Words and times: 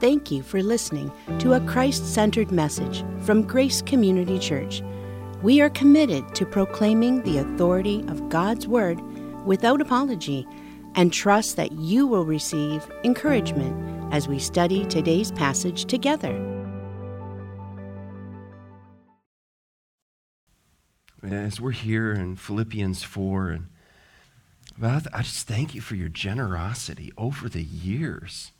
Thank 0.00 0.30
you 0.30 0.42
for 0.42 0.60
listening 0.60 1.12
to 1.38 1.52
a 1.52 1.60
Christ 1.60 2.12
centered 2.12 2.50
message 2.50 3.04
from 3.22 3.42
Grace 3.42 3.80
Community 3.80 4.40
Church. 4.40 4.82
We 5.40 5.60
are 5.60 5.70
committed 5.70 6.34
to 6.34 6.44
proclaiming 6.44 7.22
the 7.22 7.38
authority 7.38 8.04
of 8.08 8.28
God's 8.28 8.66
Word 8.66 9.00
without 9.46 9.80
apology 9.80 10.48
and 10.96 11.12
trust 11.12 11.56
that 11.56 11.72
you 11.72 12.08
will 12.08 12.24
receive 12.24 12.90
encouragement 13.04 14.12
as 14.12 14.26
we 14.26 14.40
study 14.40 14.84
today's 14.86 15.30
passage 15.30 15.84
together. 15.84 16.34
As 21.22 21.60
we're 21.60 21.70
here 21.70 22.12
in 22.12 22.34
Philippians 22.34 23.04
4, 23.04 23.48
and 23.50 23.66
I 24.82 25.22
just 25.22 25.46
thank 25.46 25.74
you 25.74 25.80
for 25.80 25.94
your 25.94 26.08
generosity 26.08 27.12
over 27.16 27.48
the 27.48 27.62
years. 27.62 28.50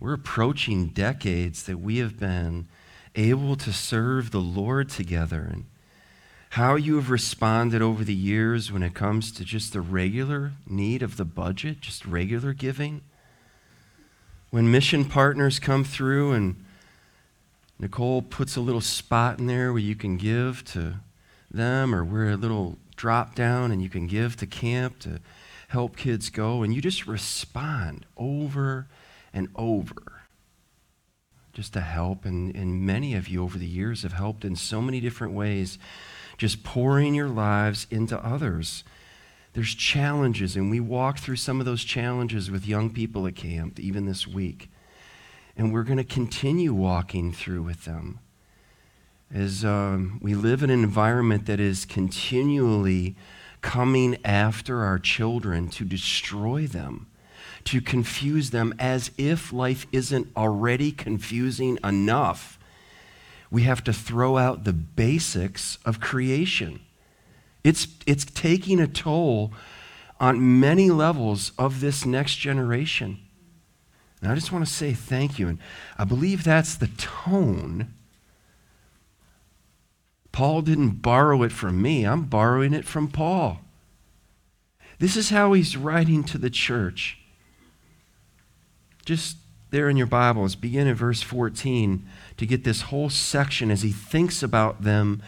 We're 0.00 0.14
approaching 0.14 0.88
decades 0.88 1.64
that 1.64 1.78
we 1.78 1.98
have 1.98 2.18
been 2.18 2.68
able 3.14 3.56
to 3.56 3.72
serve 3.72 4.30
the 4.30 4.40
Lord 4.40 4.88
together 4.88 5.48
and 5.50 5.64
how 6.50 6.76
you 6.76 6.96
have 6.96 7.10
responded 7.10 7.82
over 7.82 8.04
the 8.04 8.14
years 8.14 8.72
when 8.72 8.82
it 8.82 8.94
comes 8.94 9.32
to 9.32 9.44
just 9.44 9.72
the 9.72 9.80
regular 9.80 10.52
need 10.66 11.02
of 11.02 11.16
the 11.16 11.24
budget, 11.24 11.80
just 11.80 12.06
regular 12.06 12.52
giving. 12.52 13.02
When 14.50 14.70
mission 14.70 15.04
partners 15.04 15.58
come 15.58 15.84
through 15.84 16.32
and 16.32 16.64
Nicole 17.78 18.22
puts 18.22 18.56
a 18.56 18.60
little 18.60 18.80
spot 18.80 19.38
in 19.38 19.46
there 19.46 19.72
where 19.72 19.82
you 19.82 19.94
can 19.94 20.16
give 20.16 20.64
to 20.66 20.94
them, 21.50 21.94
or 21.94 22.04
we're 22.04 22.30
a 22.30 22.36
little 22.36 22.78
drop 22.96 23.34
down 23.34 23.70
and 23.70 23.82
you 23.82 23.88
can 23.88 24.06
give 24.06 24.36
to 24.36 24.46
camp 24.46 25.00
to 25.00 25.20
help 25.68 25.96
kids 25.96 26.30
go, 26.30 26.62
and 26.62 26.72
you 26.74 26.80
just 26.80 27.06
respond 27.06 28.06
over 28.16 28.86
and 29.38 29.48
over 29.54 29.94
just 31.52 31.72
to 31.72 31.80
help. 31.80 32.24
And, 32.24 32.54
and 32.54 32.82
many 32.82 33.14
of 33.14 33.28
you 33.28 33.42
over 33.42 33.56
the 33.56 33.66
years 33.66 34.02
have 34.02 34.12
helped 34.12 34.44
in 34.44 34.56
so 34.56 34.82
many 34.82 35.00
different 35.00 35.32
ways, 35.32 35.78
just 36.36 36.64
pouring 36.64 37.14
your 37.14 37.28
lives 37.28 37.86
into 37.90 38.18
others. 38.24 38.84
There's 39.54 39.74
challenges, 39.74 40.56
and 40.56 40.70
we 40.70 40.80
walk 40.80 41.18
through 41.18 41.36
some 41.36 41.58
of 41.58 41.66
those 41.66 41.84
challenges 41.84 42.50
with 42.50 42.66
young 42.66 42.90
people 42.90 43.26
at 43.26 43.34
camp, 43.34 43.80
even 43.80 44.06
this 44.06 44.26
week. 44.26 44.70
And 45.56 45.72
we're 45.72 45.84
going 45.84 45.98
to 45.98 46.04
continue 46.04 46.74
walking 46.74 47.32
through 47.32 47.62
with 47.62 47.84
them 47.84 48.20
as 49.32 49.64
um, 49.64 50.20
we 50.22 50.34
live 50.34 50.62
in 50.62 50.70
an 50.70 50.82
environment 50.82 51.46
that 51.46 51.60
is 51.60 51.84
continually 51.84 53.16
coming 53.60 54.16
after 54.24 54.84
our 54.84 54.98
children 54.98 55.68
to 55.68 55.84
destroy 55.84 56.66
them 56.66 57.08
to 57.64 57.80
confuse 57.80 58.50
them 58.50 58.74
as 58.78 59.10
if 59.18 59.52
life 59.52 59.86
isn't 59.92 60.28
already 60.36 60.92
confusing 60.92 61.78
enough. 61.84 62.58
We 63.50 63.62
have 63.62 63.82
to 63.84 63.92
throw 63.92 64.36
out 64.36 64.64
the 64.64 64.72
basics 64.72 65.78
of 65.84 66.00
creation. 66.00 66.80
It's, 67.64 67.88
it's 68.06 68.24
taking 68.24 68.80
a 68.80 68.86
toll 68.86 69.52
on 70.20 70.60
many 70.60 70.90
levels 70.90 71.52
of 71.58 71.80
this 71.80 72.04
next 72.04 72.36
generation. 72.36 73.18
And 74.20 74.32
I 74.32 74.34
just 74.34 74.52
want 74.52 74.66
to 74.66 74.72
say 74.72 74.92
thank 74.92 75.38
you. 75.38 75.48
And 75.48 75.58
I 75.96 76.04
believe 76.04 76.44
that's 76.44 76.74
the 76.74 76.88
tone. 76.96 77.94
Paul 80.32 80.62
didn't 80.62 81.02
borrow 81.02 81.42
it 81.42 81.52
from 81.52 81.80
me, 81.82 82.04
I'm 82.04 82.24
borrowing 82.24 82.72
it 82.72 82.84
from 82.84 83.08
Paul. 83.08 83.60
This 84.98 85.16
is 85.16 85.30
how 85.30 85.52
he's 85.52 85.76
writing 85.76 86.24
to 86.24 86.38
the 86.38 86.50
church 86.50 87.17
just 89.08 89.38
there 89.70 89.88
in 89.88 89.96
your 89.96 90.06
Bibles, 90.06 90.54
begin 90.54 90.86
in 90.86 90.94
verse 90.94 91.22
14 91.22 92.06
to 92.36 92.44
get 92.44 92.64
this 92.64 92.82
whole 92.82 93.08
section 93.08 93.70
as 93.70 93.80
he 93.80 93.90
thinks 93.90 94.42
about 94.42 94.82
them, 94.82 95.22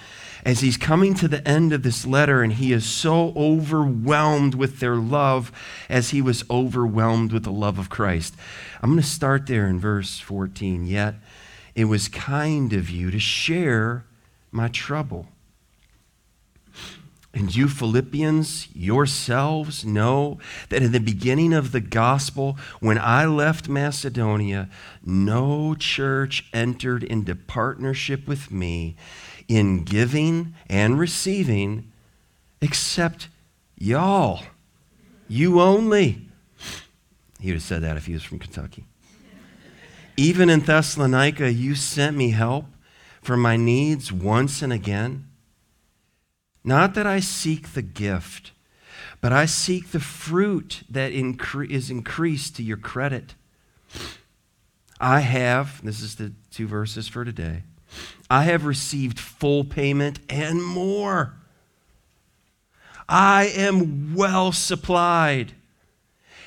as 0.45 0.61
he's 0.61 0.77
coming 0.77 1.15
to 1.15 1.27
the 1.27 1.47
end 1.49 1.73
of 1.73 1.83
this 1.83 2.05
letter, 2.05 2.43
and 2.43 2.53
he 2.53 2.75
is 2.75 2.85
so 2.85 3.33
overwhelmed 3.35 4.55
with 4.55 4.81
their 4.81 4.97
love 4.97 5.51
as 5.89 6.11
he 6.11 6.21
was 6.21 6.45
overwhelmed 6.51 7.33
with 7.33 7.45
the 7.45 7.51
love 7.51 7.79
of 7.79 7.89
Christ. 7.89 8.35
I'm 8.83 8.91
going 8.91 9.01
to 9.01 9.09
start 9.09 9.47
there 9.47 9.67
in 9.67 9.81
verse 9.81 10.21
14. 10.21 10.85
Yet 10.85 11.15
it 11.75 11.87
was 11.87 12.09
kind 12.09 12.75
of 12.75 12.91
you 12.91 13.11
to 13.11 13.19
share 13.19 14.05
my 14.53 14.69
trouble. 14.69 15.27
And 17.33 17.55
you, 17.55 17.69
Philippians, 17.69 18.69
yourselves 18.75 19.85
know 19.85 20.41
that 20.69 20.83
in 20.83 20.91
the 20.91 20.99
beginning 20.99 21.53
of 21.53 21.71
the 21.71 21.81
gospel, 21.81 22.59
when 22.81 22.99
I 22.99 23.25
left 23.25 23.69
Macedonia, 23.69 24.69
no 25.05 25.77
church 25.77 26.49
entered 26.53 27.05
into 27.05 27.37
partnership 27.37 28.27
with 28.27 28.51
me 28.51 28.97
in 29.47 29.85
giving 29.85 30.55
and 30.69 30.99
receiving 30.99 31.93
except 32.61 33.29
y'all. 33.77 34.43
You 35.29 35.61
only. 35.61 36.23
He 37.39 37.49
would 37.49 37.55
have 37.55 37.63
said 37.63 37.83
that 37.83 37.97
if 37.97 38.07
he 38.07 38.13
was 38.13 38.25
from 38.25 38.41
Kentucky. 38.41 38.85
Even 40.17 40.51
in 40.51 40.61
Thessalonica, 40.61 41.53
you 41.53 41.77
sent 41.77 42.17
me 42.17 42.31
help 42.31 42.67
for 43.23 43.37
my 43.37 43.57
needs 43.57 44.13
once 44.13 44.61
and 44.63 44.73
again. 44.73 45.30
Not 46.63 46.95
that 46.95 47.07
I 47.07 47.21
seek 47.21 47.73
the 47.73 47.83
gift, 47.83 48.53
but 49.21 49.33
I 49.33 49.47
seek 49.47 49.91
the 49.91 50.01
fruit 50.01 50.83
that 50.91 51.13
incre- 51.13 51.71
is 51.71 51.91
increased 51.91 52.57
to 52.57 52.63
your 52.63 52.77
credit. 52.77 53.35
I 55.01 55.21
have, 55.21 55.83
this 55.83 56.03
is 56.03 56.17
the 56.17 56.33
two 56.51 56.67
verses 56.67 57.09
for 57.09 57.25
today, 57.25 57.63
I 58.29 58.45
have 58.45 58.65
received 58.65 59.19
full 59.19 59.65
payment 59.65 60.21
and 60.29 60.63
more. 60.63 61.35
I 63.09 63.47
am 63.47 64.15
well 64.15 64.53
supplied, 64.53 65.53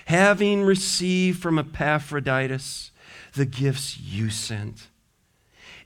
having 0.06 0.64
received 0.64 1.42
from 1.42 1.60
Epaphroditus 1.60 2.92
the 3.34 3.46
gifts 3.46 4.00
you 4.00 4.30
sent, 4.30 4.88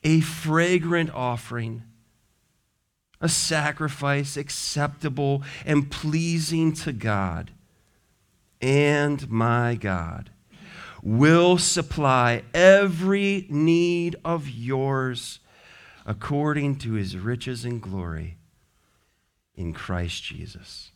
a 0.04 0.20
fragrant 0.22 1.10
offering 1.14 1.84
a 3.20 3.30
sacrifice 3.30 4.38
acceptable 4.38 5.44
and 5.66 5.90
pleasing 5.90 6.74
to 6.74 6.94
God. 6.94 7.52
And 8.62 9.30
my 9.30 9.76
God 9.76 10.32
will 11.04 11.58
supply 11.58 12.44
every 12.54 13.46
need 13.50 14.16
of 14.26 14.50
yours 14.50 15.40
according 16.06 16.78
to 16.78 16.94
his 16.94 17.18
riches 17.18 17.66
and 17.66 17.82
glory 17.82 18.38
in 19.56 19.74
Christ 19.74 20.24
Jesus. 20.24 20.92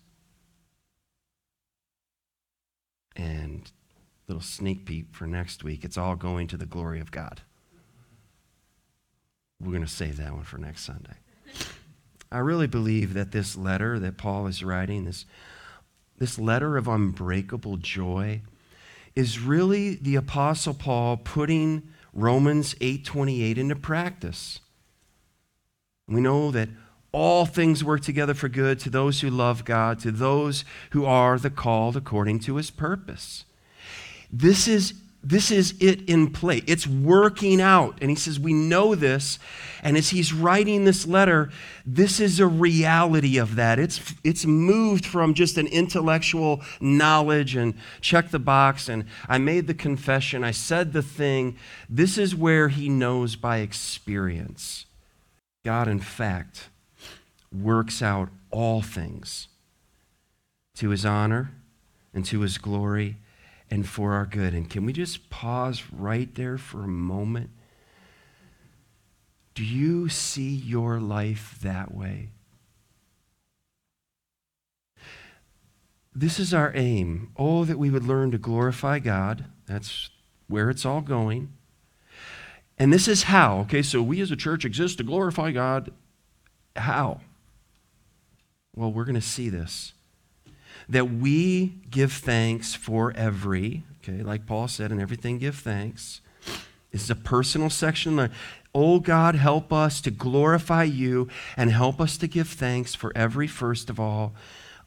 And 3.15 3.71
little 4.27 4.41
sneak 4.41 4.85
peek 4.85 5.07
for 5.11 5.27
next 5.27 5.63
week. 5.63 5.83
It's 5.83 5.97
all 5.97 6.15
going 6.15 6.47
to 6.47 6.57
the 6.57 6.65
glory 6.65 7.01
of 7.01 7.11
God. 7.11 7.41
We're 9.59 9.71
going 9.71 9.85
to 9.85 9.91
save 9.91 10.17
that 10.17 10.33
one 10.33 10.43
for 10.43 10.57
next 10.57 10.85
Sunday. 10.85 11.17
I 12.31 12.37
really 12.39 12.67
believe 12.67 13.13
that 13.13 13.31
this 13.31 13.57
letter 13.57 13.99
that 13.99 14.17
Paul 14.17 14.47
is 14.47 14.63
writing, 14.63 15.05
this, 15.05 15.25
this 16.17 16.39
letter 16.39 16.77
of 16.77 16.87
unbreakable 16.87 17.77
joy, 17.77 18.41
is 19.15 19.39
really 19.39 19.95
the 19.95 20.15
Apostle 20.15 20.73
Paul 20.73 21.17
putting 21.17 21.83
Romans 22.13 22.75
8:28 22.75 23.57
into 23.57 23.75
practice. 23.75 24.59
We 26.07 26.21
know 26.21 26.51
that 26.51 26.69
all 27.11 27.45
things 27.45 27.83
work 27.83 28.01
together 28.01 28.33
for 28.33 28.47
good 28.47 28.79
to 28.79 28.89
those 28.89 29.19
who 29.19 29.29
love 29.29 29.65
God, 29.65 29.99
to 29.99 30.11
those 30.11 30.63
who 30.91 31.05
are 31.05 31.37
the 31.37 31.49
called 31.49 31.97
according 31.97 32.39
to 32.39 32.55
his 32.55 32.71
purpose. 32.71 33.45
This 34.31 34.67
is 34.67 34.93
this 35.23 35.51
is 35.51 35.75
it 35.79 36.09
in 36.09 36.31
play. 36.31 36.63
It's 36.65 36.87
working 36.87 37.61
out. 37.61 37.99
And 38.01 38.09
he 38.09 38.15
says, 38.15 38.39
We 38.39 38.53
know 38.53 38.95
this. 38.95 39.37
And 39.83 39.95
as 39.95 40.09
he's 40.09 40.33
writing 40.33 40.83
this 40.83 41.05
letter, 41.05 41.51
this 41.85 42.19
is 42.19 42.39
a 42.39 42.47
reality 42.47 43.37
of 43.37 43.55
that. 43.55 43.77
It's, 43.77 44.13
it's 44.23 44.45
moved 44.45 45.05
from 45.05 45.33
just 45.33 45.57
an 45.57 45.67
intellectual 45.67 46.61
knowledge 46.79 47.55
and 47.55 47.75
check 47.99 48.29
the 48.29 48.39
box 48.39 48.89
and 48.89 49.05
I 49.27 49.37
made 49.37 49.67
the 49.67 49.73
confession, 49.73 50.43
I 50.43 50.51
said 50.51 50.93
the 50.93 51.01
thing. 51.01 51.57
This 51.89 52.17
is 52.17 52.35
where 52.35 52.69
he 52.69 52.89
knows 52.89 53.35
by 53.35 53.57
experience. 53.57 54.85
God, 55.63 55.87
in 55.87 55.99
fact, 55.99 56.69
works 57.51 58.01
out 58.01 58.29
all 58.49 58.81
things 58.81 59.47
to 60.75 60.89
his 60.89 61.05
honor 61.05 61.51
and 62.13 62.25
to 62.25 62.41
his 62.41 62.57
glory 62.57 63.17
and 63.71 63.87
for 63.87 64.13
our 64.13 64.25
good. 64.25 64.53
And 64.53 64.69
can 64.69 64.85
we 64.85 64.91
just 64.91 65.29
pause 65.29 65.83
right 65.91 66.33
there 66.35 66.57
for 66.57 66.83
a 66.83 66.87
moment? 66.87 67.49
Do 69.55 69.63
you 69.63 70.09
see 70.09 70.49
your 70.49 70.99
life 70.99 71.57
that 71.61 71.93
way? 71.93 72.29
This 76.13 76.39
is 76.39 76.53
our 76.53 76.73
aim. 76.75 77.31
Oh, 77.37 77.63
that 77.63 77.79
we 77.79 77.89
would 77.89 78.03
learn 78.03 78.31
to 78.31 78.37
glorify 78.37 78.99
God. 78.99 79.45
That's 79.65 80.09
where 80.47 80.69
it's 80.69 80.85
all 80.85 81.01
going. 81.01 81.53
And 82.77 82.91
this 82.91 83.07
is 83.07 83.23
how, 83.23 83.59
okay? 83.59 83.81
So 83.81 84.01
we 84.01 84.19
as 84.19 84.31
a 84.31 84.35
church 84.35 84.65
exist 84.65 84.97
to 84.97 85.03
glorify 85.03 85.51
God. 85.51 85.91
How? 86.75 87.21
Well, 88.75 88.91
we're 88.91 89.05
going 89.05 89.15
to 89.15 89.21
see 89.21 89.49
this. 89.49 89.93
That 90.91 91.09
we 91.09 91.77
give 91.89 92.11
thanks 92.13 92.75
for 92.75 93.11
every, 93.13 93.83
okay, 94.03 94.21
like 94.21 94.45
Paul 94.45 94.67
said, 94.67 94.91
in 94.91 94.99
everything 94.99 95.39
give 95.39 95.55
thanks. 95.55 96.21
This 96.91 97.03
is 97.03 97.09
a 97.09 97.15
personal 97.15 97.69
section. 97.69 98.29
Oh 98.75 98.99
God, 98.99 99.35
help 99.35 99.71
us 99.71 100.01
to 100.01 100.11
glorify 100.11 100.83
you 100.83 101.29
and 101.57 101.71
help 101.71 101.99
us 101.99 102.17
to 102.17 102.27
give 102.27 102.49
thanks 102.49 102.93
for 102.93 103.11
every, 103.15 103.47
first 103.47 103.89
of 103.89 103.99
all, 103.99 104.33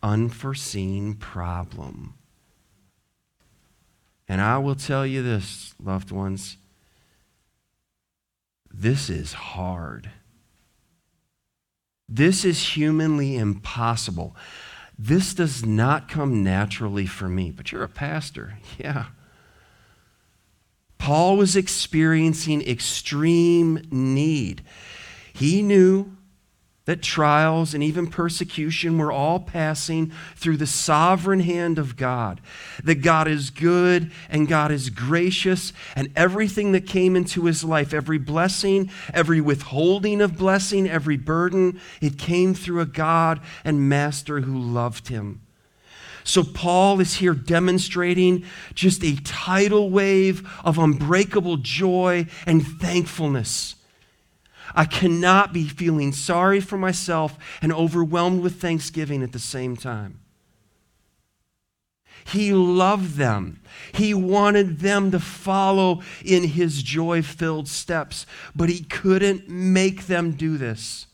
unforeseen 0.02 1.14
problem. 1.14 2.14
And 4.28 4.40
I 4.40 4.58
will 4.58 4.74
tell 4.74 5.06
you 5.06 5.22
this, 5.22 5.74
loved 5.82 6.10
ones 6.10 6.58
this 8.76 9.08
is 9.08 9.32
hard. 9.34 10.10
This 12.08 12.44
is 12.44 12.76
humanly 12.76 13.36
impossible. 13.36 14.34
This 14.98 15.34
does 15.34 15.64
not 15.66 16.08
come 16.08 16.42
naturally 16.42 17.06
for 17.06 17.28
me. 17.28 17.50
But 17.50 17.72
you're 17.72 17.82
a 17.82 17.88
pastor. 17.88 18.58
Yeah. 18.78 19.06
Paul 20.98 21.36
was 21.36 21.56
experiencing 21.56 22.62
extreme 22.62 23.86
need. 23.90 24.62
He 25.34 25.62
knew 25.62 26.16
that 26.86 27.00
trials 27.00 27.72
and 27.72 27.82
even 27.82 28.06
persecution 28.06 28.98
were 28.98 29.10
all 29.10 29.40
passing 29.40 30.12
through 30.36 30.58
the 30.58 30.66
sovereign 30.66 31.40
hand 31.40 31.78
of 31.78 31.96
God. 31.96 32.42
That 32.82 32.96
God 32.96 33.26
is 33.26 33.48
good 33.48 34.12
and 34.28 34.46
God 34.46 34.70
is 34.70 34.90
gracious, 34.90 35.72
and 35.96 36.10
everything 36.14 36.72
that 36.72 36.86
came 36.86 37.16
into 37.16 37.46
his 37.46 37.64
life, 37.64 37.94
every 37.94 38.18
blessing, 38.18 38.90
every 39.14 39.40
withholding 39.40 40.20
of 40.20 40.36
blessing, 40.36 40.88
every 40.88 41.16
burden, 41.16 41.80
it 42.02 42.18
came 42.18 42.52
through 42.52 42.80
a 42.80 42.86
God 42.86 43.40
and 43.64 43.88
Master 43.88 44.40
who 44.40 44.58
loved 44.58 45.08
him. 45.08 45.40
So, 46.26 46.42
Paul 46.42 47.00
is 47.00 47.14
here 47.14 47.34
demonstrating 47.34 48.44
just 48.74 49.04
a 49.04 49.16
tidal 49.16 49.90
wave 49.90 50.50
of 50.64 50.78
unbreakable 50.78 51.58
joy 51.58 52.26
and 52.46 52.66
thankfulness 52.66 53.74
I 54.74 54.84
cannot 54.84 55.52
be 55.52 55.68
feeling 55.68 56.12
sorry 56.12 56.60
for 56.60 56.76
myself 56.76 57.38
and 57.62 57.72
overwhelmed 57.72 58.42
with 58.42 58.60
thanksgiving 58.60 59.22
at 59.22 59.32
the 59.32 59.38
same 59.38 59.76
time. 59.76 60.20
He 62.26 62.52
loved 62.52 63.16
them. 63.16 63.60
He 63.92 64.14
wanted 64.14 64.80
them 64.80 65.10
to 65.10 65.20
follow 65.20 66.00
in 66.24 66.44
his 66.44 66.82
joy 66.82 67.22
filled 67.22 67.68
steps, 67.68 68.24
but 68.56 68.70
he 68.70 68.82
couldn't 68.82 69.48
make 69.48 70.06
them 70.06 70.32
do 70.32 70.56
this. 70.56 71.06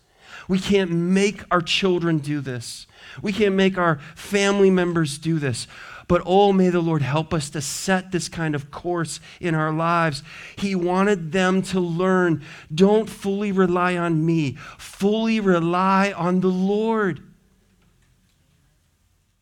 We 0.47 0.59
can't 0.59 0.91
make 0.91 1.43
our 1.51 1.61
children 1.61 2.19
do 2.19 2.41
this. 2.41 2.87
We 3.23 3.33
can't 3.33 3.55
make 3.55 3.77
our 3.77 4.01
family 4.15 4.71
members 4.71 5.19
do 5.19 5.39
this. 5.39 5.67
But 6.11 6.23
oh, 6.27 6.53
may 6.53 6.71
the 6.71 6.81
Lord 6.81 7.03
help 7.03 7.33
us 7.33 7.51
to 7.51 7.61
set 7.61 8.11
this 8.11 8.29
kind 8.29 8.57
of 8.57 8.73
course 8.73 9.21
in 9.41 9.55
our 9.55 9.73
lives. 9.73 10.25
He 10.57 10.75
wanted 10.75 11.31
them 11.31 11.63
to 11.63 11.79
learn 11.79 12.43
don't 12.75 13.09
fully 13.09 13.53
rely 13.53 13.97
on 13.97 14.27
me, 14.27 14.57
fully 14.77 15.39
rely 15.39 16.11
on 16.11 16.41
the 16.41 16.49
Lord. 16.49 17.23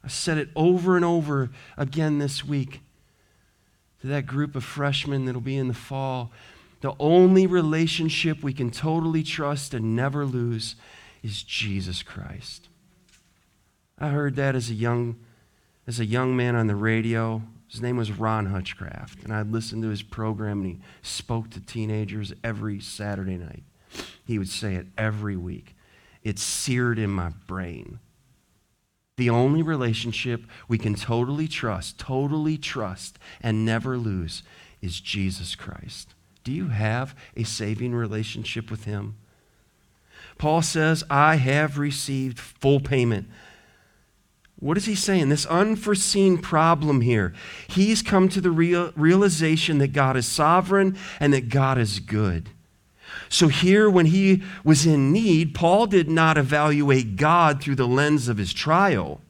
I 0.05 0.09
said 0.09 0.37
it 0.37 0.51
over 0.55 0.95
and 0.95 1.07
over 1.07 1.49
again 1.79 2.19
this 2.19 2.45
week 2.45 2.83
to 4.03 4.07
that 4.09 4.27
group 4.27 4.55
of 4.55 4.63
freshmen 4.63 5.25
that'll 5.25 5.41
be 5.41 5.57
in 5.57 5.69
the 5.69 5.75
fall. 5.75 6.33
The 6.83 6.93
only 7.01 7.47
relationship 7.47 8.43
we 8.43 8.53
can 8.53 8.71
totally 8.71 9.23
trust 9.23 9.73
and 9.73 9.97
never 9.97 10.27
lose 10.27 10.77
is 11.23 11.43
Jesus 11.43 12.03
Christ. 12.03 12.69
I 13.99 14.09
heard 14.09 14.37
that 14.37 14.55
as 14.55 14.69
a 14.69 14.75
young 14.75 15.17
as 15.89 15.99
a 15.99 16.05
young 16.05 16.37
man 16.37 16.55
on 16.55 16.67
the 16.67 16.77
radio. 16.77 17.43
His 17.67 17.81
name 17.81 17.97
was 17.97 18.13
Ron 18.13 18.47
Hutchcraft, 18.47 19.25
and 19.25 19.33
I'd 19.33 19.51
listen 19.51 19.81
to 19.83 19.89
his 19.89 20.03
program, 20.03 20.61
and 20.61 20.67
he 20.67 20.79
spoke 21.01 21.51
to 21.51 21.61
teenagers 21.61 22.33
every 22.45 22.79
Saturday 22.79 23.39
night. 23.39 23.65
He 24.25 24.39
would 24.39 24.51
say 24.51 24.75
it 24.75 24.87
every 24.99 25.37
week. 25.37 25.75
It's 26.23 26.43
seared 26.43 26.99
in 26.99 27.11
my 27.11 27.31
brain. 27.47 28.01
The 29.17 29.31
only 29.31 29.63
relationship 29.63 30.45
we 30.69 30.77
can 30.77 30.95
totally 30.95 31.49
trust, 31.49 31.99
totally 31.99 32.59
trust, 32.59 33.19
and 33.41 33.65
never 33.65 33.97
lose 33.97 34.43
is 34.83 35.01
Jesus 35.01 35.55
Christ. 35.55 36.15
Do 36.45 36.53
you 36.53 36.69
have 36.69 37.17
a 37.35 37.45
saving 37.45 37.95
relationship 37.95 38.71
with 38.71 38.85
Him? 38.85 39.17
Paul 40.37 40.63
says, 40.63 41.03
I 41.11 41.37
have 41.37 41.79
received 41.79 42.39
full 42.39 42.79
payment 42.79 43.29
what 44.61 44.77
is 44.77 44.87
he 44.87 44.95
saying? 44.97 45.29
This 45.29 45.47
unforeseen 45.47 46.39
problem 46.39 47.01
here. 47.01 47.33
He's 47.69 48.03
come 48.03 48.29
to 48.31 48.41
the 48.41 48.51
real, 48.51 48.93
realization 48.97 49.79
that 49.79 49.93
God 49.93 50.17
is 50.17 50.27
sovereign 50.27 50.97
and 51.21 51.33
that 51.33 51.49
God 51.49 51.79
is 51.79 52.01
good. 52.01 52.51
So, 53.29 53.49
here, 53.49 53.89
when 53.89 54.07
he 54.07 54.43
was 54.65 54.85
in 54.85 55.13
need, 55.13 55.55
Paul 55.55 55.87
did 55.87 56.11
not 56.11 56.37
evaluate 56.37 57.17
God 57.17 57.63
through 57.63 57.77
the 57.77 57.87
lens 57.87 58.29
of 58.29 58.37
his 58.37 58.53
trial 58.53 59.21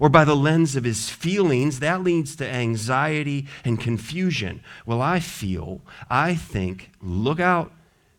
or 0.00 0.08
by 0.08 0.24
the 0.24 0.36
lens 0.36 0.74
of 0.74 0.84
his 0.84 1.08
feelings. 1.08 1.80
That 1.80 2.02
leads 2.02 2.34
to 2.36 2.48
anxiety 2.48 3.46
and 3.64 3.80
confusion. 3.80 4.62
Well, 4.84 5.00
I 5.00 5.20
feel, 5.20 5.80
I 6.10 6.34
think, 6.34 6.90
look 7.00 7.40
out. 7.40 7.72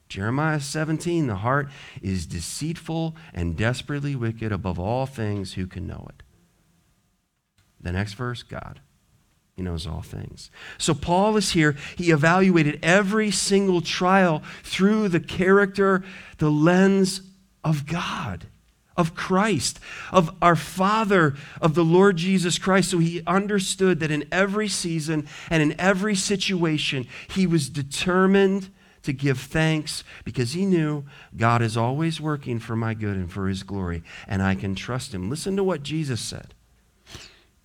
Jeremiah 0.09 0.59
17, 0.59 1.27
the 1.27 1.35
heart 1.35 1.69
is 2.01 2.25
deceitful 2.25 3.15
and 3.31 3.55
desperately 3.55 4.15
wicked 4.15 4.51
above 4.51 4.79
all 4.79 5.05
things. 5.05 5.53
Who 5.53 5.67
can 5.67 5.85
know 5.85 6.07
it? 6.09 6.23
The 7.79 7.91
next 7.91 8.13
verse, 8.13 8.41
God. 8.41 8.81
He 9.55 9.61
knows 9.61 9.85
all 9.85 10.01
things. 10.01 10.49
So 10.77 10.93
Paul 10.93 11.37
is 11.37 11.51
here. 11.51 11.75
He 11.95 12.11
evaluated 12.11 12.79
every 12.81 13.29
single 13.29 13.81
trial 13.81 14.41
through 14.63 15.09
the 15.09 15.19
character, 15.19 16.03
the 16.39 16.49
lens 16.49 17.21
of 17.63 17.85
God, 17.85 18.47
of 18.97 19.13
Christ, 19.13 19.79
of 20.11 20.33
our 20.41 20.55
Father, 20.55 21.35
of 21.61 21.75
the 21.75 21.83
Lord 21.83 22.17
Jesus 22.17 22.57
Christ. 22.57 22.89
So 22.89 22.97
he 22.97 23.21
understood 23.27 23.99
that 23.99 24.11
in 24.11 24.25
every 24.31 24.69
season 24.69 25.27
and 25.49 25.61
in 25.61 25.79
every 25.79 26.15
situation, 26.15 27.05
he 27.29 27.45
was 27.45 27.69
determined 27.69 28.69
to 29.03 29.13
give 29.13 29.39
thanks 29.39 30.03
because 30.23 30.53
he 30.53 30.65
knew 30.65 31.05
God 31.35 31.61
is 31.61 31.77
always 31.77 32.19
working 32.19 32.59
for 32.59 32.75
my 32.75 32.93
good 32.93 33.15
and 33.15 33.31
for 33.31 33.47
his 33.47 33.63
glory, 33.63 34.03
and 34.27 34.41
I 34.41 34.55
can 34.55 34.75
trust 34.75 35.13
him. 35.13 35.29
Listen 35.29 35.55
to 35.55 35.63
what 35.63 35.83
Jesus 35.83 36.19
said. 36.19 36.53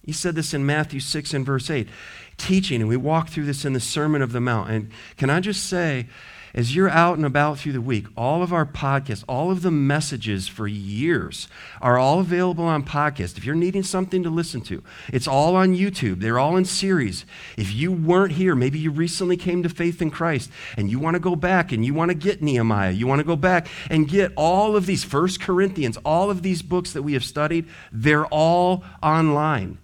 He 0.03 0.12
said 0.12 0.35
this 0.35 0.53
in 0.53 0.67
Matthew 0.67 1.00
6 1.00 1.33
and 1.33 1.47
verse 1.47 1.71
8, 1.71 1.88
teaching, 2.37 2.81
and 2.81 2.91
we 2.91 2.97
walked 2.97 3.31
through 3.31 3.47
this 3.47 3.64
in 3.64 3.73
the 3.73 3.81
Sermon 3.81 4.21
of 4.21 4.33
the 4.33 4.41
Mount. 4.41 4.71
And 4.71 4.91
can 5.17 5.31
I 5.31 5.41
just 5.41 5.64
say, 5.64 6.09
as 6.54 6.75
you're 6.75 6.88
out 6.88 7.16
and 7.16 7.26
about 7.26 7.58
through 7.58 7.73
the 7.73 7.80
week, 7.80 8.06
all 8.16 8.42
of 8.42 8.52
our 8.52 8.64
podcasts, 8.64 9.25
all 9.28 9.50
of 9.50 9.62
the 9.62 9.73
messages 9.73 10.46
for 10.46 10.68
years 10.68 11.49
are 11.82 11.99
all 11.99 12.20
available 12.20 12.64
on 12.64 12.84
podcast. 12.84 13.37
If 13.37 13.44
you're 13.44 13.56
needing 13.56 13.82
something 13.82 14.23
to 14.23 14.30
listen 14.30 14.61
to, 14.62 14.82
it's 15.12 15.26
all 15.26 15.56
on 15.56 15.75
YouTube. 15.75 16.20
They're 16.20 16.38
all 16.38 16.56
in 16.56 16.64
series. 16.64 17.26
If 17.56 17.73
you 17.73 17.90
weren't 17.90 18.32
here, 18.32 18.54
maybe 18.54 18.78
you 18.78 18.92
recently 18.92 19.37
came 19.37 19.64
to 19.64 19.68
faith 19.68 20.00
in 20.00 20.12
Christ 20.12 20.50
and 20.76 20.90
you 20.90 21.00
want 21.00 21.14
to 21.14 21.20
go 21.20 21.34
back 21.34 21.73
and 21.73 21.84
you 21.84 21.92
want 21.92 22.11
to 22.11 22.14
get 22.14 22.40
Nehemiah, 22.40 22.92
you 22.92 23.08
want 23.08 23.18
to 23.18 23.26
go 23.26 23.37
back 23.37 23.66
and 23.90 24.08
get 24.08 24.32
all 24.37 24.76
of 24.76 24.87
these 24.87 25.02
First 25.02 25.40
Corinthians, 25.40 25.99
all 26.04 26.30
of 26.30 26.42
these 26.42 26.62
books 26.62 26.92
that 26.92 27.02
we 27.02 27.14
have 27.14 27.25
studied, 27.25 27.66
they're 27.90 28.26
all 28.26 28.84
online. 29.02 29.78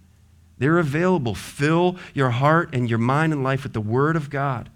They're 0.58 0.78
available. 0.78 1.34
Fill 1.34 1.96
your 2.14 2.30
heart 2.30 2.74
and 2.74 2.88
your 2.88 2.98
mind 2.98 3.32
and 3.32 3.42
life 3.42 3.64
with 3.64 3.72
the 3.72 3.80
Word 3.80 4.14
of 4.14 4.30
God. 4.30 4.70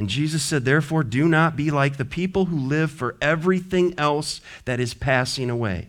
And 0.00 0.08
Jesus 0.08 0.42
said, 0.42 0.64
Therefore, 0.64 1.04
do 1.04 1.28
not 1.28 1.56
be 1.56 1.70
like 1.70 1.98
the 1.98 2.06
people 2.06 2.46
who 2.46 2.56
live 2.56 2.90
for 2.90 3.16
everything 3.20 3.92
else 3.98 4.40
that 4.64 4.80
is 4.80 4.94
passing 4.94 5.50
away. 5.50 5.88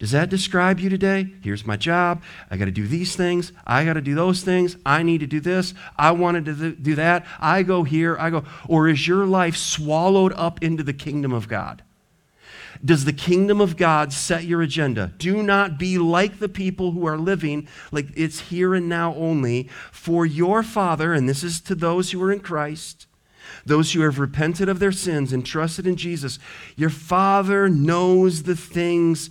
Does 0.00 0.10
that 0.10 0.28
describe 0.28 0.80
you 0.80 0.90
today? 0.90 1.28
Here's 1.40 1.64
my 1.64 1.76
job. 1.76 2.20
I 2.50 2.56
got 2.56 2.64
to 2.64 2.72
do 2.72 2.88
these 2.88 3.14
things. 3.14 3.52
I 3.64 3.84
got 3.84 3.92
to 3.92 4.00
do 4.00 4.16
those 4.16 4.42
things. 4.42 4.76
I 4.84 5.04
need 5.04 5.18
to 5.18 5.28
do 5.28 5.38
this. 5.38 5.72
I 5.96 6.10
wanted 6.10 6.46
to 6.46 6.72
do 6.72 6.96
that. 6.96 7.24
I 7.38 7.62
go 7.62 7.84
here. 7.84 8.16
I 8.18 8.28
go. 8.30 8.42
Or 8.66 8.88
is 8.88 9.06
your 9.06 9.24
life 9.24 9.54
swallowed 9.54 10.32
up 10.32 10.60
into 10.60 10.82
the 10.82 10.92
kingdom 10.92 11.32
of 11.32 11.46
God? 11.46 11.84
Does 12.84 13.04
the 13.04 13.12
kingdom 13.12 13.60
of 13.60 13.76
God 13.76 14.12
set 14.12 14.42
your 14.42 14.62
agenda? 14.62 15.12
Do 15.16 15.44
not 15.44 15.78
be 15.78 15.96
like 15.96 16.40
the 16.40 16.48
people 16.48 16.90
who 16.90 17.06
are 17.06 17.16
living 17.16 17.68
like 17.92 18.08
it's 18.16 18.40
here 18.40 18.74
and 18.74 18.88
now 18.88 19.14
only. 19.14 19.68
For 19.92 20.26
your 20.26 20.64
Father, 20.64 21.12
and 21.12 21.28
this 21.28 21.44
is 21.44 21.60
to 21.60 21.76
those 21.76 22.10
who 22.10 22.20
are 22.20 22.32
in 22.32 22.40
Christ, 22.40 23.06
those 23.64 23.92
who 23.92 24.00
have 24.02 24.18
repented 24.18 24.68
of 24.68 24.78
their 24.78 24.92
sins 24.92 25.32
and 25.32 25.44
trusted 25.44 25.86
in 25.86 25.96
Jesus, 25.96 26.38
your 26.76 26.90
Father 26.90 27.68
knows 27.68 28.42
the 28.42 28.56
things 28.56 29.30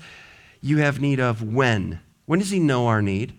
you 0.61 0.77
have 0.77 1.01
need 1.01 1.19
of 1.19 1.41
when? 1.41 1.99
When 2.25 2.39
does 2.39 2.51
He 2.51 2.59
know 2.59 2.87
our 2.87 3.01
need? 3.01 3.33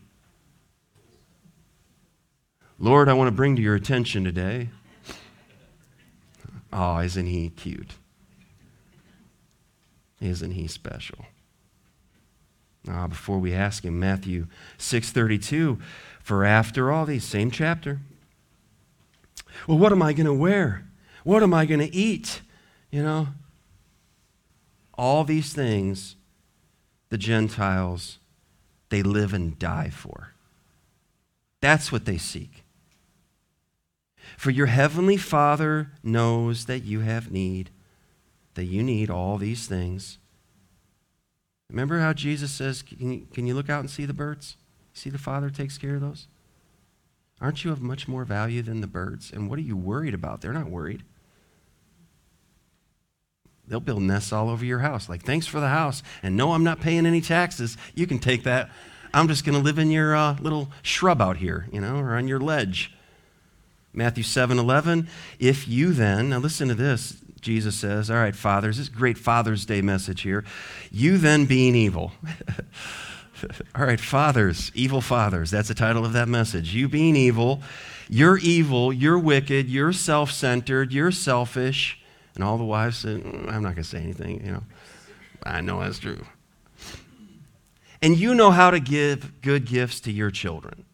Lord, 2.79 3.09
I 3.09 3.15
want 3.15 3.29
to 3.29 3.33
bring 3.33 3.57
to 3.57 3.63
your 3.63 3.77
attention 3.77 4.25
today 4.25 4.71
Oh, 6.73 6.99
isn't 6.99 7.27
he 7.27 7.51
cute? 7.51 7.93
Isn't 10.21 10.53
he 10.53 10.67
special? 10.67 11.27
Ah, 12.89 13.07
before 13.07 13.39
we 13.39 13.53
ask 13.53 13.85
him, 13.85 14.01
Matthew 14.01 14.47
6:32, 14.79 15.81
for 16.21 16.45
after 16.45 16.91
all 16.91 17.05
these, 17.05 17.25
same 17.25 17.51
chapter. 17.51 18.01
Well, 19.67 19.79
what 19.79 19.93
am 19.93 20.03
I 20.03 20.13
going 20.13 20.27
to 20.27 20.35
wear? 20.35 20.87
What 21.25 21.43
am 21.43 21.55
I 21.55 21.67
going 21.67 21.81
to 21.81 21.95
eat? 21.95 22.41
You 22.91 23.03
know, 23.03 23.29
all 24.95 25.25
these 25.25 25.53
things 25.53 26.17
the 27.09 27.19
Gentiles 27.19 28.19
they 28.89 29.03
live 29.03 29.35
and 29.35 29.59
die 29.59 29.91
for. 29.91 30.33
That's 31.61 31.93
what 31.93 32.05
they 32.07 32.19
seek. 32.19 32.65
For 34.37 34.51
your 34.51 34.67
heavenly 34.67 35.17
Father 35.17 35.93
knows 36.03 36.67
that 36.67 36.81
you 36.81 37.01
have 37.01 37.31
need, 37.31 37.71
that 38.55 38.65
you 38.65 38.83
need 38.83 39.11
all 39.11 39.39
these 39.39 39.67
things. 39.67 40.19
Remember 41.69 42.01
how 42.01 42.13
Jesus 42.13 42.51
says, 42.51 42.83
Can 42.83 43.27
you, 43.35 43.55
look 43.55 43.71
out 43.71 43.81
and 43.81 43.91
see 43.91 44.05
the 44.05 44.13
birds? 44.13 44.57
See 44.93 45.11
the 45.11 45.19
Father 45.19 45.51
takes 45.51 45.79
care 45.79 45.95
of 45.95 46.01
those? 46.01 46.29
Aren't 47.43 47.65
you 47.65 47.73
of 47.73 47.83
much 47.83 48.07
more 48.07 48.25
value 48.25 48.63
than 48.63 48.81
the 48.81 48.87
birds? 48.87 49.33
And 49.33 49.51
what 49.51 49.59
are 49.59 49.63
you 49.63 49.77
worried 49.77 50.15
about? 50.15 50.41
They're 50.41 50.53
not 50.53 50.71
worried. 50.71 51.03
They'll 53.67 53.81
build 53.81 54.03
nests 54.03 54.33
all 54.33 54.49
over 54.49 54.65
your 54.65 54.79
house. 54.79 55.09
Like, 55.09 55.25
thanks 55.25 55.49
for 55.49 55.59
the 55.59 55.69
house. 55.69 56.05
And 56.23 56.37
no, 56.37 56.53
I'm 56.53 56.63
not 56.63 56.81
paying 56.81 57.05
any 57.05 57.21
taxes. 57.21 57.77
You 57.97 58.07
can 58.07 58.21
take 58.21 58.45
that. 58.45 58.71
I'm 59.13 59.27
just 59.27 59.45
going 59.45 59.59
to 59.59 59.65
live 59.65 59.81
in 59.81 59.91
your 59.91 60.15
uh, 60.15 60.37
little 60.41 60.71
shrub 60.83 61.21
out 61.21 61.39
here, 61.39 61.67
you 61.73 61.81
know, 61.81 61.97
or 61.97 62.15
on 62.15 62.29
your 62.29 62.39
ledge. 62.39 62.95
Matthew 63.93 64.23
7 64.23 64.57
11. 64.57 65.09
If 65.41 65.67
you 65.67 65.93
then, 65.93 66.31
now 66.31 66.39
listen 66.39 66.69
to 66.69 66.75
this, 66.75 67.17
Jesus 67.41 67.75
says, 67.75 68.09
All 68.09 68.19
right, 68.19 68.37
fathers, 68.37 68.79
this 68.79 68.89
great 68.89 69.19
Father's 69.19 69.67
Day 69.67 69.83
message 69.83 70.23
here. 70.23 70.45
You 70.93 71.19
then 71.19 71.47
being 71.47 71.75
evil. 71.75 72.13
All 73.75 73.85
right, 73.85 74.01
fathers, 74.01 74.71
evil 74.75 75.01
fathers. 75.01 75.51
That's 75.51 75.69
the 75.69 75.75
title 75.75 76.05
of 76.05 76.13
that 76.13 76.29
message. 76.29 76.75
You 76.75 76.89
being 76.89 77.17
evil, 77.17 77.63
you're 78.09 78.39
evil, 78.39 78.93
you're 78.93 79.19
wicked, 79.19 79.69
you're 79.69 79.93
self 79.93 80.31
centered, 80.31 80.93
you're 80.93 81.13
selfish. 81.13 81.99
And 82.35 82.43
all 82.43 82.57
the 82.57 82.65
wives 82.65 82.99
said, 82.99 83.23
mm, 83.23 83.53
I'm 83.53 83.63
not 83.63 83.75
going 83.75 83.77
to 83.77 83.85
say 83.85 83.99
anything, 83.99 84.45
you 84.45 84.53
know. 84.53 84.63
I 85.45 85.61
know 85.61 85.81
that's 85.81 85.99
true. 85.99 86.25
And 88.01 88.17
you 88.17 88.35
know 88.35 88.51
how 88.51 88.71
to 88.71 88.81
give 88.81 89.41
good 89.43 89.65
gifts 89.65 90.01
to 90.01 90.13
your 90.13 90.31
children. 90.31 90.85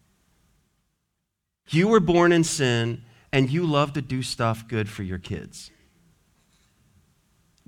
You 1.71 1.89
were 1.89 2.01
born 2.01 2.33
in 2.33 2.45
sin, 2.45 3.03
and 3.33 3.51
you 3.51 3.65
love 3.65 3.93
to 3.95 4.03
do 4.03 4.23
stuff 4.23 4.67
good 4.69 4.89
for 4.89 5.03
your 5.03 5.19
kids. 5.19 5.71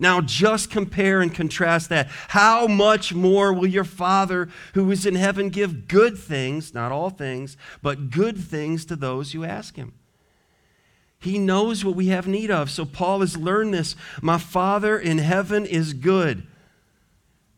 Now, 0.01 0.23
just 0.23 0.71
compare 0.71 1.21
and 1.21 1.33
contrast 1.33 1.91
that. 1.91 2.09
How 2.29 2.67
much 2.67 3.13
more 3.13 3.53
will 3.53 3.67
your 3.67 3.85
Father 3.85 4.49
who 4.73 4.91
is 4.91 5.05
in 5.05 5.15
heaven 5.15 5.51
give 5.51 5.89
good 5.89 6.19
things, 6.19 6.73
not 6.73 6.91
all 6.91 7.11
things, 7.11 7.59
but 7.83 8.11
good 8.11 8.39
things 8.39 8.87
to 8.87 8.97
those 8.97 9.33
who 9.33 9.45
ask 9.45 9.77
Him? 9.77 9.93
He 11.19 11.39
knows 11.39 11.85
what 11.85 11.97
we 11.97 12.07
have 12.07 12.27
need 12.27 12.51
of. 12.51 12.71
So 12.71 12.87
Paul 12.87 13.21
has 13.21 13.37
learned 13.37 13.75
this. 13.75 13.95
My 14.23 14.39
Father 14.39 14.99
in 14.99 15.19
heaven 15.19 15.67
is 15.67 15.93
good. 15.93 16.47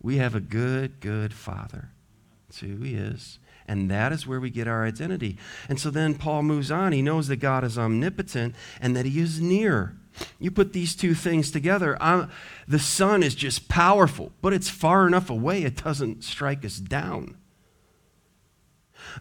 We 0.02 0.16
have 0.16 0.34
a 0.34 0.40
good, 0.40 0.98
good 0.98 1.32
Father. 1.32 1.90
That's 2.48 2.58
who 2.58 2.78
He 2.78 2.94
is. 2.94 3.38
And 3.68 3.88
that 3.88 4.10
is 4.10 4.26
where 4.26 4.40
we 4.40 4.50
get 4.50 4.66
our 4.66 4.84
identity. 4.84 5.38
And 5.68 5.78
so 5.78 5.90
then 5.90 6.14
Paul 6.14 6.42
moves 6.42 6.72
on. 6.72 6.90
He 6.90 7.02
knows 7.02 7.28
that 7.28 7.36
God 7.36 7.62
is 7.62 7.78
omnipotent 7.78 8.56
and 8.80 8.96
that 8.96 9.06
He 9.06 9.20
is 9.20 9.40
near. 9.40 9.96
You 10.38 10.50
put 10.50 10.72
these 10.72 10.94
two 10.94 11.14
things 11.14 11.50
together, 11.50 11.96
I'm, 12.00 12.30
the 12.68 12.78
sun 12.78 13.22
is 13.22 13.34
just 13.34 13.68
powerful, 13.68 14.32
but 14.40 14.52
it's 14.52 14.68
far 14.68 15.06
enough 15.06 15.30
away 15.30 15.62
it 15.62 15.82
doesn't 15.82 16.24
strike 16.24 16.64
us 16.64 16.76
down. 16.76 17.36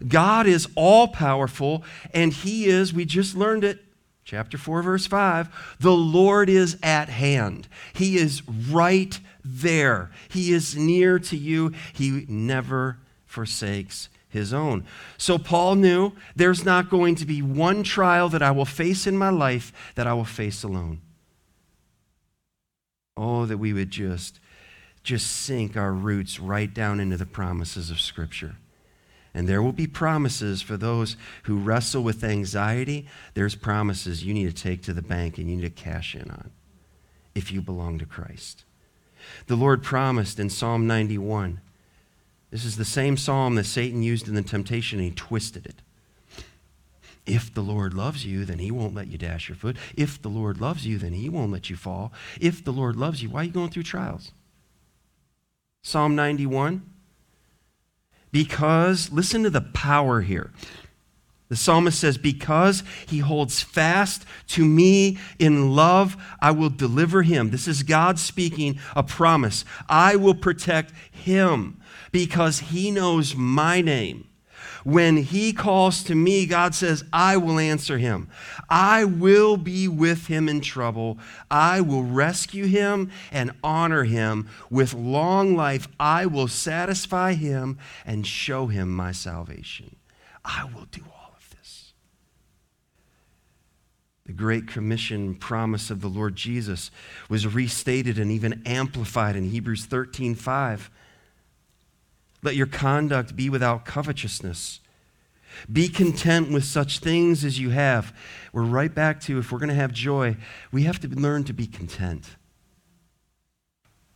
God 0.06 0.46
is 0.46 0.68
all 0.74 1.08
powerful, 1.08 1.84
and 2.14 2.32
He 2.32 2.66
is, 2.66 2.92
we 2.92 3.04
just 3.04 3.36
learned 3.36 3.64
it, 3.64 3.84
chapter 4.24 4.56
4, 4.56 4.82
verse 4.82 5.06
5, 5.06 5.76
the 5.80 5.92
Lord 5.92 6.48
is 6.48 6.76
at 6.82 7.08
hand. 7.08 7.68
He 7.92 8.16
is 8.16 8.42
right 8.48 9.18
there. 9.44 10.10
He 10.28 10.52
is 10.52 10.76
near 10.76 11.18
to 11.18 11.36
you. 11.36 11.72
He 11.92 12.24
never 12.28 12.98
forsakes 13.26 14.08
his 14.32 14.52
own. 14.52 14.84
So 15.18 15.38
Paul 15.38 15.76
knew 15.76 16.12
there's 16.34 16.64
not 16.64 16.90
going 16.90 17.14
to 17.16 17.26
be 17.26 17.42
one 17.42 17.82
trial 17.82 18.28
that 18.30 18.42
I 18.42 18.50
will 18.50 18.64
face 18.64 19.06
in 19.06 19.16
my 19.16 19.28
life 19.28 19.72
that 19.94 20.06
I 20.06 20.14
will 20.14 20.24
face 20.24 20.62
alone. 20.62 21.00
Oh, 23.16 23.44
that 23.46 23.58
we 23.58 23.72
would 23.72 23.90
just 23.90 24.40
just 25.02 25.26
sink 25.26 25.76
our 25.76 25.92
roots 25.92 26.38
right 26.38 26.72
down 26.72 27.00
into 27.00 27.16
the 27.16 27.26
promises 27.26 27.90
of 27.90 28.00
scripture. 28.00 28.56
And 29.34 29.48
there 29.48 29.62
will 29.62 29.72
be 29.72 29.86
promises 29.86 30.62
for 30.62 30.76
those 30.76 31.16
who 31.44 31.58
wrestle 31.58 32.04
with 32.04 32.22
anxiety. 32.22 33.08
There's 33.34 33.56
promises 33.56 34.24
you 34.24 34.32
need 34.32 34.54
to 34.54 34.62
take 34.62 34.82
to 34.82 34.92
the 34.92 35.02
bank 35.02 35.38
and 35.38 35.50
you 35.50 35.56
need 35.56 35.62
to 35.62 35.70
cash 35.70 36.14
in 36.14 36.30
on 36.30 36.52
if 37.34 37.50
you 37.50 37.60
belong 37.60 37.98
to 37.98 38.06
Christ. 38.06 38.64
The 39.46 39.56
Lord 39.56 39.82
promised 39.82 40.38
in 40.38 40.50
Psalm 40.50 40.86
91 40.86 41.60
this 42.52 42.66
is 42.66 42.76
the 42.76 42.84
same 42.84 43.16
psalm 43.16 43.54
that 43.54 43.64
Satan 43.64 44.02
used 44.02 44.28
in 44.28 44.34
the 44.34 44.42
temptation, 44.42 44.98
and 44.98 45.08
he 45.08 45.14
twisted 45.14 45.64
it. 45.64 45.76
If 47.24 47.54
the 47.54 47.62
Lord 47.62 47.94
loves 47.94 48.26
you, 48.26 48.44
then 48.44 48.58
he 48.58 48.70
won't 48.70 48.94
let 48.94 49.06
you 49.06 49.16
dash 49.16 49.48
your 49.48 49.56
foot. 49.56 49.76
If 49.96 50.20
the 50.20 50.28
Lord 50.28 50.60
loves 50.60 50.86
you, 50.86 50.98
then 50.98 51.14
he 51.14 51.30
won't 51.30 51.50
let 51.50 51.70
you 51.70 51.76
fall. 51.76 52.12
If 52.38 52.62
the 52.62 52.72
Lord 52.72 52.94
loves 52.94 53.22
you, 53.22 53.30
why 53.30 53.40
are 53.40 53.44
you 53.44 53.52
going 53.52 53.70
through 53.70 53.84
trials? 53.84 54.32
Psalm 55.82 56.14
91. 56.14 56.82
Because, 58.32 59.10
listen 59.10 59.44
to 59.44 59.50
the 59.50 59.62
power 59.62 60.20
here. 60.20 60.50
The 61.48 61.56
psalmist 61.56 61.98
says, 61.98 62.18
Because 62.18 62.82
he 63.06 63.18
holds 63.18 63.62
fast 63.62 64.26
to 64.48 64.64
me 64.64 65.18
in 65.38 65.74
love, 65.74 66.16
I 66.40 66.50
will 66.50 66.70
deliver 66.70 67.22
him. 67.22 67.50
This 67.50 67.66
is 67.66 67.82
God 67.82 68.18
speaking 68.18 68.78
a 68.94 69.02
promise. 69.02 69.64
I 69.88 70.16
will 70.16 70.34
protect 70.34 70.92
him 71.10 71.78
because 72.12 72.60
he 72.60 72.90
knows 72.90 73.34
my 73.34 73.80
name. 73.80 74.28
When 74.84 75.16
he 75.18 75.52
calls 75.52 76.02
to 76.04 76.14
me, 76.14 76.46
God 76.46 76.74
says, 76.74 77.04
I 77.12 77.36
will 77.36 77.58
answer 77.58 77.98
him. 77.98 78.28
I 78.68 79.04
will 79.04 79.56
be 79.56 79.86
with 79.86 80.26
him 80.26 80.48
in 80.48 80.60
trouble. 80.60 81.18
I 81.50 81.80
will 81.80 82.02
rescue 82.02 82.66
him 82.66 83.10
and 83.30 83.52
honor 83.62 84.04
him. 84.04 84.48
With 84.70 84.92
long 84.92 85.54
life, 85.54 85.88
I 86.00 86.26
will 86.26 86.48
satisfy 86.48 87.34
him 87.34 87.78
and 88.04 88.26
show 88.26 88.66
him 88.66 88.94
my 88.94 89.12
salvation. 89.12 89.96
I 90.44 90.64
will 90.64 90.86
do 90.86 91.02
all 91.14 91.34
of 91.36 91.50
this. 91.50 91.92
The 94.26 94.32
Great 94.32 94.66
Commission 94.66 95.36
promise 95.36 95.90
of 95.90 96.00
the 96.00 96.08
Lord 96.08 96.34
Jesus 96.34 96.90
was 97.28 97.46
restated 97.46 98.18
and 98.18 98.32
even 98.32 98.62
amplified 98.66 99.36
in 99.36 99.50
Hebrews 99.50 99.84
13 99.84 100.34
5. 100.34 100.90
Let 102.42 102.56
your 102.56 102.66
conduct 102.66 103.36
be 103.36 103.48
without 103.48 103.84
covetousness. 103.84 104.80
Be 105.70 105.88
content 105.88 106.50
with 106.50 106.64
such 106.64 106.98
things 106.98 107.44
as 107.44 107.58
you 107.58 107.70
have. 107.70 108.16
We're 108.52 108.62
right 108.62 108.92
back 108.92 109.20
to 109.22 109.38
if 109.38 109.52
we're 109.52 109.58
going 109.58 109.68
to 109.68 109.74
have 109.74 109.92
joy, 109.92 110.36
we 110.72 110.84
have 110.84 110.98
to 111.00 111.08
learn 111.08 111.44
to 111.44 111.52
be 111.52 111.66
content. 111.66 112.36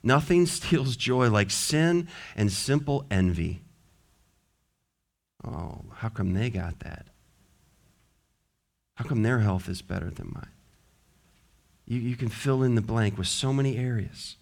Nothing 0.02 0.46
steals 0.46 0.96
joy 0.96 1.30
like 1.30 1.50
sin 1.50 2.08
and 2.34 2.50
simple 2.50 3.06
envy. 3.10 3.62
Oh, 5.44 5.84
how 5.96 6.08
come 6.08 6.34
they 6.34 6.50
got 6.50 6.80
that? 6.80 7.06
How 8.94 9.04
come 9.04 9.22
their 9.22 9.40
health 9.40 9.68
is 9.68 9.82
better 9.82 10.10
than 10.10 10.32
mine? 10.34 10.50
You, 11.84 12.00
you 12.00 12.16
can 12.16 12.28
fill 12.28 12.62
in 12.62 12.74
the 12.74 12.82
blank 12.82 13.18
with 13.18 13.28
so 13.28 13.52
many 13.52 13.76
areas. 13.76 14.36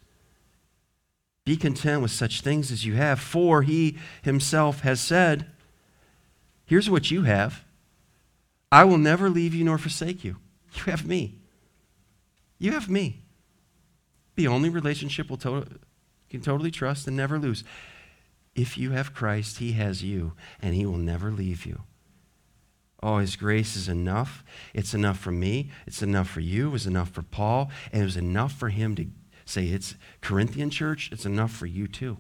Be 1.45 1.57
content 1.57 2.01
with 2.01 2.11
such 2.11 2.41
things 2.41 2.73
as 2.73 2.87
you 2.87 2.95
have, 2.95 3.21
for 3.21 3.63
he 3.63 3.99
himself 4.23 4.81
has 4.81 5.01
said, 5.01 5.47
Here's 6.65 6.89
what 6.89 7.11
you 7.11 7.23
have 7.23 7.65
I 8.73 8.85
will 8.85 8.99
never 8.99 9.29
leave 9.29 9.55
you 9.55 9.65
nor 9.65 9.79
forsake 9.79 10.25
you. 10.25 10.37
You 10.75 10.91
have 10.91 11.07
me. 11.07 11.39
You 12.59 12.73
have 12.73 12.89
me. 12.89 13.23
The 14.35 14.49
only 14.49 14.69
relationship 14.69 15.29
we'll 15.29 15.37
to- 15.39 15.67
can 16.29 16.41
totally 16.41 16.73
trust 16.73 17.07
and 17.07 17.17
never 17.17 17.39
lose. 17.39 17.63
If 18.57 18.77
you 18.77 18.91
have 18.91 19.15
Christ, 19.15 19.59
he 19.59 19.73
has 19.73 20.03
you, 20.03 20.33
and 20.61 20.75
he 20.75 20.87
will 20.87 20.99
never 20.99 21.31
leave 21.31 21.65
you. 21.67 21.83
Oh, 23.03 23.19
his 23.19 23.37
grace 23.37 23.77
is 23.77 23.89
enough. 23.89 24.43
It's 24.73 24.95
enough 24.95 25.19
for 25.19 25.31
me. 25.31 25.71
It's 25.87 26.03
enough 26.03 26.29
for 26.29 26.41
you. 26.41 26.69
It 26.69 26.73
was 26.73 26.87
enough 26.87 27.11
for 27.11 27.23
Paul. 27.23 27.71
And 27.93 28.01
it 28.01 28.05
was 28.07 28.17
enough 28.17 28.53
for 28.53 28.71
him 28.71 28.95
to 28.95 29.07
say, 29.45 29.67
it's 29.67 29.95
Corinthian 30.21 30.71
church, 30.71 31.11
it's 31.13 31.27
enough 31.27 31.53
for 31.53 31.67
you 31.67 31.87
too. 31.87 32.19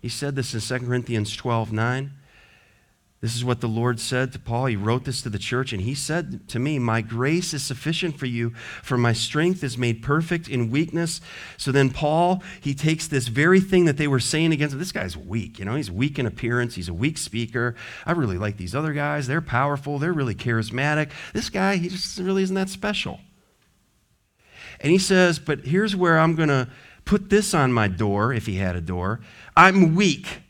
He 0.00 0.08
said 0.08 0.34
this 0.34 0.54
in 0.54 0.78
2 0.78 0.86
Corinthians 0.86 1.36
12 1.36 1.72
9. 1.72 2.12
This 3.20 3.36
is 3.36 3.44
what 3.44 3.60
the 3.60 3.68
Lord 3.68 4.00
said 4.00 4.32
to 4.32 4.38
Paul. 4.38 4.64
He 4.64 4.76
wrote 4.76 5.04
this 5.04 5.20
to 5.22 5.28
the 5.28 5.38
church, 5.38 5.74
and 5.74 5.82
he 5.82 5.94
said 5.94 6.48
to 6.48 6.58
me, 6.58 6.78
My 6.78 7.02
grace 7.02 7.52
is 7.52 7.62
sufficient 7.62 8.18
for 8.18 8.24
you, 8.24 8.50
for 8.82 8.96
my 8.96 9.12
strength 9.12 9.62
is 9.62 9.76
made 9.76 10.02
perfect 10.02 10.48
in 10.48 10.70
weakness. 10.70 11.20
So 11.58 11.70
then, 11.70 11.90
Paul, 11.90 12.42
he 12.62 12.72
takes 12.72 13.06
this 13.06 13.28
very 13.28 13.60
thing 13.60 13.84
that 13.84 13.98
they 13.98 14.08
were 14.08 14.20
saying 14.20 14.54
against 14.54 14.72
him. 14.72 14.78
This 14.78 14.92
guy's 14.92 15.18
weak. 15.18 15.58
You 15.58 15.66
know, 15.66 15.74
he's 15.74 15.90
weak 15.90 16.18
in 16.18 16.24
appearance, 16.24 16.76
he's 16.76 16.88
a 16.88 16.94
weak 16.94 17.18
speaker. 17.18 17.74
I 18.06 18.12
really 18.12 18.38
like 18.38 18.56
these 18.56 18.74
other 18.74 18.94
guys. 18.94 19.26
They're 19.26 19.42
powerful, 19.42 19.98
they're 19.98 20.14
really 20.14 20.34
charismatic. 20.34 21.10
This 21.34 21.50
guy, 21.50 21.76
he 21.76 21.90
just 21.90 22.18
really 22.18 22.42
isn't 22.42 22.56
that 22.56 22.70
special. 22.70 23.20
And 24.80 24.90
he 24.90 24.98
says, 24.98 25.38
But 25.38 25.60
here's 25.66 25.94
where 25.94 26.18
I'm 26.18 26.34
going 26.34 26.48
to 26.48 26.68
put 27.04 27.30
this 27.30 27.54
on 27.54 27.72
my 27.72 27.88
door, 27.88 28.32
if 28.32 28.46
he 28.46 28.56
had 28.56 28.76
a 28.76 28.80
door. 28.80 29.20
I'm 29.56 29.94
weak. 29.94 30.42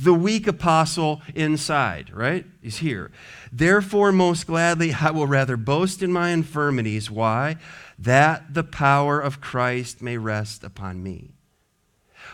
The 0.00 0.14
weak 0.14 0.46
apostle 0.46 1.22
inside, 1.34 2.10
right? 2.12 2.44
Is 2.62 2.78
here. 2.78 3.12
Therefore, 3.52 4.10
most 4.10 4.46
gladly, 4.46 4.94
I 5.00 5.10
will 5.10 5.26
rather 5.26 5.56
boast 5.56 6.02
in 6.02 6.12
my 6.12 6.30
infirmities. 6.30 7.10
Why? 7.10 7.56
That 7.98 8.54
the 8.54 8.64
power 8.64 9.20
of 9.20 9.40
Christ 9.40 10.02
may 10.02 10.18
rest 10.18 10.64
upon 10.64 11.02
me. 11.02 11.32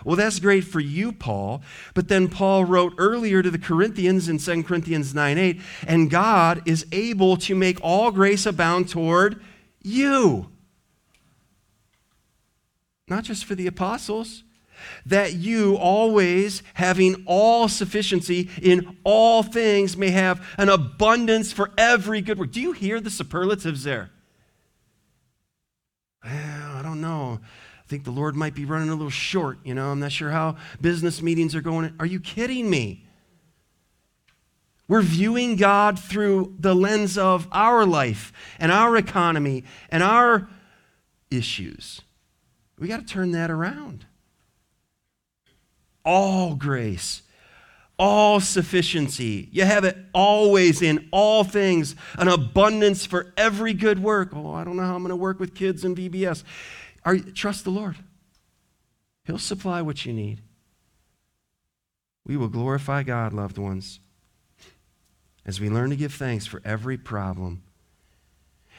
Well, 0.04 0.16
that's 0.16 0.40
great 0.40 0.64
for 0.64 0.80
you, 0.80 1.12
Paul. 1.12 1.62
But 1.94 2.08
then 2.08 2.28
Paul 2.28 2.64
wrote 2.64 2.94
earlier 2.98 3.42
to 3.42 3.50
the 3.50 3.58
Corinthians 3.58 4.28
in 4.28 4.38
2 4.38 4.62
Corinthians 4.64 5.14
9 5.14 5.38
8, 5.38 5.60
and 5.86 6.10
God 6.10 6.62
is 6.66 6.86
able 6.90 7.36
to 7.38 7.54
make 7.54 7.78
all 7.82 8.10
grace 8.10 8.46
abound 8.46 8.88
toward 8.88 9.40
you. 9.84 10.48
Not 13.08 13.24
just 13.24 13.44
for 13.44 13.54
the 13.54 13.66
apostles, 13.66 14.44
that 15.06 15.34
you 15.34 15.76
always, 15.76 16.62
having 16.74 17.22
all 17.26 17.68
sufficiency 17.68 18.48
in 18.60 18.98
all 19.04 19.42
things, 19.42 19.96
may 19.96 20.10
have 20.10 20.46
an 20.58 20.68
abundance 20.68 21.52
for 21.52 21.70
every 21.76 22.20
good 22.20 22.38
work. 22.38 22.50
Do 22.52 22.60
you 22.60 22.72
hear 22.72 23.00
the 23.00 23.10
superlatives 23.10 23.84
there? 23.84 24.10
Well, 26.24 26.76
I 26.76 26.82
don't 26.82 27.00
know. 27.00 27.40
I 27.42 27.88
think 27.88 28.04
the 28.04 28.10
Lord 28.10 28.36
might 28.36 28.54
be 28.54 28.64
running 28.64 28.88
a 28.88 28.94
little 28.94 29.10
short. 29.10 29.58
You 29.64 29.74
know, 29.74 29.90
I'm 29.90 30.00
not 30.00 30.12
sure 30.12 30.30
how 30.30 30.56
business 30.80 31.20
meetings 31.20 31.54
are 31.54 31.60
going. 31.60 31.94
Are 31.98 32.06
you 32.06 32.20
kidding 32.20 32.70
me? 32.70 33.04
We're 34.88 35.02
viewing 35.02 35.56
God 35.56 35.98
through 35.98 36.56
the 36.58 36.74
lens 36.74 37.16
of 37.16 37.48
our 37.52 37.86
life 37.86 38.32
and 38.58 38.70
our 38.70 38.96
economy 38.96 39.64
and 39.88 40.02
our 40.02 40.48
issues. 41.30 42.02
We 42.78 42.88
got 42.88 43.00
to 43.00 43.06
turn 43.06 43.32
that 43.32 43.50
around 43.50 44.06
all 46.04 46.54
grace, 46.54 47.22
all 47.98 48.40
sufficiency. 48.40 49.48
You 49.52 49.64
have 49.64 49.84
it 49.84 49.96
always 50.12 50.82
in 50.82 51.08
all 51.12 51.44
things, 51.44 51.94
an 52.18 52.28
abundance 52.28 53.06
for 53.06 53.32
every 53.36 53.74
good 53.74 54.02
work. 54.02 54.30
Oh, 54.32 54.52
I 54.52 54.64
don't 54.64 54.76
know 54.76 54.82
how 54.82 54.96
I'm 54.96 55.02
going 55.02 55.10
to 55.10 55.16
work 55.16 55.38
with 55.38 55.54
kids 55.54 55.84
in 55.84 55.94
VBS. 55.94 56.42
Are, 57.04 57.18
trust 57.18 57.64
the 57.64 57.70
Lord. 57.70 57.96
He'll 59.24 59.38
supply 59.38 59.82
what 59.82 60.04
you 60.04 60.12
need. 60.12 60.40
We 62.24 62.36
will 62.36 62.48
glorify 62.48 63.02
God, 63.02 63.32
loved 63.32 63.58
ones, 63.58 64.00
as 65.44 65.60
we 65.60 65.68
learn 65.68 65.90
to 65.90 65.96
give 65.96 66.14
thanks 66.14 66.46
for 66.46 66.60
every 66.64 66.96
problem. 66.96 67.62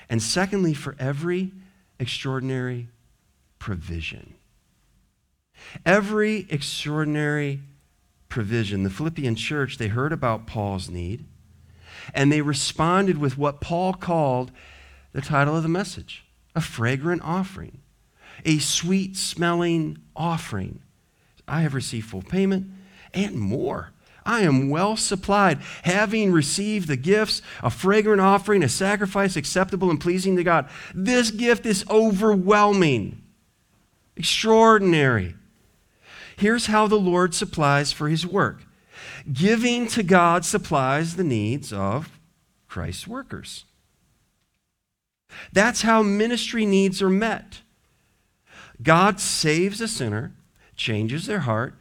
And 0.09 0.21
secondly, 0.21 0.73
for 0.73 0.95
every 0.99 1.51
extraordinary 1.99 2.89
provision. 3.59 4.35
Every 5.85 6.45
extraordinary 6.49 7.61
provision. 8.29 8.83
The 8.83 8.89
Philippian 8.89 9.35
church, 9.35 9.77
they 9.77 9.87
heard 9.87 10.11
about 10.11 10.47
Paul's 10.47 10.89
need, 10.89 11.25
and 12.13 12.31
they 12.31 12.41
responded 12.41 13.17
with 13.17 13.37
what 13.37 13.61
Paul 13.61 13.93
called 13.93 14.51
the 15.13 15.21
title 15.21 15.55
of 15.55 15.63
the 15.63 15.69
message 15.69 16.25
a 16.55 16.61
fragrant 16.61 17.21
offering, 17.23 17.79
a 18.45 18.59
sweet 18.59 19.15
smelling 19.15 19.97
offering. 20.15 20.81
I 21.47 21.61
have 21.61 21.73
received 21.73 22.09
full 22.09 22.21
payment 22.21 22.67
and 23.13 23.35
more. 23.35 23.92
I 24.25 24.41
am 24.41 24.69
well 24.69 24.95
supplied, 24.95 25.59
having 25.83 26.31
received 26.31 26.87
the 26.87 26.97
gifts, 26.97 27.41
a 27.61 27.69
fragrant 27.69 28.21
offering, 28.21 28.63
a 28.63 28.69
sacrifice 28.69 29.35
acceptable 29.35 29.89
and 29.89 29.99
pleasing 29.99 30.35
to 30.37 30.43
God. 30.43 30.69
This 30.93 31.31
gift 31.31 31.65
is 31.65 31.85
overwhelming, 31.89 33.21
extraordinary. 34.15 35.35
Here's 36.37 36.67
how 36.67 36.87
the 36.87 36.99
Lord 36.99 37.35
supplies 37.35 37.91
for 37.91 38.09
his 38.09 38.25
work 38.25 38.61
giving 39.31 39.87
to 39.87 40.03
God 40.03 40.43
supplies 40.43 41.15
the 41.15 41.23
needs 41.23 41.71
of 41.71 42.19
Christ's 42.67 43.07
workers. 43.07 43.65
That's 45.51 45.83
how 45.83 46.03
ministry 46.03 46.65
needs 46.65 47.01
are 47.01 47.09
met. 47.09 47.61
God 48.81 49.19
saves 49.19 49.79
a 49.81 49.87
sinner, 49.87 50.33
changes 50.75 51.25
their 51.25 51.41
heart, 51.41 51.75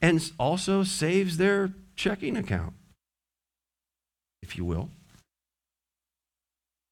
and 0.00 0.30
also 0.38 0.84
saves 0.84 1.36
their 1.36 1.72
checking 1.96 2.36
account, 2.36 2.74
if 4.42 4.56
you 4.56 4.64
will. 4.64 4.90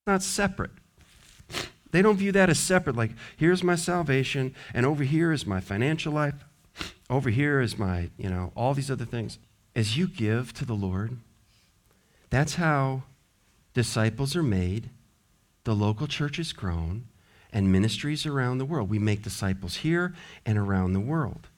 Not 0.06 0.22
separate. 0.22 0.70
They 1.90 2.02
don't 2.02 2.16
view 2.16 2.32
that 2.32 2.48
as 2.48 2.58
separate, 2.58 2.96
like, 2.96 3.12
here's 3.36 3.62
my 3.62 3.76
salvation, 3.76 4.54
and 4.72 4.86
over 4.86 5.04
here 5.04 5.30
is 5.30 5.46
my 5.46 5.60
financial 5.60 6.12
life. 6.12 6.44
Over 7.10 7.28
here 7.28 7.60
is 7.60 7.78
my, 7.78 8.08
you 8.16 8.30
know, 8.30 8.52
all 8.56 8.72
these 8.72 8.90
other 8.90 9.04
things. 9.04 9.38
As 9.76 9.96
you 9.98 10.08
give 10.08 10.54
to 10.54 10.64
the 10.64 10.74
Lord, 10.74 11.18
that's 12.30 12.54
how 12.54 13.02
disciples 13.74 14.34
are 14.34 14.42
made, 14.42 14.88
the 15.64 15.74
local 15.74 16.06
church 16.06 16.38
is 16.38 16.54
grown, 16.54 17.04
and 17.52 17.70
ministries 17.70 18.24
around 18.24 18.56
the 18.56 18.64
world. 18.64 18.88
We 18.88 18.98
make 18.98 19.22
disciples 19.22 19.76
here 19.76 20.14
and 20.46 20.56
around 20.56 20.94
the 20.94 21.00
world. 21.00 21.48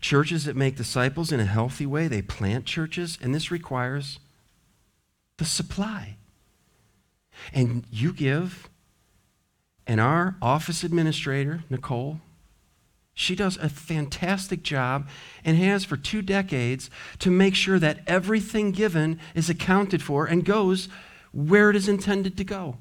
Churches 0.00 0.44
that 0.44 0.56
make 0.56 0.76
disciples 0.76 1.32
in 1.32 1.40
a 1.40 1.44
healthy 1.44 1.86
way, 1.86 2.08
they 2.08 2.22
plant 2.22 2.64
churches, 2.64 3.18
and 3.20 3.34
this 3.34 3.50
requires 3.50 4.18
the 5.36 5.44
supply. 5.44 6.16
And 7.52 7.84
you 7.90 8.12
give, 8.12 8.68
and 9.86 10.00
our 10.00 10.36
office 10.40 10.84
administrator, 10.84 11.64
Nicole, 11.70 12.20
she 13.14 13.34
does 13.34 13.56
a 13.58 13.68
fantastic 13.68 14.62
job 14.62 15.08
and 15.44 15.56
has 15.58 15.84
for 15.84 15.96
two 15.96 16.22
decades 16.22 16.88
to 17.18 17.30
make 17.30 17.54
sure 17.54 17.78
that 17.78 18.00
everything 18.06 18.72
given 18.72 19.20
is 19.34 19.50
accounted 19.50 20.02
for 20.02 20.26
and 20.26 20.44
goes 20.44 20.88
where 21.32 21.70
it 21.70 21.76
is 21.76 21.88
intended 21.88 22.36
to 22.38 22.44
go. 22.44 22.78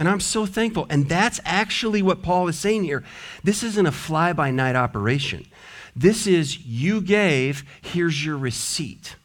And 0.00 0.08
I'm 0.08 0.20
so 0.20 0.46
thankful. 0.46 0.86
And 0.88 1.10
that's 1.10 1.40
actually 1.44 2.00
what 2.00 2.22
Paul 2.22 2.48
is 2.48 2.58
saying 2.58 2.84
here. 2.84 3.04
This 3.44 3.62
isn't 3.62 3.84
a 3.84 3.92
fly 3.92 4.32
by 4.32 4.50
night 4.50 4.74
operation. 4.74 5.46
This 5.94 6.26
is 6.26 6.64
you 6.64 7.02
gave, 7.02 7.64
here's 7.82 8.24
your 8.24 8.38
receipt. 8.38 9.16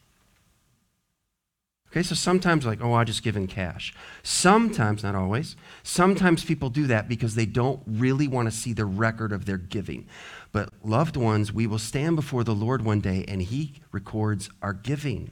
Okay, 1.89 2.03
so 2.03 2.13
sometimes, 2.13 2.65
like, 2.65 2.83
oh, 2.83 2.91
I 2.91 3.05
just 3.05 3.23
give 3.23 3.37
in 3.37 3.47
cash. 3.47 3.93
Sometimes, 4.21 5.01
not 5.01 5.15
always, 5.15 5.55
sometimes 5.81 6.43
people 6.43 6.69
do 6.69 6.87
that 6.87 7.07
because 7.07 7.35
they 7.35 7.45
don't 7.45 7.81
really 7.87 8.27
want 8.27 8.51
to 8.51 8.57
see 8.57 8.73
the 8.73 8.83
record 8.83 9.31
of 9.31 9.45
their 9.45 9.57
giving. 9.57 10.05
But, 10.51 10.71
loved 10.83 11.15
ones, 11.15 11.53
we 11.53 11.67
will 11.67 11.79
stand 11.79 12.17
before 12.17 12.43
the 12.43 12.53
Lord 12.53 12.83
one 12.83 12.99
day 12.99 13.23
and 13.29 13.41
He 13.41 13.75
records 13.93 14.49
our 14.61 14.73
giving. 14.73 15.31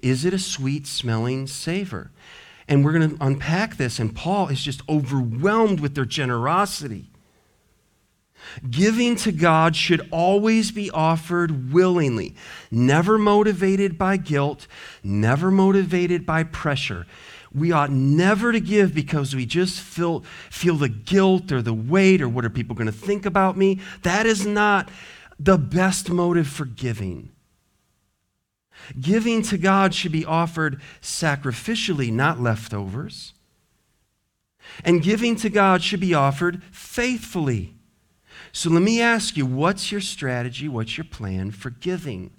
Is 0.00 0.24
it 0.24 0.32
a 0.32 0.38
sweet 0.38 0.86
smelling 0.86 1.48
savor? 1.48 2.12
And 2.68 2.84
we're 2.84 2.92
going 2.92 3.16
to 3.16 3.24
unpack 3.24 3.76
this, 3.76 3.98
and 3.98 4.14
Paul 4.14 4.48
is 4.48 4.62
just 4.62 4.82
overwhelmed 4.88 5.80
with 5.80 5.94
their 5.94 6.04
generosity. 6.04 7.10
Giving 8.68 9.16
to 9.16 9.32
God 9.32 9.74
should 9.74 10.06
always 10.10 10.70
be 10.70 10.90
offered 10.90 11.72
willingly, 11.72 12.34
never 12.70 13.18
motivated 13.18 13.98
by 13.98 14.16
guilt, 14.16 14.66
never 15.02 15.50
motivated 15.50 16.24
by 16.26 16.44
pressure. 16.44 17.06
We 17.52 17.72
ought 17.72 17.90
never 17.90 18.52
to 18.52 18.60
give 18.60 18.94
because 18.94 19.34
we 19.34 19.46
just 19.46 19.80
feel, 19.80 20.20
feel 20.50 20.76
the 20.76 20.88
guilt 20.88 21.50
or 21.50 21.62
the 21.62 21.74
weight 21.74 22.20
or 22.20 22.28
what 22.28 22.44
are 22.44 22.50
people 22.50 22.76
going 22.76 22.86
to 22.86 22.92
think 22.92 23.24
about 23.24 23.56
me. 23.56 23.80
That 24.02 24.26
is 24.26 24.46
not 24.46 24.90
the 25.38 25.56
best 25.56 26.10
motive 26.10 26.46
for 26.46 26.66
giving. 26.66 27.30
Giving 29.00 29.42
to 29.42 29.58
God 29.58 29.94
should 29.94 30.12
be 30.12 30.24
offered 30.24 30.80
sacrificially, 31.00 32.12
not 32.12 32.40
leftovers. 32.40 33.34
And 34.84 35.02
giving 35.02 35.36
to 35.36 35.48
God 35.48 35.82
should 35.82 36.00
be 36.00 36.14
offered 36.14 36.62
faithfully 36.70 37.74
so 38.52 38.70
let 38.70 38.82
me 38.82 39.00
ask 39.00 39.36
you 39.36 39.46
what's 39.46 39.92
your 39.92 40.00
strategy? 40.00 40.68
What's 40.68 40.96
your 40.96 41.04
plan 41.04 41.50
for 41.50 41.70
giving? 41.70 42.32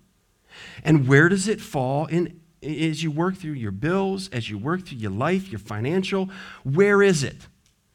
And 0.83 1.07
where 1.07 1.29
does 1.29 1.47
it 1.47 1.61
fall 1.61 2.07
in 2.07 2.39
as 2.61 3.03
you 3.03 3.11
work 3.11 3.37
through 3.37 3.53
your 3.53 3.71
bills, 3.71 4.29
as 4.29 4.49
you 4.49 4.57
work 4.57 4.85
through 4.85 4.97
your 4.97 5.11
life, 5.11 5.49
your 5.49 5.59
financial? 5.59 6.29
Where 6.63 7.01
is 7.01 7.23
it? 7.23 7.47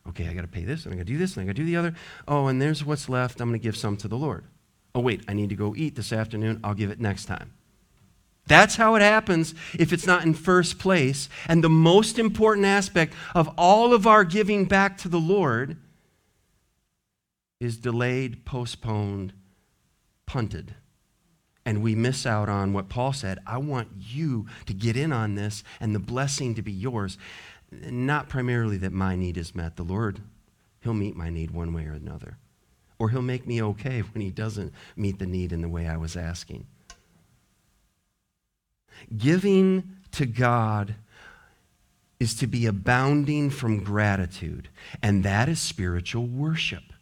Okay, 0.09 0.29
I 0.29 0.35
got 0.35 0.43
to 0.43 0.49
pay 0.49 0.65
this, 0.65 0.85
and 0.85 0.95
I 0.95 0.97
got 0.97 1.07
to 1.07 1.13
do 1.13 1.19
this, 1.19 1.37
and 1.37 1.43
I 1.43 1.47
got 1.47 1.57
to 1.57 1.63
do 1.63 1.67
the 1.67 1.77
other. 1.77 1.95
Oh, 2.29 2.47
and 2.47 2.61
there's 2.61 2.85
what's 2.85 3.09
left. 3.09 3.41
I'm 3.41 3.49
going 3.49 3.59
to 3.59 3.63
give 3.63 3.77
some 3.77 3.97
to 3.99 4.09
the 4.09 4.17
Lord. 4.17 4.45
Oh, 4.95 5.01
wait, 5.01 5.25
I 5.29 5.35
need 5.35 5.49
to 5.49 5.57
go 5.57 5.75
eat 5.77 5.97
this 5.97 6.13
afternoon. 6.13 6.61
I'll 6.63 6.75
give 6.75 6.91
it 6.91 7.01
next 7.01 7.25
time. 7.25 7.53
That's 8.47 8.77
how 8.77 8.95
it 8.95 9.03
happens 9.03 9.55
if 9.79 9.93
it's 9.93 10.07
not 10.07 10.25
in 10.25 10.35
first 10.35 10.79
place. 10.79 11.29
And 11.49 11.65
the 11.65 11.71
most 11.71 12.19
important 12.19 12.67
aspect 12.67 13.15
of 13.35 13.49
all 13.57 13.95
of 13.95 14.07
our 14.07 14.25
giving 14.25 14.67
back 14.67 14.99
to 14.99 15.09
the 15.09 15.21
Lord 15.21 15.79
is 17.59 17.79
delayed, 17.79 18.45
postponed, 18.45 19.33
punted. 20.27 20.75
And 21.65 21.83
we 21.83 21.95
miss 21.95 22.27
out 22.27 22.51
on 22.51 22.75
what 22.75 22.91
Paul 22.91 23.15
said 23.15 23.39
I 23.47 23.57
want 23.57 23.89
you 23.99 24.47
to 24.67 24.75
get 24.75 24.97
in 24.97 25.13
on 25.13 25.35
this 25.35 25.65
and 25.81 25.95
the 25.95 26.01
blessing 26.01 26.55
to 26.57 26.63
be 26.63 26.73
yours. 26.73 27.17
Not 27.73 28.29
primarily 28.29 28.77
that 28.79 28.93
my 28.93 29.17
need 29.17 29.39
is 29.39 29.55
met. 29.55 29.77
The 29.77 29.83
Lord, 29.83 30.21
He'll 30.81 30.93
meet 30.93 31.17
my 31.17 31.31
need 31.31 31.51
one 31.51 31.73
way 31.73 31.87
or 31.87 31.95
another. 31.95 32.37
Or 32.99 33.09
He'll 33.09 33.23
make 33.23 33.47
me 33.47 33.63
okay 33.63 34.01
when 34.01 34.21
He 34.21 34.31
doesn't 34.31 34.75
meet 34.95 35.19
the 35.19 35.27
need 35.27 35.53
in 35.53 35.63
the 35.63 35.69
way 35.69 35.89
I 35.89 35.97
was 35.97 36.17
asking. 36.17 36.67
Giving 39.17 39.97
to 40.13 40.27
God 40.27 40.95
is 42.21 42.35
to 42.37 42.47
be 42.47 42.67
abounding 42.67 43.51
from 43.51 43.85
gratitude, 43.85 44.69
and 45.03 45.25
that 45.25 45.49
is 45.49 45.61
spiritual 45.61 46.27
worship. 46.27 46.94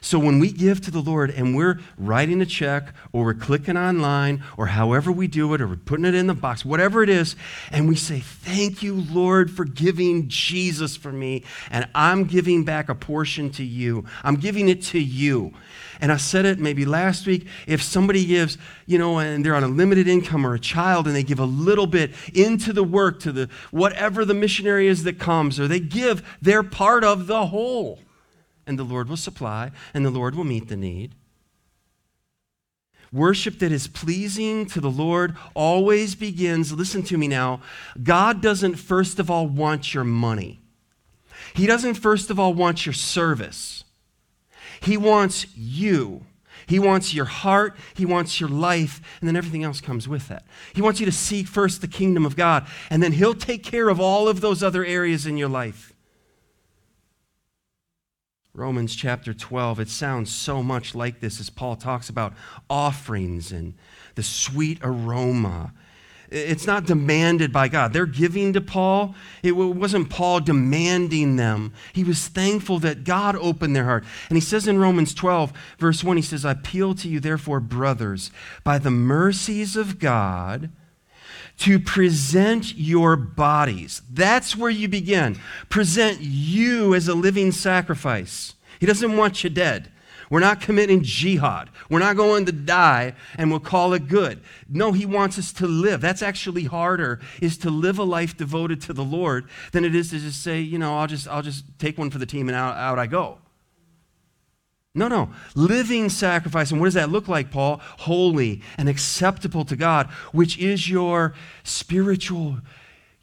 So 0.00 0.18
when 0.18 0.38
we 0.38 0.50
give 0.52 0.80
to 0.82 0.90
the 0.90 1.00
Lord 1.00 1.30
and 1.30 1.56
we're 1.56 1.80
writing 1.96 2.40
a 2.40 2.46
check 2.46 2.94
or 3.12 3.24
we're 3.24 3.34
clicking 3.34 3.76
online 3.76 4.42
or 4.56 4.66
however 4.66 5.12
we 5.12 5.26
do 5.26 5.52
it 5.54 5.60
or 5.60 5.68
we're 5.68 5.76
putting 5.76 6.04
it 6.04 6.14
in 6.14 6.26
the 6.26 6.34
box, 6.34 6.64
whatever 6.64 7.02
it 7.02 7.08
is, 7.08 7.36
and 7.70 7.88
we 7.88 7.96
say, 7.96 8.20
Thank 8.20 8.82
you, 8.82 8.94
Lord, 8.94 9.50
for 9.50 9.64
giving 9.64 10.28
Jesus 10.28 10.96
for 10.96 11.12
me, 11.12 11.44
and 11.70 11.88
I'm 11.94 12.24
giving 12.24 12.64
back 12.64 12.88
a 12.88 12.94
portion 12.94 13.50
to 13.50 13.64
you. 13.64 14.04
I'm 14.24 14.36
giving 14.36 14.68
it 14.68 14.82
to 14.84 14.98
you. 14.98 15.52
And 16.00 16.10
I 16.10 16.16
said 16.16 16.44
it 16.44 16.58
maybe 16.58 16.84
last 16.84 17.26
week. 17.26 17.46
If 17.66 17.80
somebody 17.80 18.24
gives, 18.24 18.58
you 18.86 18.98
know, 18.98 19.18
and 19.18 19.44
they're 19.44 19.54
on 19.54 19.62
a 19.62 19.68
limited 19.68 20.08
income 20.08 20.44
or 20.44 20.54
a 20.54 20.58
child 20.58 21.06
and 21.06 21.14
they 21.14 21.22
give 21.22 21.38
a 21.38 21.44
little 21.44 21.86
bit 21.86 22.12
into 22.34 22.72
the 22.72 22.82
work, 22.82 23.20
to 23.20 23.30
the 23.30 23.48
whatever 23.70 24.24
the 24.24 24.34
missionary 24.34 24.88
is 24.88 25.04
that 25.04 25.20
comes, 25.20 25.60
or 25.60 25.68
they 25.68 25.78
give, 25.78 26.22
they're 26.42 26.64
part 26.64 27.04
of 27.04 27.28
the 27.28 27.46
whole 27.46 28.00
and 28.66 28.78
the 28.78 28.84
Lord 28.84 29.08
will 29.08 29.16
supply, 29.16 29.70
and 29.92 30.04
the 30.04 30.10
Lord 30.10 30.34
will 30.34 30.44
meet 30.44 30.68
the 30.68 30.76
need. 30.76 31.14
Worship 33.12 33.58
that 33.58 33.70
is 33.70 33.88
pleasing 33.88 34.64
to 34.66 34.80
the 34.80 34.90
Lord 34.90 35.36
always 35.54 36.14
begins, 36.14 36.72
listen 36.72 37.02
to 37.04 37.18
me 37.18 37.28
now. 37.28 37.60
God 38.02 38.40
doesn't 38.40 38.76
first 38.76 39.18
of 39.18 39.30
all 39.30 39.46
want 39.46 39.92
your 39.92 40.04
money. 40.04 40.60
He 41.54 41.66
doesn't 41.66 41.94
first 41.94 42.30
of 42.30 42.40
all 42.40 42.54
want 42.54 42.86
your 42.86 42.94
service. 42.94 43.84
He 44.80 44.96
wants 44.96 45.46
you. 45.54 46.24
He 46.66 46.78
wants 46.78 47.12
your 47.12 47.24
heart, 47.24 47.76
He 47.94 48.06
wants 48.06 48.40
your 48.40 48.48
life, 48.48 49.00
and 49.20 49.28
then 49.28 49.36
everything 49.36 49.64
else 49.64 49.80
comes 49.80 50.08
with 50.08 50.28
that. 50.28 50.44
He 50.74 50.80
wants 50.80 51.00
you 51.00 51.06
to 51.06 51.12
seek 51.12 51.46
first 51.46 51.80
the 51.80 51.88
kingdom 51.88 52.24
of 52.24 52.36
God, 52.36 52.66
and 52.88 53.02
then 53.02 53.12
He'll 53.12 53.34
take 53.34 53.62
care 53.62 53.88
of 53.88 54.00
all 54.00 54.28
of 54.28 54.40
those 54.40 54.62
other 54.62 54.84
areas 54.84 55.26
in 55.26 55.36
your 55.36 55.48
life. 55.48 55.91
Romans 58.54 58.94
chapter 58.94 59.32
12, 59.32 59.80
it 59.80 59.88
sounds 59.88 60.30
so 60.30 60.62
much 60.62 60.94
like 60.94 61.20
this 61.20 61.40
as 61.40 61.48
Paul 61.48 61.74
talks 61.74 62.10
about 62.10 62.34
offerings 62.68 63.50
and 63.50 63.72
the 64.14 64.22
sweet 64.22 64.78
aroma. 64.82 65.72
It's 66.28 66.66
not 66.66 66.84
demanded 66.84 67.50
by 67.50 67.68
God. 67.68 67.94
They're 67.94 68.04
giving 68.04 68.52
to 68.52 68.60
Paul. 68.60 69.14
It 69.42 69.52
wasn't 69.52 70.10
Paul 70.10 70.40
demanding 70.40 71.36
them. 71.36 71.72
He 71.94 72.04
was 72.04 72.28
thankful 72.28 72.78
that 72.80 73.04
God 73.04 73.36
opened 73.36 73.74
their 73.74 73.84
heart. 73.84 74.04
And 74.28 74.36
he 74.36 74.40
says 74.42 74.68
in 74.68 74.78
Romans 74.78 75.14
12, 75.14 75.52
verse 75.78 76.04
1, 76.04 76.16
he 76.18 76.22
says, 76.22 76.44
I 76.44 76.52
appeal 76.52 76.94
to 76.96 77.08
you, 77.08 77.20
therefore, 77.20 77.60
brothers, 77.60 78.30
by 78.64 78.78
the 78.78 78.90
mercies 78.90 79.76
of 79.76 79.98
God 79.98 80.70
to 81.62 81.78
present 81.78 82.74
your 82.76 83.14
bodies. 83.14 84.02
That's 84.10 84.56
where 84.56 84.70
you 84.70 84.88
begin. 84.88 85.38
Present 85.68 86.18
you 86.20 86.92
as 86.92 87.06
a 87.06 87.14
living 87.14 87.52
sacrifice. 87.52 88.54
He 88.80 88.86
doesn't 88.86 89.16
want 89.16 89.44
you 89.44 89.50
dead. 89.50 89.92
We're 90.28 90.40
not 90.40 90.60
committing 90.60 91.04
jihad. 91.04 91.70
We're 91.88 92.00
not 92.00 92.16
going 92.16 92.46
to 92.46 92.52
die 92.52 93.14
and 93.38 93.48
we'll 93.48 93.60
call 93.60 93.92
it 93.92 94.08
good. 94.08 94.40
No, 94.68 94.90
he 94.90 95.06
wants 95.06 95.38
us 95.38 95.52
to 95.52 95.68
live. 95.68 96.00
That's 96.00 96.22
actually 96.22 96.64
harder 96.64 97.20
is 97.40 97.56
to 97.58 97.70
live 97.70 97.96
a 97.98 98.02
life 98.02 98.36
devoted 98.36 98.80
to 98.80 98.92
the 98.92 99.04
Lord 99.04 99.48
than 99.70 99.84
it 99.84 99.94
is 99.94 100.10
to 100.10 100.18
just 100.18 100.42
say, 100.42 100.60
you 100.60 100.78
know, 100.78 100.98
I'll 100.98 101.06
just 101.06 101.28
I'll 101.28 101.42
just 101.42 101.64
take 101.78 101.96
one 101.96 102.10
for 102.10 102.18
the 102.18 102.26
team 102.26 102.48
and 102.48 102.56
out, 102.56 102.76
out 102.76 102.98
I 102.98 103.06
go. 103.06 103.38
No, 104.94 105.08
no. 105.08 105.30
Living 105.54 106.10
sacrifice. 106.10 106.70
And 106.70 106.78
what 106.78 106.86
does 106.86 106.94
that 106.94 107.08
look 107.10 107.26
like, 107.26 107.50
Paul? 107.50 107.80
Holy 108.00 108.60
and 108.76 108.90
acceptable 108.90 109.64
to 109.64 109.74
God, 109.74 110.08
which 110.32 110.58
is 110.58 110.86
your 110.86 111.32
spiritual, 111.64 112.58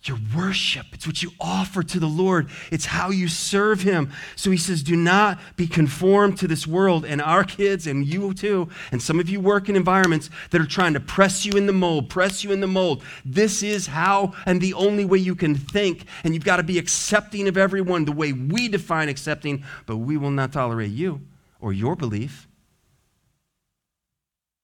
your 0.02 0.18
worship. 0.36 0.88
It's 0.94 1.06
what 1.06 1.22
you 1.22 1.30
offer 1.40 1.84
to 1.84 2.00
the 2.00 2.08
Lord, 2.08 2.50
it's 2.72 2.88
how 2.88 3.12
you 3.12 3.28
serve 3.28 3.84
Him. 3.84 4.12
So 4.36 4.50
he 4.50 4.58
says, 4.58 4.82
do 4.82 4.96
not 4.96 5.38
be 5.58 5.68
conformed 5.68 6.40
to 6.40 6.48
this 6.48 6.66
world. 6.66 7.06
And 7.06 7.22
our 7.22 7.44
kids, 7.44 7.86
and 7.86 8.04
you 8.04 8.34
too, 8.34 8.70
and 8.92 9.00
some 9.00 9.20
of 9.20 9.30
you 9.30 9.40
work 9.40 9.70
in 9.70 9.76
environments 9.76 10.32
that 10.50 10.60
are 10.60 10.66
trying 10.66 10.96
to 10.96 11.00
press 11.00 11.46
you 11.46 11.52
in 11.52 11.68
the 11.68 11.72
mold, 11.72 12.10
press 12.10 12.44
you 12.44 12.52
in 12.52 12.62
the 12.62 12.68
mold. 12.68 13.04
This 13.24 13.62
is 13.62 13.86
how 13.86 14.34
and 14.48 14.60
the 14.60 14.74
only 14.74 15.06
way 15.06 15.20
you 15.20 15.36
can 15.36 15.54
think. 15.54 16.06
And 16.24 16.34
you've 16.34 16.46
got 16.46 16.58
to 16.58 16.64
be 16.64 16.80
accepting 16.80 17.48
of 17.48 17.58
everyone 17.58 18.06
the 18.06 18.12
way 18.12 18.34
we 18.34 18.70
define 18.70 19.08
accepting, 19.08 19.64
but 19.86 19.98
we 19.98 20.18
will 20.18 20.32
not 20.32 20.52
tolerate 20.52 20.90
you 20.90 21.22
or 21.60 21.74
your 21.74 21.96
belief. 21.96 22.48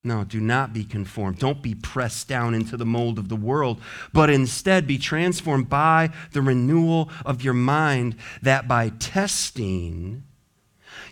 No, 0.04 0.24
do 0.24 0.40
not 0.40 0.72
be 0.72 0.84
conformed. 0.84 1.40
Don't 1.40 1.64
be 1.64 1.74
pressed 1.74 2.28
down 2.28 2.54
into 2.54 2.78
the 2.78 2.86
mold 2.86 3.18
of 3.18 3.28
the 3.28 3.36
world, 3.36 3.82
but 4.14 4.30
instead 4.30 4.86
be 4.86 5.00
transformed 5.00 5.68
by 5.68 6.12
the 6.32 6.44
renewal 6.44 7.10
of 7.26 7.44
your 7.44 7.56
mind, 7.56 8.16
that 8.44 8.68
by 8.68 8.90
testing 8.90 10.24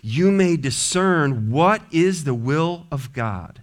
you 0.00 0.30
may 0.30 0.56
discern 0.56 1.50
what 1.50 1.82
is 1.90 2.24
the 2.24 2.34
will 2.34 2.86
of 2.92 3.12
God. 3.12 3.62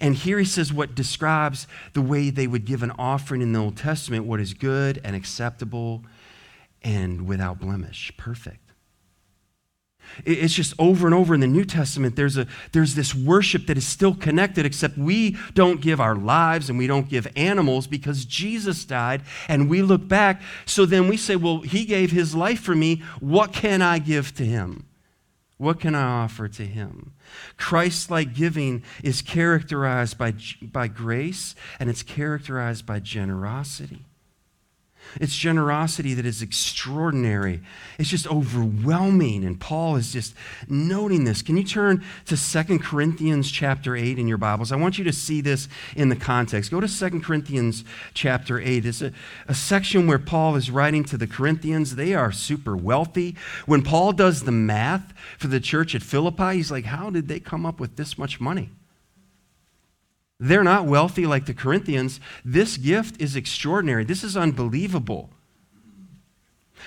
And 0.00 0.14
here 0.14 0.38
he 0.38 0.44
says 0.44 0.72
what 0.72 0.94
describes 0.94 1.66
the 1.92 2.00
way 2.00 2.30
they 2.30 2.46
would 2.46 2.64
give 2.64 2.82
an 2.82 2.92
offering 2.92 3.42
in 3.42 3.52
the 3.52 3.58
Old 3.58 3.76
Testament 3.76 4.24
what 4.24 4.40
is 4.40 4.54
good 4.54 5.00
and 5.04 5.14
acceptable 5.14 6.02
and 6.82 7.26
without 7.26 7.60
blemish, 7.60 8.12
perfect. 8.16 8.63
It's 10.24 10.54
just 10.54 10.74
over 10.78 11.06
and 11.06 11.14
over 11.14 11.34
in 11.34 11.40
the 11.40 11.46
New 11.46 11.64
Testament, 11.64 12.16
there's, 12.16 12.36
a, 12.36 12.46
there's 12.72 12.94
this 12.94 13.14
worship 13.14 13.66
that 13.66 13.76
is 13.76 13.86
still 13.86 14.14
connected, 14.14 14.66
except 14.66 14.96
we 14.96 15.36
don't 15.54 15.80
give 15.80 16.00
our 16.00 16.14
lives 16.14 16.68
and 16.68 16.78
we 16.78 16.86
don't 16.86 17.08
give 17.08 17.26
animals 17.36 17.86
because 17.86 18.24
Jesus 18.24 18.84
died 18.84 19.22
and 19.48 19.68
we 19.68 19.82
look 19.82 20.06
back. 20.06 20.42
So 20.66 20.86
then 20.86 21.08
we 21.08 21.16
say, 21.16 21.36
well, 21.36 21.60
he 21.60 21.84
gave 21.84 22.10
his 22.10 22.34
life 22.34 22.60
for 22.60 22.74
me. 22.74 23.02
What 23.20 23.52
can 23.52 23.82
I 23.82 23.98
give 23.98 24.34
to 24.36 24.44
him? 24.44 24.86
What 25.56 25.80
can 25.80 25.94
I 25.94 26.02
offer 26.02 26.48
to 26.48 26.66
him? 26.66 27.12
Christ 27.56 28.10
like 28.10 28.34
giving 28.34 28.82
is 29.02 29.22
characterized 29.22 30.18
by, 30.18 30.34
by 30.60 30.88
grace 30.88 31.54
and 31.78 31.88
it's 31.88 32.02
characterized 32.02 32.84
by 32.86 32.98
generosity. 32.98 34.04
It's 35.20 35.36
generosity 35.36 36.14
that 36.14 36.26
is 36.26 36.42
extraordinary. 36.42 37.60
It's 37.98 38.08
just 38.08 38.26
overwhelming. 38.26 39.44
And 39.44 39.60
Paul 39.60 39.96
is 39.96 40.12
just 40.12 40.34
noting 40.68 41.24
this. 41.24 41.42
Can 41.42 41.56
you 41.56 41.64
turn 41.64 42.04
to 42.26 42.36
Second 42.36 42.80
Corinthians 42.82 43.50
chapter 43.50 43.96
8 43.96 44.18
in 44.18 44.28
your 44.28 44.38
Bibles? 44.38 44.72
I 44.72 44.76
want 44.76 44.98
you 44.98 45.04
to 45.04 45.12
see 45.12 45.40
this 45.40 45.68
in 45.96 46.08
the 46.08 46.16
context. 46.16 46.70
Go 46.70 46.80
to 46.80 46.88
Second 46.88 47.24
Corinthians 47.24 47.84
chapter 48.12 48.60
8. 48.60 48.86
It's 48.86 49.02
a, 49.02 49.12
a 49.48 49.54
section 49.54 50.06
where 50.06 50.18
Paul 50.18 50.56
is 50.56 50.70
writing 50.70 51.04
to 51.04 51.16
the 51.16 51.26
Corinthians. 51.26 51.96
They 51.96 52.14
are 52.14 52.32
super 52.32 52.76
wealthy. 52.76 53.36
When 53.66 53.82
Paul 53.82 54.12
does 54.12 54.42
the 54.42 54.52
math 54.52 55.12
for 55.38 55.48
the 55.48 55.60
church 55.60 55.94
at 55.94 56.02
Philippi, 56.02 56.54
he's 56.54 56.70
like, 56.70 56.86
How 56.86 57.10
did 57.10 57.28
they 57.28 57.40
come 57.40 57.64
up 57.64 57.80
with 57.80 57.96
this 57.96 58.18
much 58.18 58.40
money? 58.40 58.70
They're 60.40 60.64
not 60.64 60.86
wealthy 60.86 61.26
like 61.26 61.46
the 61.46 61.54
Corinthians. 61.54 62.20
This 62.44 62.76
gift 62.76 63.20
is 63.20 63.36
extraordinary. 63.36 64.04
This 64.04 64.24
is 64.24 64.36
unbelievable. 64.36 65.30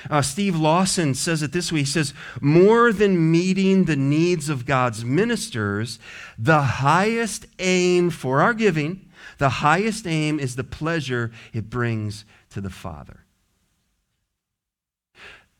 Uh, 0.09 0.21
Steve 0.21 0.55
Lawson 0.55 1.15
says 1.15 1.41
it 1.41 1.51
this 1.51 1.71
way 1.71 1.79
He 1.79 1.85
says, 1.85 2.13
More 2.41 2.91
than 2.91 3.31
meeting 3.31 3.85
the 3.85 3.95
needs 3.95 4.49
of 4.49 4.65
God's 4.65 5.03
ministers, 5.03 5.99
the 6.37 6.61
highest 6.61 7.45
aim 7.59 8.09
for 8.09 8.41
our 8.41 8.53
giving, 8.53 9.09
the 9.37 9.49
highest 9.49 10.05
aim 10.05 10.39
is 10.39 10.55
the 10.55 10.63
pleasure 10.63 11.31
it 11.53 11.69
brings 11.69 12.25
to 12.51 12.61
the 12.61 12.69
Father. 12.69 13.26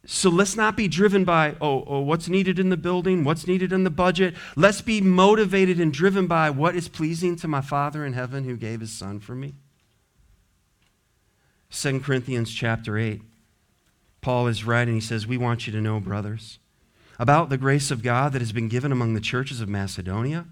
So 0.10 0.30
let's 0.30 0.56
not 0.56 0.78
be 0.78 0.88
driven 0.88 1.26
by, 1.26 1.58
oh, 1.60 1.84
oh, 1.86 2.00
what's 2.00 2.30
needed 2.30 2.60
in 2.60 2.70
the 2.70 2.78
building, 2.78 3.26
what's 3.26 3.46
needed 3.46 3.74
in 3.74 3.84
the 3.84 3.90
budget. 3.90 4.36
Let's 4.56 4.80
be 4.80 5.02
motivated 5.02 5.82
and 5.82 5.92
driven 5.92 6.28
by 6.28 6.50
what 6.50 6.78
is 6.78 6.88
pleasing 6.88 7.36
to 7.36 7.48
my 7.48 7.60
Father 7.60 8.06
in 8.06 8.14
heaven 8.14 8.46
who 8.46 8.56
gave 8.56 8.80
his 8.80 8.92
Son 8.92 9.20
for 9.20 9.36
me. 9.36 9.56
2 11.72 12.00
Corinthians 12.00 12.54
chapter 12.54 12.98
8, 12.98 13.22
Paul 14.22 14.48
is 14.48 14.64
writing, 14.64 14.96
he 14.96 15.02
says, 15.02 15.28
We 15.28 15.38
want 15.38 15.68
you 15.68 15.74
to 15.74 15.82
know, 15.82 16.00
brothers, 16.00 16.60
about 17.20 17.50
the 17.50 17.58
grace 17.58 17.92
of 17.92 18.02
God 18.02 18.32
that 18.32 18.42
has 18.42 18.54
been 18.54 18.70
given 18.70 18.94
among 18.94 19.14
the 19.14 19.20
churches 19.20 19.60
of 19.60 19.68
Macedonia. 19.68 20.46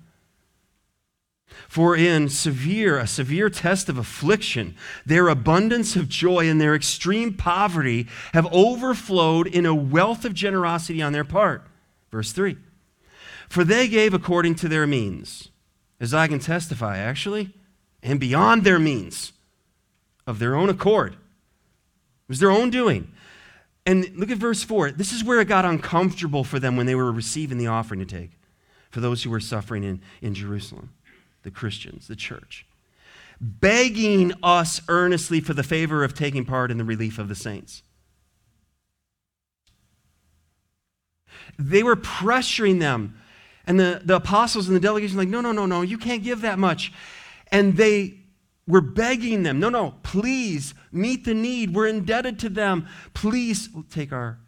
For 1.67 1.95
in 1.95 2.29
severe, 2.29 2.97
a 2.97 3.07
severe 3.07 3.49
test 3.49 3.89
of 3.89 3.97
affliction, 3.97 4.75
their 5.05 5.27
abundance 5.27 5.95
of 5.95 6.09
joy 6.09 6.49
and 6.49 6.59
their 6.59 6.75
extreme 6.75 7.33
poverty 7.33 8.07
have 8.33 8.47
overflowed 8.51 9.47
in 9.47 9.65
a 9.65 9.75
wealth 9.75 10.25
of 10.25 10.33
generosity 10.33 11.01
on 11.01 11.13
their 11.13 11.23
part. 11.23 11.67
Verse 12.11 12.31
3 12.31 12.57
For 13.49 13.63
they 13.63 13.87
gave 13.87 14.13
according 14.13 14.55
to 14.55 14.67
their 14.67 14.87
means, 14.87 15.49
as 15.99 16.13
I 16.13 16.27
can 16.27 16.39
testify, 16.39 16.97
actually, 16.97 17.53
and 18.01 18.19
beyond 18.19 18.63
their 18.63 18.79
means, 18.79 19.33
of 20.27 20.39
their 20.39 20.55
own 20.55 20.69
accord. 20.69 21.13
It 21.13 22.29
was 22.29 22.39
their 22.39 22.51
own 22.51 22.69
doing. 22.69 23.11
And 23.85 24.15
look 24.15 24.31
at 24.31 24.37
verse 24.37 24.63
4. 24.63 24.91
This 24.91 25.13
is 25.13 25.23
where 25.23 25.39
it 25.39 25.47
got 25.47 25.65
uncomfortable 25.65 26.43
for 26.43 26.59
them 26.59 26.75
when 26.75 26.87
they 26.87 26.95
were 26.95 27.11
receiving 27.11 27.59
the 27.59 27.67
offering 27.67 27.99
to 27.99 28.05
take 28.05 28.31
for 28.89 28.99
those 28.99 29.23
who 29.23 29.29
were 29.29 29.39
suffering 29.39 29.83
in, 29.83 30.01
in 30.21 30.33
Jerusalem, 30.33 30.89
the 31.45 31.51
Christians, 31.51 32.07
the 32.07 32.15
church. 32.15 32.65
Begging 33.39 34.33
us 34.43 34.81
earnestly 34.89 35.39
for 35.39 35.53
the 35.53 35.63
favor 35.63 36.03
of 36.03 36.13
taking 36.13 36.43
part 36.43 36.71
in 36.71 36.77
the 36.77 36.83
relief 36.83 37.17
of 37.19 37.29
the 37.29 37.35
saints. 37.35 37.83
They 41.57 41.83
were 41.83 41.95
pressuring 41.95 42.79
them. 42.79 43.21
And 43.67 43.79
the, 43.79 44.01
the 44.03 44.17
apostles 44.17 44.67
and 44.67 44.75
the 44.75 44.79
delegation 44.81 45.15
were 45.15 45.23
like, 45.23 45.29
no, 45.29 45.41
no, 45.41 45.51
no, 45.51 45.65
no, 45.65 45.81
you 45.81 45.97
can't 45.97 46.23
give 46.23 46.41
that 46.41 46.59
much. 46.59 46.91
And 47.51 47.77
they 47.77 48.15
were 48.67 48.81
begging 48.81 49.43
them, 49.43 49.59
no, 49.59 49.69
no, 49.69 49.95
please 50.01 50.73
meet 50.91 51.25
the 51.25 51.33
need. 51.33 51.73
We're 51.73 51.87
indebted 51.87 52.39
to 52.39 52.49
them. 52.49 52.87
Please 53.13 53.69
take 53.91 54.11
our 54.11 54.39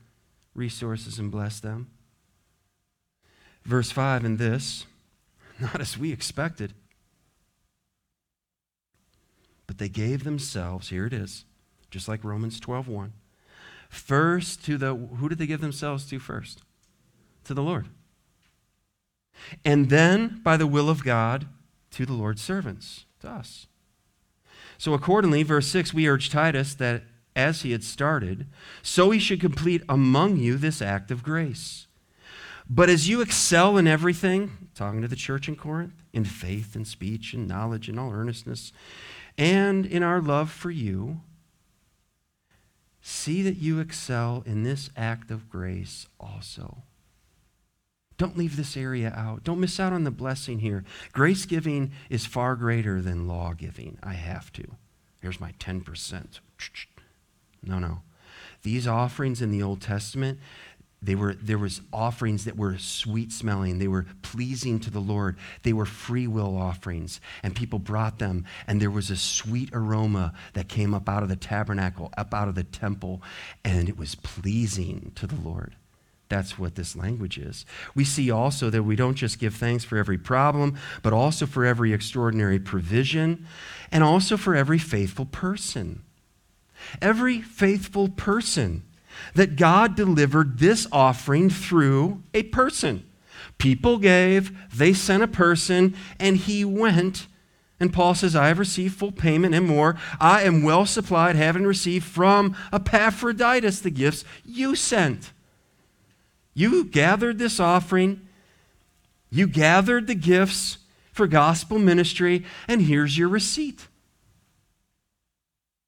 resources 0.56 1.20
and 1.20 1.32
bless 1.32 1.60
them. 1.60 1.92
Verse 3.64 3.92
5 3.92 4.26
in 4.26 4.38
this, 4.38 4.86
not 5.60 5.80
as 5.80 5.98
we 5.98 6.12
expected, 6.12 6.74
but 9.68 9.78
they 9.78 9.90
gave 9.90 10.24
themselves, 10.24 10.90
here 10.90 11.06
it 11.06 11.14
is, 11.14 11.46
just 11.92 12.08
like 12.08 12.24
Romans 12.24 12.60
12 12.60 12.88
1. 12.88 13.14
First 13.90 14.66
to 14.66 14.78
the, 14.78 14.96
who 14.96 15.30
did 15.30 15.38
they 15.38 15.48
give 15.48 15.62
themselves 15.62 16.06
to 16.10 16.20
first? 16.20 16.62
To 17.46 17.54
the 17.54 17.64
Lord. 17.64 17.88
And 19.64 19.90
then, 19.90 20.42
by 20.44 20.58
the 20.58 20.68
will 20.68 20.90
of 20.90 21.04
God, 21.04 21.48
to 21.92 22.06
the 22.06 22.14
Lord's 22.14 22.42
servants, 22.42 23.06
to 23.22 23.30
us. 23.30 23.68
So, 24.78 24.94
accordingly, 24.94 25.44
verse 25.44 25.68
6, 25.68 25.94
we 25.94 26.08
urge 26.08 26.30
Titus 26.30 26.74
that 26.76 27.04
as 27.36 27.62
he 27.62 27.72
had 27.72 27.84
started, 27.84 28.48
so 28.82 29.12
he 29.12 29.20
should 29.20 29.40
complete 29.40 29.84
among 29.88 30.38
you 30.38 30.58
this 30.58 30.82
act 30.82 31.12
of 31.12 31.24
grace. 31.24 31.88
But 32.70 32.90
as 32.90 33.08
you 33.08 33.22
excel 33.22 33.78
in 33.78 33.88
everything, 33.88 34.70
talking 34.76 35.02
to 35.02 35.08
the 35.08 35.16
church 35.16 35.48
in 35.48 35.56
Corinth, 35.56 35.94
in 36.12 36.26
faith 36.26 36.76
and 36.76 36.86
speech 36.86 37.34
and 37.34 37.48
knowledge 37.48 37.88
and 37.88 38.00
all 38.00 38.12
earnestness, 38.12 38.74
and 39.38 39.86
in 39.86 40.04
our 40.04 40.22
love 40.22 40.52
for 40.52 40.72
you, 40.72 41.22
see 43.02 43.42
that 43.44 43.58
you 43.58 43.80
excel 43.80 44.44
in 44.46 44.64
this 44.64 44.90
act 44.96 45.32
of 45.32 45.50
grace 45.50 46.08
also. 46.20 46.84
Don't 48.18 48.38
leave 48.38 48.58
this 48.58 48.76
area 48.76 49.14
out. 49.16 49.44
Don't 49.44 49.60
miss 49.60 49.80
out 49.80 49.94
on 49.94 50.04
the 50.04 50.12
blessing 50.12 50.60
here. 50.60 50.84
Grace 51.12 51.46
giving 51.46 51.92
is 52.10 52.26
far 52.26 52.56
greater 52.56 53.00
than 53.00 53.28
law 53.28 53.54
giving. 53.54 54.00
I 54.02 54.14
have 54.14 54.52
to. 54.54 54.66
Here's 55.22 55.40
my 55.40 55.52
10%. 55.54 56.40
No, 57.64 57.80
no. 57.80 58.02
These 58.62 58.88
offerings 58.88 59.42
in 59.42 59.52
the 59.52 59.64
Old 59.64 59.82
Testament, 59.82 60.40
they 61.02 61.14
were, 61.14 61.36
there 61.36 61.60
was 61.60 61.82
offerings 61.94 62.46
that 62.46 62.58
were 62.58 62.78
sweet 62.78 63.32
smelling. 63.32 63.78
They 63.78 63.88
were 63.88 64.08
pleasing 64.24 64.80
to 64.80 64.90
the 64.90 65.00
Lord. 65.00 65.38
They 65.62 65.74
were 65.74 65.86
free 65.86 66.28
will 66.28 66.58
offerings. 66.58 67.22
And 67.44 67.56
people 67.56 67.78
brought 67.78 68.18
them, 68.18 68.46
and 68.66 68.82
there 68.82 68.90
was 68.90 69.12
a 69.12 69.16
sweet 69.16 69.70
aroma 69.74 70.34
that 70.54 70.70
came 70.70 70.96
up 70.96 71.08
out 71.08 71.22
of 71.22 71.30
the 71.30 71.36
tabernacle, 71.36 72.12
up 72.18 72.34
out 72.34 72.48
of 72.48 72.56
the 72.56 72.64
temple, 72.64 73.22
and 73.64 73.88
it 73.88 73.98
was 73.98 74.16
pleasing 74.16 75.12
to 75.16 75.28
the 75.28 75.36
Lord. 75.36 75.76
That's 76.30 76.58
what 76.58 76.76
this 76.76 76.96
language 76.96 77.38
is. 77.38 77.66
We 77.96 78.04
see 78.04 78.32
also 78.32 78.70
that 78.72 78.84
we 78.84 78.96
don't 78.96 79.16
just 79.16 79.40
give 79.40 79.56
thanks 79.56 79.86
for 79.86 79.98
every 79.98 80.18
problem, 80.18 80.78
but 81.04 81.14
also 81.14 81.46
for 81.46 81.64
every 81.64 81.94
extraordinary 81.94 82.60
provision, 82.60 83.46
and 83.92 84.04
also 84.04 84.36
for 84.36 84.56
every 84.56 84.80
faithful 84.80 85.26
person. 85.26 86.02
Every 87.02 87.42
faithful 87.42 88.10
person 88.10 88.84
that 89.34 89.56
God 89.56 89.96
delivered 89.96 90.60
this 90.60 90.88
offering 90.92 91.50
through 91.50 92.24
a 92.34 92.44
person. 92.44 93.04
People 93.58 93.98
gave, 93.98 94.56
they 94.76 94.94
sent 94.94 95.24
a 95.24 95.28
person, 95.28 95.96
and 96.20 96.38
he 96.38 96.64
went. 96.64 97.28
And 97.80 97.94
Paul 97.94 98.16
says, 98.16 98.36
I 98.36 98.48
have 98.48 98.60
received 98.60 98.96
full 98.96 99.12
payment 99.12 99.54
and 99.54 99.68
more. 99.68 99.98
I 100.20 100.44
am 100.44 100.64
well 100.64 100.86
supplied, 100.86 101.36
having 101.36 101.66
received 101.66 102.06
from 102.06 102.56
Epaphroditus 102.74 103.80
the 103.80 103.92
gifts 103.92 104.24
you 104.46 104.76
sent. 104.76 105.32
You 106.54 106.86
gathered 106.86 107.38
this 107.38 107.60
offering, 107.60 108.22
you 109.30 109.48
gathered 109.48 110.08
the 110.08 110.16
gifts 110.16 110.80
for 111.12 111.28
gospel 111.28 111.78
ministry, 111.80 112.46
and 112.68 112.82
here's 112.82 113.18
your 113.18 113.30
receipt. 113.30 113.88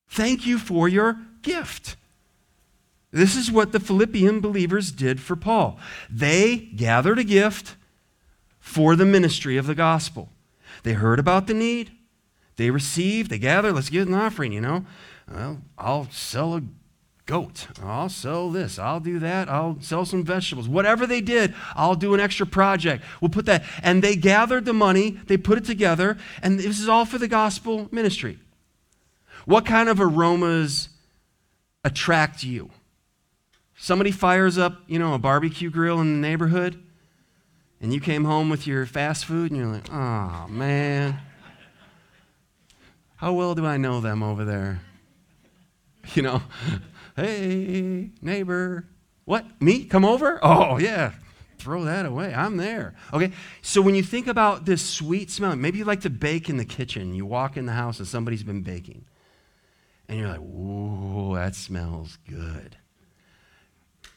Thank 0.09 0.45
you 0.45 0.57
for 0.57 0.87
your 0.87 1.19
gift. 1.41 1.95
This 3.11 3.35
is 3.35 3.51
what 3.51 3.71
the 3.71 3.79
Philippian 3.79 4.39
believers 4.39 4.91
did 4.91 5.19
for 5.19 5.35
Paul. 5.35 5.79
They 6.09 6.57
gathered 6.57 7.19
a 7.19 7.23
gift 7.23 7.75
for 8.59 8.95
the 8.95 9.05
ministry 9.05 9.57
of 9.57 9.65
the 9.65 9.75
gospel. 9.75 10.29
They 10.83 10.93
heard 10.93 11.19
about 11.19 11.47
the 11.47 11.53
need, 11.53 11.91
they 12.55 12.69
received, 12.69 13.31
they 13.31 13.39
gathered, 13.39 13.73
let's 13.73 13.89
give 13.89 14.07
an 14.07 14.13
offering, 14.13 14.53
you 14.53 14.61
know. 14.61 14.85
Well, 15.31 15.61
I'll 15.77 16.09
sell 16.11 16.55
a 16.55 16.63
goat. 17.25 17.67
I'll 17.83 18.09
sell 18.09 18.49
this. 18.49 18.79
I'll 18.79 18.99
do 18.99 19.19
that. 19.19 19.47
I'll 19.47 19.77
sell 19.81 20.03
some 20.03 20.23
vegetables. 20.23 20.67
Whatever 20.67 21.05
they 21.05 21.21
did, 21.21 21.53
I'll 21.75 21.93
do 21.93 22.15
an 22.15 22.19
extra 22.19 22.45
project. 22.47 23.03
We'll 23.21 23.29
put 23.29 23.45
that. 23.45 23.63
And 23.83 24.03
they 24.03 24.15
gathered 24.15 24.65
the 24.65 24.73
money, 24.73 25.11
they 25.27 25.37
put 25.37 25.59
it 25.59 25.65
together, 25.65 26.17
and 26.41 26.59
this 26.59 26.79
is 26.79 26.89
all 26.89 27.05
for 27.05 27.19
the 27.19 27.27
gospel 27.27 27.87
ministry. 27.91 28.39
What 29.45 29.65
kind 29.65 29.89
of 29.89 30.01
aromas 30.01 30.89
attract 31.83 32.43
you? 32.43 32.71
Somebody 33.81 34.11
fires 34.11 34.57
up, 34.57 34.81
you 34.87 34.99
know, 34.99 35.13
a 35.13 35.17
barbecue 35.17 35.69
grill 35.69 36.01
in 36.01 36.21
the 36.21 36.27
neighborhood, 36.27 36.83
and 37.79 37.93
you 37.93 38.01
came 38.01 38.25
home 38.25 38.49
with 38.49 38.67
your 38.67 38.85
fast 38.85 39.23
food, 39.23 39.51
and 39.51 39.59
you're 39.59 39.71
like, 39.71 39.89
oh, 39.89 40.47
man. 40.49 41.17
How 43.15 43.31
well 43.31 43.55
do 43.55 43.65
I 43.65 43.77
know 43.77 44.01
them 44.01 44.21
over 44.21 44.45
there? 44.45 44.81
You 46.15 46.23
know, 46.23 46.41
hey, 47.15 48.09
neighbor. 48.19 48.87
What? 49.25 49.45
Me? 49.61 49.85
Come 49.85 50.03
over? 50.03 50.39
Oh, 50.43 50.79
yeah. 50.79 51.11
Throw 51.59 51.83
that 51.83 52.05
away. 52.05 52.33
I'm 52.33 52.57
there. 52.57 52.95
Okay. 53.13 53.31
So 53.61 53.81
when 53.81 53.93
you 53.93 54.01
think 54.01 54.25
about 54.27 54.65
this 54.65 54.81
sweet 54.81 55.29
smell, 55.29 55.55
maybe 55.55 55.77
you 55.77 55.85
like 55.85 56.01
to 56.01 56.09
bake 56.09 56.49
in 56.49 56.57
the 56.57 56.65
kitchen. 56.65 57.13
You 57.13 57.25
walk 57.25 57.57
in 57.57 57.65
the 57.65 57.73
house 57.73 57.99
and 57.99 58.07
somebody's 58.07 58.43
been 58.43 58.63
baking. 58.63 59.05
And 60.07 60.17
you're 60.17 60.29
like, 60.29 60.39
whoa, 60.39 61.35
that 61.35 61.53
smells 61.53 62.17
good. 62.27 62.77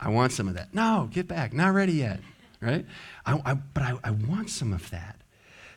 I 0.02 0.08
want 0.08 0.32
some 0.32 0.48
of 0.48 0.54
that. 0.54 0.74
No, 0.74 1.08
get 1.12 1.28
back. 1.28 1.52
Not 1.52 1.74
ready 1.74 1.92
yet. 1.92 2.18
Right? 2.60 2.84
I, 3.24 3.40
I, 3.44 3.54
but 3.54 3.82
I, 3.82 3.98
I, 4.04 4.10
want 4.10 4.50
some 4.50 4.72
of 4.72 4.90
that. 4.90 5.16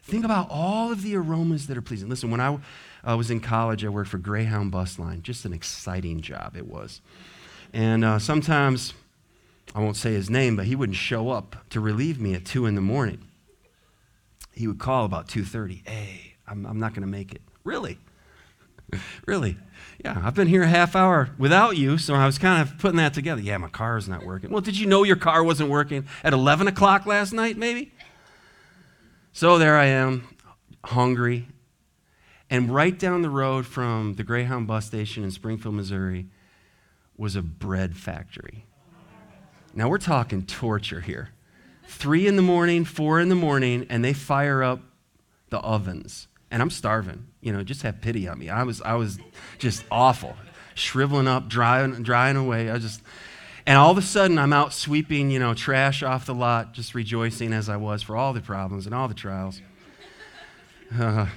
Think 0.04 0.26
about 0.26 0.48
all 0.50 0.92
of 0.92 1.02
the 1.04 1.16
aromas 1.16 1.68
that 1.68 1.78
are 1.78 1.82
pleasing. 1.82 2.10
Listen, 2.10 2.30
when 2.30 2.40
I 2.40 2.60
uh, 3.08 3.18
was 3.18 3.32
in 3.32 3.40
college, 3.40 3.86
I 3.86 3.90
worked 3.90 4.10
for 4.10 4.18
Greyhound 4.18 4.72
Bus 4.72 5.00
Line. 5.00 5.22
Just 5.22 5.46
an 5.46 5.54
exciting 5.54 6.22
job 6.22 6.56
it 6.56 6.68
was. 6.68 7.02
And 7.74 8.04
uh, 8.06 8.20
sometimes, 8.20 8.94
I 9.74 9.80
won't 9.80 9.98
say 9.98 10.14
his 10.14 10.30
name, 10.30 10.56
but 10.56 10.66
he 10.66 10.76
wouldn't 10.76 10.98
show 10.98 11.30
up 11.30 11.56
to 11.70 11.80
relieve 11.80 12.20
me 12.20 12.34
at 12.34 12.46
2 12.46 12.66
in 12.66 12.76
the 12.76 12.82
morning. 12.82 13.28
He 14.54 14.68
would 14.68 14.80
call 14.80 15.06
about 15.06 15.28
2.30. 15.28 15.88
Hey, 15.88 16.36
I'm, 16.48 16.66
I'm 16.66 16.80
not 16.80 16.94
going 16.94 17.02
to 17.02 17.08
make 17.08 17.34
it. 17.34 17.42
Really? 17.64 17.98
really? 19.26 19.58
Yeah, 20.04 20.22
I've 20.24 20.36
been 20.36 20.48
here 20.48 20.64
a 20.64 20.68
half 20.68 20.96
hour 20.96 21.30
without 21.38 21.78
you, 21.78 21.98
so 21.98 22.14
I 22.14 22.26
was 22.26 22.38
kind 22.38 22.62
of 22.62 22.78
putting 22.78 22.98
that 22.98 23.14
together. 23.14 23.42
Yeah, 23.42 23.58
my 23.58 23.70
car's 23.70 24.08
not 24.08 24.26
working. 24.26 24.52
Well, 24.52 24.62
did 24.62 24.78
you 24.78 24.86
know 24.86 25.04
your 25.04 25.16
car 25.16 25.44
wasn't 25.44 25.70
working 25.70 26.06
at 26.24 26.34
11 26.34 26.68
o'clock 26.68 27.06
last 27.06 27.34
night, 27.34 27.58
maybe? 27.58 27.92
So 29.32 29.58
there 29.58 29.78
I 29.78 29.86
am, 29.86 30.28
hungry. 30.84 31.48
And 32.50 32.74
right 32.74 32.98
down 32.98 33.22
the 33.22 33.30
road 33.30 33.66
from 33.66 34.14
the 34.14 34.24
Greyhound 34.24 34.68
bus 34.68 34.86
station 34.86 35.24
in 35.24 35.32
Springfield, 35.32 35.76
Missouri, 35.76 36.28
was 37.18 37.36
a 37.36 37.42
bread 37.42 37.98
factory. 37.98 38.66
Now 39.74 39.90
we're 39.90 39.98
talking 39.98 40.46
torture 40.46 41.02
here. 41.02 41.30
Three 41.88 42.28
in 42.28 42.36
the 42.36 42.42
morning, 42.42 42.86
four 42.86 43.20
in 43.20 43.30
the 43.30 43.36
morning, 43.36 43.86
and 43.90 44.04
they 44.04 44.14
fire 44.14 44.64
up 44.64 44.82
the 45.50 45.60
ovens 45.60 46.28
and 46.56 46.62
I'm 46.62 46.70
starving. 46.70 47.28
You 47.46 47.54
know, 47.54 47.64
just 47.64 47.84
have 47.84 48.02
pity 48.02 48.28
on 48.28 48.40
me. 48.40 48.50
I 48.50 48.64
was, 48.64 48.82
I 48.82 48.96
was 48.96 49.20
just 49.60 49.86
awful, 49.92 50.36
shriveling 50.74 51.28
up, 51.28 51.48
drying, 51.48 52.02
drying 52.02 52.38
away. 52.38 52.72
I 52.72 52.80
just, 52.80 53.04
and 53.68 53.78
all 53.78 53.92
of 53.92 54.00
a 54.00 54.02
sudden, 54.02 54.40
I'm 54.40 54.52
out 54.52 54.74
sweeping, 54.74 55.30
you 55.30 55.38
know, 55.38 55.54
trash 55.54 56.02
off 56.02 56.26
the 56.26 56.34
lot, 56.34 56.74
just 56.74 56.96
rejoicing 56.96 57.54
as 57.54 57.70
I 57.70 57.78
was 57.78 58.02
for 58.02 58.18
all 58.18 58.34
the 58.34 58.42
problems 58.42 58.88
and 58.88 58.96
all 58.96 59.08
the 59.08 59.14
trials. 59.14 59.62
uh, 61.00 61.28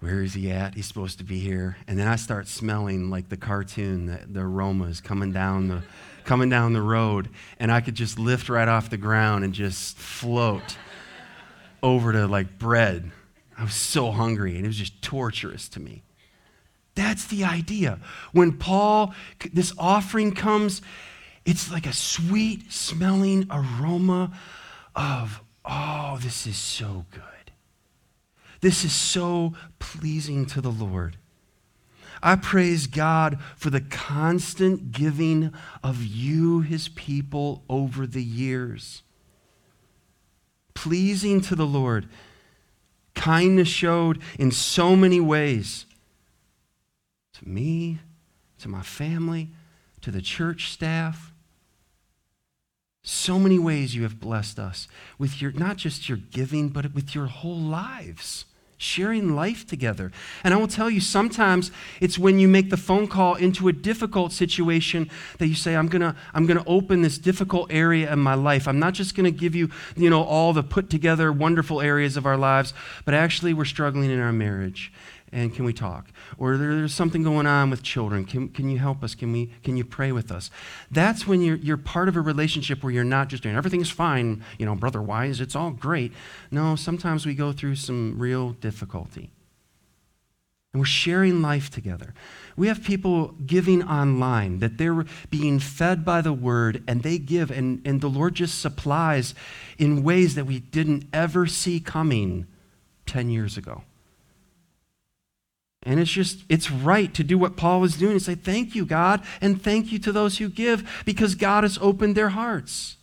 where 0.00 0.22
is 0.22 0.34
he 0.34 0.50
at? 0.50 0.74
He's 0.74 0.86
supposed 0.86 1.16
to 1.16 1.24
be 1.24 1.38
here. 1.38 1.78
And 1.88 1.98
then 1.98 2.08
I 2.08 2.16
start 2.16 2.46
smelling 2.46 3.08
like 3.08 3.30
the 3.30 3.38
cartoon, 3.38 4.04
the, 4.04 4.20
the 4.28 4.40
aromas 4.40 5.00
coming 5.00 5.32
down 5.32 5.68
the, 5.68 5.82
coming 6.24 6.50
down 6.50 6.74
the 6.74 6.82
road. 6.82 7.30
And 7.58 7.72
I 7.72 7.80
could 7.80 7.94
just 7.94 8.18
lift 8.18 8.50
right 8.50 8.68
off 8.68 8.90
the 8.90 8.98
ground 8.98 9.44
and 9.44 9.54
just 9.54 9.96
float 9.96 10.76
over 11.82 12.12
to 12.12 12.26
like 12.26 12.58
bread. 12.58 13.10
I 13.58 13.64
was 13.64 13.74
so 13.74 14.10
hungry 14.10 14.56
and 14.56 14.64
it 14.64 14.68
was 14.68 14.76
just 14.76 15.00
torturous 15.02 15.68
to 15.70 15.80
me. 15.80 16.02
That's 16.94 17.26
the 17.26 17.44
idea. 17.44 17.98
When 18.32 18.56
Paul, 18.56 19.14
this 19.52 19.72
offering 19.78 20.34
comes, 20.34 20.82
it's 21.44 21.70
like 21.70 21.86
a 21.86 21.92
sweet 21.92 22.72
smelling 22.72 23.46
aroma 23.50 24.32
of, 24.94 25.42
oh, 25.64 26.18
this 26.22 26.46
is 26.46 26.56
so 26.56 27.04
good. 27.10 27.22
This 28.60 28.84
is 28.84 28.92
so 28.92 29.52
pleasing 29.78 30.46
to 30.46 30.60
the 30.60 30.70
Lord. 30.70 31.18
I 32.22 32.36
praise 32.36 32.86
God 32.86 33.38
for 33.56 33.68
the 33.68 33.82
constant 33.82 34.90
giving 34.90 35.52
of 35.84 36.02
you, 36.02 36.60
his 36.60 36.88
people, 36.88 37.62
over 37.68 38.06
the 38.06 38.24
years. 38.24 39.02
Pleasing 40.72 41.40
to 41.42 41.54
the 41.54 41.66
Lord. 41.66 42.08
Kindness 43.16 43.66
showed 43.66 44.22
in 44.38 44.52
so 44.52 44.94
many 44.94 45.18
ways 45.18 45.86
to 47.34 47.48
me, 47.48 47.98
to 48.60 48.68
my 48.68 48.82
family, 48.82 49.50
to 50.00 50.10
the 50.10 50.22
church 50.22 50.70
staff. 50.70 51.32
So 53.02 53.38
many 53.38 53.58
ways 53.58 53.94
you 53.94 54.04
have 54.04 54.20
blessed 54.20 54.58
us 54.58 54.88
with 55.18 55.42
your, 55.42 55.52
not 55.52 55.76
just 55.76 56.08
your 56.08 56.18
giving, 56.18 56.68
but 56.68 56.94
with 56.94 57.14
your 57.14 57.26
whole 57.26 57.58
lives, 57.58 58.46
sharing 58.78 59.34
life 59.34 59.66
together. 59.66 60.12
And 60.44 60.52
I 60.52 60.56
will 60.56 60.68
tell 60.68 60.90
you, 60.90 61.00
sometimes 61.00 61.70
it's 62.00 62.18
when 62.18 62.38
you 62.38 62.48
make 62.48 62.70
the 62.70 62.76
phone 62.76 63.06
call 63.06 63.34
into 63.34 63.68
a 63.68 63.72
difficult 63.72 64.32
situation 64.32 65.10
that 65.38 65.46
you 65.46 65.54
say, 65.54 65.74
I'm 65.74 65.88
to 66.02 66.16
I'm 66.34 66.46
to 66.58 66.68
open 66.68 67.02
this 67.02 67.18
difficult 67.18 67.72
area 67.72 68.12
in 68.12 68.18
my 68.18 68.34
life. 68.34 68.68
I'm 68.68 68.78
not 68.78 68.94
just 68.94 69.14
to 69.24 69.30
give 69.30 69.54
you, 69.54 69.70
you 69.96 70.10
know, 70.10 70.22
all 70.22 70.52
the 70.52 70.62
put 70.62 70.90
together 70.90 71.32
wonderful 71.32 71.80
areas 71.80 72.16
of 72.16 72.26
our 72.26 72.36
lives, 72.36 72.74
but 73.04 73.14
actually 73.14 73.54
we're 73.54 73.64
struggling 73.64 74.10
in 74.10 74.20
our 74.20 74.32
marriage 74.32 74.92
and 75.32 75.54
can 75.54 75.64
we 75.64 75.72
talk? 75.72 76.08
Or 76.38 76.56
there's 76.56 76.94
something 76.94 77.22
going 77.22 77.46
on 77.46 77.70
with 77.70 77.82
children. 77.82 78.24
Can, 78.24 78.48
can 78.48 78.68
you 78.68 78.78
help 78.78 79.02
us? 79.02 79.14
Can, 79.14 79.32
we, 79.32 79.52
can 79.62 79.76
you 79.76 79.84
pray 79.84 80.12
with 80.12 80.30
us? 80.30 80.50
That's 80.90 81.26
when 81.26 81.42
you're, 81.42 81.56
you're 81.56 81.76
part 81.76 82.08
of 82.08 82.16
a 82.16 82.20
relationship 82.20 82.82
where 82.82 82.92
you're 82.92 83.04
not 83.04 83.28
just 83.28 83.42
doing 83.42 83.56
everything's 83.56 83.90
fine, 83.90 84.44
you 84.58 84.66
know, 84.66 84.74
brother 84.74 85.02
wise, 85.02 85.40
it's 85.40 85.56
all 85.56 85.70
great. 85.70 86.12
No, 86.50 86.76
sometimes 86.76 87.26
we 87.26 87.34
go 87.34 87.52
through 87.52 87.76
some 87.76 88.18
real 88.18 88.50
difficulty. 88.50 89.30
And 90.72 90.80
we're 90.80 90.86
sharing 90.86 91.40
life 91.40 91.70
together. 91.70 92.12
We 92.54 92.68
have 92.68 92.84
people 92.84 93.28
giving 93.46 93.82
online 93.82 94.58
that 94.58 94.78
they're 94.78 95.06
being 95.30 95.58
fed 95.58 96.04
by 96.04 96.20
the 96.20 96.34
word 96.34 96.84
and 96.86 97.02
they 97.02 97.18
give, 97.18 97.50
and, 97.50 97.80
and 97.86 98.00
the 98.00 98.08
Lord 98.08 98.34
just 98.34 98.60
supplies 98.60 99.34
in 99.78 100.02
ways 100.02 100.34
that 100.34 100.44
we 100.44 100.60
didn't 100.60 101.06
ever 101.12 101.46
see 101.46 101.80
coming 101.80 102.46
10 103.06 103.30
years 103.30 103.56
ago. 103.56 103.84
And 105.86 106.00
it's 106.00 106.10
just, 106.10 106.40
it's 106.48 106.68
right 106.68 107.14
to 107.14 107.22
do 107.22 107.38
what 107.38 107.56
Paul 107.56 107.80
was 107.80 107.96
doing 107.96 108.12
and 108.12 108.22
say, 108.22 108.34
Thank 108.34 108.74
you, 108.74 108.84
God, 108.84 109.22
and 109.40 109.62
thank 109.62 109.92
you 109.92 110.00
to 110.00 110.12
those 110.12 110.38
who 110.38 110.48
give 110.48 111.02
because 111.06 111.36
God 111.36 111.62
has 111.62 111.78
opened 111.80 112.16
their 112.16 112.30
hearts. 112.30 112.96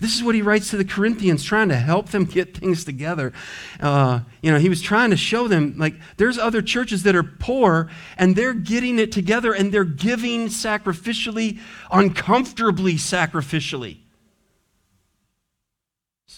This 0.00 0.16
is 0.16 0.24
what 0.24 0.34
he 0.34 0.42
writes 0.42 0.70
to 0.70 0.76
the 0.76 0.84
Corinthians, 0.84 1.44
trying 1.44 1.68
to 1.68 1.76
help 1.76 2.08
them 2.08 2.24
get 2.26 2.56
things 2.56 2.84
together. 2.84 3.32
Uh, 3.78 4.20
you 4.42 4.50
know, 4.50 4.58
he 4.58 4.68
was 4.68 4.82
trying 4.82 5.10
to 5.10 5.16
show 5.16 5.46
them, 5.46 5.74
like, 5.78 5.94
there's 6.16 6.38
other 6.38 6.60
churches 6.60 7.04
that 7.04 7.14
are 7.14 7.22
poor 7.22 7.88
and 8.16 8.34
they're 8.34 8.52
getting 8.52 8.98
it 8.98 9.12
together 9.12 9.52
and 9.52 9.72
they're 9.72 9.84
giving 9.84 10.48
sacrificially, 10.48 11.60
uncomfortably 11.92 12.94
sacrificially. 12.94 13.98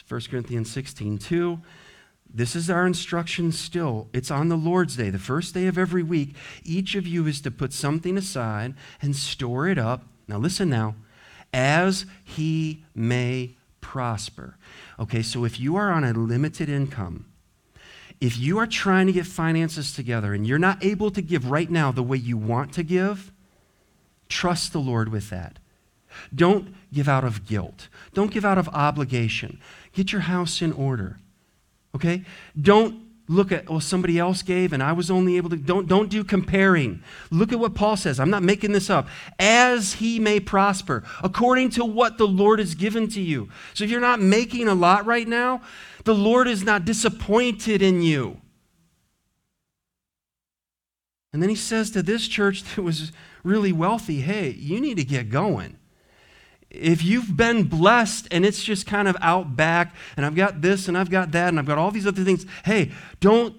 1 0.06 0.20
Corinthians 0.28 0.70
16, 0.70 1.18
2. 1.18 1.60
This 2.32 2.54
is 2.54 2.70
our 2.70 2.86
instruction 2.86 3.50
still. 3.50 4.08
It's 4.12 4.30
on 4.30 4.48
the 4.48 4.56
Lord's 4.56 4.96
Day, 4.96 5.10
the 5.10 5.18
first 5.18 5.52
day 5.52 5.66
of 5.66 5.76
every 5.76 6.02
week. 6.02 6.36
Each 6.64 6.94
of 6.94 7.06
you 7.06 7.26
is 7.26 7.40
to 7.40 7.50
put 7.50 7.72
something 7.72 8.16
aside 8.16 8.74
and 9.02 9.16
store 9.16 9.68
it 9.68 9.78
up. 9.78 10.04
Now, 10.28 10.38
listen 10.38 10.70
now, 10.70 10.94
as 11.52 12.06
he 12.22 12.84
may 12.94 13.56
prosper. 13.80 14.56
Okay, 14.98 15.22
so 15.22 15.44
if 15.44 15.58
you 15.58 15.74
are 15.76 15.90
on 15.90 16.04
a 16.04 16.12
limited 16.12 16.68
income, 16.68 17.26
if 18.20 18.38
you 18.38 18.58
are 18.58 18.66
trying 18.66 19.06
to 19.06 19.12
get 19.12 19.26
finances 19.26 19.92
together 19.92 20.32
and 20.32 20.46
you're 20.46 20.58
not 20.58 20.84
able 20.84 21.10
to 21.10 21.22
give 21.22 21.50
right 21.50 21.70
now 21.70 21.90
the 21.90 22.02
way 22.02 22.18
you 22.18 22.36
want 22.36 22.72
to 22.74 22.82
give, 22.82 23.32
trust 24.28 24.72
the 24.72 24.78
Lord 24.78 25.08
with 25.08 25.30
that. 25.30 25.58
Don't 26.34 26.74
give 26.92 27.08
out 27.08 27.24
of 27.24 27.46
guilt. 27.46 27.88
Don't 28.14 28.30
give 28.30 28.44
out 28.44 28.58
of 28.58 28.68
obligation. 28.68 29.58
Get 29.92 30.12
your 30.12 30.22
house 30.22 30.60
in 30.60 30.72
order. 30.72 31.18
Okay? 31.94 32.24
Don't 32.60 33.10
look 33.30 33.52
at, 33.52 33.70
well, 33.70 33.80
somebody 33.80 34.18
else 34.18 34.42
gave 34.42 34.72
and 34.72 34.82
I 34.82 34.92
was 34.92 35.10
only 35.10 35.36
able 35.36 35.50
to. 35.50 35.56
Don't, 35.56 35.86
don't 35.86 36.10
do 36.10 36.24
comparing. 36.24 37.02
Look 37.30 37.52
at 37.52 37.58
what 37.58 37.74
Paul 37.74 37.96
says. 37.96 38.18
I'm 38.18 38.30
not 38.30 38.42
making 38.42 38.72
this 38.72 38.90
up. 38.90 39.08
As 39.38 39.94
he 39.94 40.18
may 40.18 40.40
prosper, 40.40 41.04
according 41.22 41.70
to 41.70 41.84
what 41.84 42.18
the 42.18 42.26
Lord 42.26 42.58
has 42.58 42.74
given 42.74 43.08
to 43.08 43.20
you. 43.20 43.48
So 43.74 43.84
if 43.84 43.90
you're 43.90 44.00
not 44.00 44.20
making 44.20 44.68
a 44.68 44.74
lot 44.74 45.06
right 45.06 45.28
now, 45.28 45.62
the 46.04 46.14
Lord 46.14 46.48
is 46.48 46.64
not 46.64 46.84
disappointed 46.84 47.82
in 47.82 48.02
you. 48.02 48.40
And 51.32 51.40
then 51.40 51.48
he 51.48 51.56
says 51.56 51.92
to 51.92 52.02
this 52.02 52.26
church 52.26 52.62
that 52.74 52.82
was 52.82 53.12
really 53.44 53.72
wealthy, 53.72 54.20
hey, 54.20 54.50
you 54.50 54.80
need 54.80 54.96
to 54.96 55.04
get 55.04 55.30
going 55.30 55.76
if 56.70 57.02
you've 57.04 57.36
been 57.36 57.64
blessed 57.64 58.28
and 58.30 58.46
it's 58.46 58.62
just 58.62 58.86
kind 58.86 59.08
of 59.08 59.16
out 59.20 59.56
back 59.56 59.94
and 60.16 60.24
I've 60.24 60.36
got 60.36 60.62
this 60.62 60.88
and 60.88 60.96
I've 60.96 61.10
got 61.10 61.32
that 61.32 61.48
and 61.48 61.58
I've 61.58 61.66
got 61.66 61.78
all 61.78 61.90
these 61.90 62.06
other 62.06 62.22
things, 62.24 62.46
hey, 62.64 62.92
don't 63.20 63.54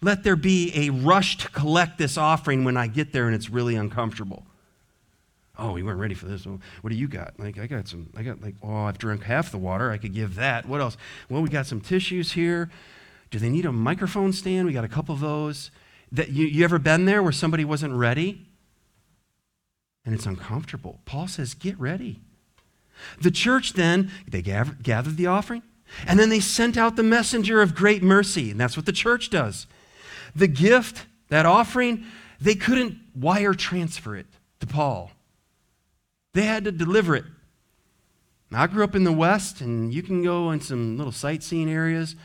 let 0.00 0.24
there 0.24 0.36
be 0.36 0.72
a 0.74 0.90
rush 0.90 1.36
to 1.38 1.48
collect 1.50 1.98
this 1.98 2.16
offering 2.16 2.64
when 2.64 2.76
I 2.76 2.86
get 2.86 3.12
there 3.12 3.26
and 3.26 3.34
it's 3.34 3.50
really 3.50 3.74
uncomfortable. 3.76 4.46
Oh, 5.58 5.72
we 5.72 5.82
weren't 5.82 6.00
ready 6.00 6.14
for 6.14 6.26
this. 6.26 6.46
What 6.46 6.90
do 6.90 6.96
you 6.96 7.06
got? 7.06 7.38
Like, 7.38 7.58
I 7.58 7.66
got 7.66 7.86
some, 7.86 8.10
I 8.16 8.22
got 8.22 8.42
like, 8.42 8.56
oh, 8.62 8.84
I've 8.84 8.98
drunk 8.98 9.22
half 9.22 9.52
the 9.52 9.58
water. 9.58 9.90
I 9.90 9.98
could 9.98 10.12
give 10.12 10.34
that. 10.34 10.66
What 10.66 10.80
else? 10.80 10.96
Well, 11.28 11.42
we 11.42 11.48
got 11.48 11.66
some 11.66 11.80
tissues 11.80 12.32
here. 12.32 12.70
Do 13.30 13.38
they 13.38 13.50
need 13.50 13.64
a 13.64 13.72
microphone 13.72 14.32
stand? 14.32 14.66
We 14.66 14.72
got 14.72 14.84
a 14.84 14.88
couple 14.88 15.14
of 15.14 15.20
those. 15.20 15.70
That 16.10 16.30
you, 16.30 16.46
you 16.46 16.64
ever 16.64 16.78
been 16.78 17.04
there 17.04 17.22
where 17.22 17.32
somebody 17.32 17.64
wasn't 17.64 17.94
ready? 17.94 18.46
And 20.04 20.14
it's 20.14 20.26
uncomfortable. 20.26 21.00
Paul 21.04 21.28
says, 21.28 21.54
get 21.54 21.78
ready. 21.78 22.20
The 23.20 23.30
church 23.30 23.74
then, 23.74 24.10
they 24.28 24.42
gathered 24.42 25.16
the 25.16 25.26
offering, 25.26 25.62
and 26.06 26.18
then 26.18 26.28
they 26.28 26.40
sent 26.40 26.76
out 26.76 26.96
the 26.96 27.02
messenger 27.02 27.60
of 27.62 27.74
great 27.74 28.02
mercy, 28.02 28.50
and 28.50 28.60
that's 28.60 28.76
what 28.76 28.86
the 28.86 28.92
church 28.92 29.30
does. 29.30 29.66
The 30.34 30.48
gift, 30.48 31.06
that 31.28 31.46
offering, 31.46 32.04
they 32.40 32.54
couldn't 32.54 32.98
wire 33.14 33.54
transfer 33.54 34.16
it 34.16 34.26
to 34.60 34.66
Paul. 34.66 35.12
They 36.32 36.42
had 36.42 36.64
to 36.64 36.72
deliver 36.72 37.14
it. 37.14 37.24
I 38.52 38.66
grew 38.66 38.84
up 38.84 38.94
in 38.94 39.04
the 39.04 39.12
West, 39.12 39.60
and 39.60 39.92
you 39.92 40.02
can 40.02 40.22
go 40.22 40.50
in 40.50 40.60
some 40.60 40.96
little 40.96 41.12
sightseeing 41.12 41.70
areas 41.70 42.16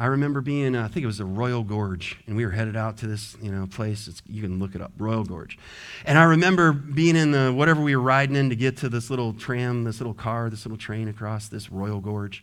I 0.00 0.06
remember 0.06 0.40
being, 0.40 0.74
uh, 0.74 0.82
I 0.82 0.88
think 0.88 1.04
it 1.04 1.06
was 1.06 1.18
the 1.18 1.26
Royal 1.26 1.62
Gorge, 1.62 2.16
and 2.26 2.34
we 2.34 2.46
were 2.46 2.52
headed 2.52 2.74
out 2.74 2.96
to 2.98 3.06
this, 3.06 3.36
you 3.42 3.52
know, 3.52 3.66
place. 3.66 4.08
It's, 4.08 4.22
you 4.26 4.40
can 4.40 4.58
look 4.58 4.74
it 4.74 4.80
up, 4.80 4.92
Royal 4.96 5.24
Gorge. 5.24 5.58
And 6.06 6.16
I 6.16 6.22
remember 6.22 6.72
being 6.72 7.16
in 7.16 7.32
the 7.32 7.52
whatever 7.52 7.82
we 7.82 7.94
were 7.94 8.02
riding 8.02 8.34
in 8.34 8.48
to 8.48 8.56
get 8.56 8.78
to 8.78 8.88
this 8.88 9.10
little 9.10 9.34
tram, 9.34 9.84
this 9.84 10.00
little 10.00 10.14
car, 10.14 10.48
this 10.48 10.64
little 10.64 10.78
train 10.78 11.06
across 11.06 11.48
this 11.48 11.70
Royal 11.70 12.00
Gorge. 12.00 12.42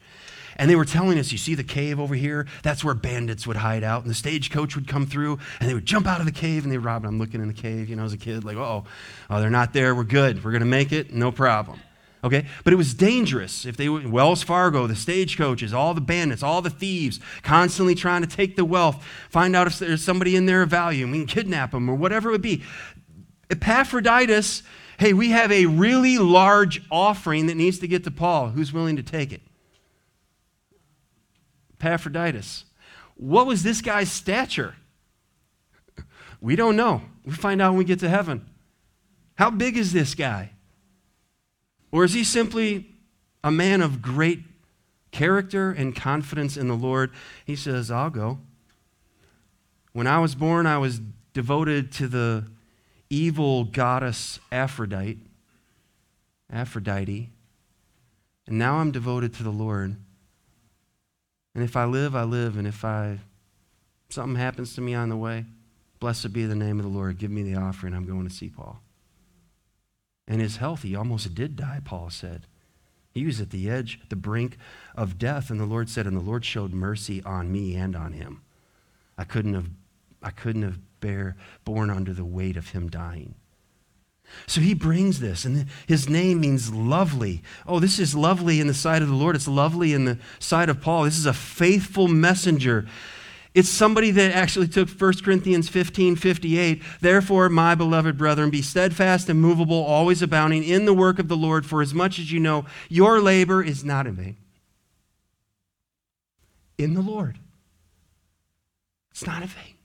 And 0.57 0.69
they 0.69 0.75
were 0.75 0.85
telling 0.85 1.17
us, 1.17 1.31
you 1.31 1.39
see 1.39 1.55
the 1.55 1.63
cave 1.63 1.99
over 1.99 2.13
here? 2.13 2.45
That's 2.61 2.83
where 2.83 2.93
bandits 2.93 3.47
would 3.47 3.57
hide 3.57 3.83
out. 3.83 4.03
And 4.03 4.11
the 4.11 4.15
stagecoach 4.15 4.75
would 4.75 4.87
come 4.87 5.07
through, 5.07 5.39
and 5.59 5.67
they 5.67 5.73
would 5.73 5.85
jump 5.85 6.05
out 6.05 6.19
of 6.19 6.27
the 6.27 6.31
cave, 6.31 6.63
and 6.63 6.71
they 6.71 6.77
would 6.77 6.85
rob. 6.85 7.05
And 7.05 7.13
I'm 7.13 7.17
looking 7.17 7.41
in 7.41 7.47
the 7.47 7.55
cave, 7.55 7.89
you 7.89 7.95
know, 7.95 8.03
as 8.03 8.13
a 8.13 8.17
kid, 8.17 8.43
like, 8.43 8.57
oh, 8.57 8.83
oh, 9.31 9.41
they're 9.41 9.49
not 9.49 9.73
there. 9.73 9.95
We're 9.95 10.03
good. 10.03 10.43
We're 10.45 10.51
going 10.51 10.61
to 10.61 10.67
make 10.67 10.91
it. 10.91 11.11
No 11.11 11.31
problem. 11.31 11.79
Okay? 12.23 12.47
But 12.63 12.73
it 12.73 12.77
was 12.77 12.93
dangerous. 12.93 13.65
If 13.65 13.77
they 13.77 13.89
Wells 13.89 14.43
Fargo, 14.43 14.87
the 14.87 14.95
stagecoaches, 14.95 15.73
all 15.73 15.93
the 15.93 16.01
bandits, 16.01 16.43
all 16.43 16.61
the 16.61 16.69
thieves, 16.69 17.19
constantly 17.43 17.95
trying 17.95 18.21
to 18.21 18.27
take 18.27 18.55
the 18.55 18.65
wealth, 18.65 19.05
find 19.29 19.55
out 19.55 19.67
if 19.67 19.79
there's 19.79 20.03
somebody 20.03 20.35
in 20.35 20.45
there 20.45 20.63
of 20.63 20.69
value, 20.69 21.03
and 21.03 21.11
we 21.11 21.19
can 21.19 21.27
kidnap 21.27 21.71
them 21.71 21.89
or 21.89 21.95
whatever 21.95 22.29
it 22.29 22.31
would 22.33 22.41
be. 22.41 22.63
Epaphroditus, 23.49 24.63
hey, 24.99 25.13
we 25.13 25.29
have 25.29 25.51
a 25.51 25.67
really 25.67 26.17
large 26.17 26.81
offering 26.91 27.47
that 27.47 27.55
needs 27.55 27.79
to 27.79 27.87
get 27.87 28.03
to 28.03 28.11
Paul. 28.11 28.49
Who's 28.49 28.73
willing 28.73 28.95
to 28.95 29.03
take 29.03 29.31
it? 29.31 29.41
Epaphroditus. 31.79 32.65
What 33.15 33.47
was 33.47 33.63
this 33.63 33.81
guy's 33.81 34.11
stature? 34.11 34.75
We 36.41 36.55
don't 36.55 36.75
know. 36.75 37.03
We 37.25 37.33
find 37.33 37.61
out 37.61 37.71
when 37.71 37.79
we 37.79 37.85
get 37.85 37.99
to 37.99 38.09
heaven. 38.09 38.47
How 39.35 39.49
big 39.49 39.77
is 39.77 39.93
this 39.93 40.15
guy? 40.15 40.51
Or 41.91 42.03
is 42.03 42.13
he 42.13 42.23
simply 42.23 42.87
a 43.43 43.51
man 43.51 43.81
of 43.81 44.01
great 44.01 44.39
character 45.11 45.71
and 45.71 45.95
confidence 45.95 46.57
in 46.57 46.67
the 46.67 46.75
Lord? 46.75 47.11
He 47.45 47.55
says, 47.55 47.89
I'll 47.89 48.09
go. 48.09 48.39
When 49.93 50.07
I 50.07 50.19
was 50.19 50.35
born, 50.35 50.67
I 50.67 50.77
was 50.77 51.01
devoted 51.33 51.91
to 51.93 52.07
the 52.07 52.45
evil 53.09 53.63
goddess 53.63 54.39
Aphrodite. 54.51 55.19
Aphrodite. 56.51 57.29
And 58.47 58.57
now 58.57 58.75
I'm 58.75 58.91
devoted 58.91 59.33
to 59.35 59.43
the 59.43 59.49
Lord. 59.49 59.95
And 61.55 61.63
if 61.63 61.75
I 61.75 61.85
live, 61.85 62.15
I 62.15 62.23
live. 62.23 62.57
And 62.57 62.67
if 62.67 62.85
I 62.85 63.19
something 64.09 64.35
happens 64.35 64.75
to 64.75 64.81
me 64.81 64.93
on 64.93 65.09
the 65.09 65.17
way, 65.17 65.45
blessed 65.99 66.31
be 66.31 66.45
the 66.45 66.55
name 66.55 66.79
of 66.79 66.85
the 66.85 66.91
Lord. 66.91 67.17
Give 67.17 67.31
me 67.31 67.43
the 67.43 67.55
offering. 67.55 67.93
I'm 67.93 68.05
going 68.05 68.27
to 68.27 68.33
see 68.33 68.49
Paul. 68.49 68.79
And 70.27 70.41
his 70.41 70.57
health, 70.57 70.83
he 70.83 70.95
almost 70.95 71.33
did 71.33 71.55
die, 71.55 71.81
Paul 71.83 72.09
said. 72.09 72.47
He 73.13 73.25
was 73.25 73.39
at 73.39 73.49
the 73.49 73.69
edge, 73.69 73.99
the 74.09 74.15
brink 74.15 74.57
of 74.95 75.17
death. 75.17 75.49
And 75.49 75.59
the 75.59 75.65
Lord 75.65 75.89
said, 75.89 76.05
and 76.05 76.15
the 76.15 76.21
Lord 76.21 76.45
showed 76.45 76.73
mercy 76.73 77.23
on 77.23 77.51
me 77.51 77.75
and 77.75 77.95
on 77.95 78.13
him. 78.13 78.41
I 79.17 79.23
couldn't 79.23 79.53
have, 79.53 79.69
I 80.21 80.29
couldn't 80.31 80.63
have 80.63 80.79
bear, 80.99 81.35
borne 81.63 81.89
under 81.89 82.13
the 82.13 82.25
weight 82.25 82.57
of 82.57 82.69
him 82.69 82.89
dying. 82.89 83.35
So 84.45 84.59
he 84.59 84.73
brings 84.73 85.19
this, 85.19 85.45
and 85.45 85.67
his 85.87 86.09
name 86.09 86.41
means 86.41 86.73
lovely. 86.73 87.41
Oh, 87.65 87.79
this 87.79 87.97
is 87.97 88.13
lovely 88.13 88.59
in 88.59 88.67
the 88.67 88.73
sight 88.73 89.01
of 89.01 89.07
the 89.07 89.15
Lord. 89.15 89.35
It's 89.35 89.47
lovely 89.47 89.93
in 89.93 90.05
the 90.05 90.19
sight 90.39 90.69
of 90.69 90.81
Paul. 90.81 91.05
This 91.05 91.17
is 91.17 91.25
a 91.25 91.33
faithful 91.33 92.07
messenger. 92.07 92.85
It's 93.57 93.69
somebody 93.69 94.11
that 94.11 94.33
actually 94.33 94.67
took 94.67 94.87
1 94.87 95.13
Corinthians 95.23 95.67
15 95.67 96.15
58. 96.15 96.83
Therefore, 97.01 97.49
my 97.49 97.73
beloved 97.73 98.15
brethren, 98.15 98.51
be 98.51 98.61
steadfast 98.61 99.29
and 99.29 99.41
movable, 99.41 99.83
always 99.83 100.21
abounding 100.21 100.63
in 100.63 100.85
the 100.85 100.93
work 100.93 101.17
of 101.17 101.27
the 101.27 101.35
Lord, 101.35 101.65
for 101.65 101.81
as 101.81 101.91
much 101.91 102.19
as 102.19 102.31
you 102.31 102.39
know, 102.39 102.67
your 102.87 103.19
labor 103.19 103.63
is 103.63 103.83
not 103.83 104.05
in 104.05 104.13
vain. 104.13 104.37
In 106.77 106.93
the 106.93 107.01
Lord. 107.01 107.39
It's 109.09 109.25
not 109.25 109.41
in 109.41 109.47
vain. 109.47 109.76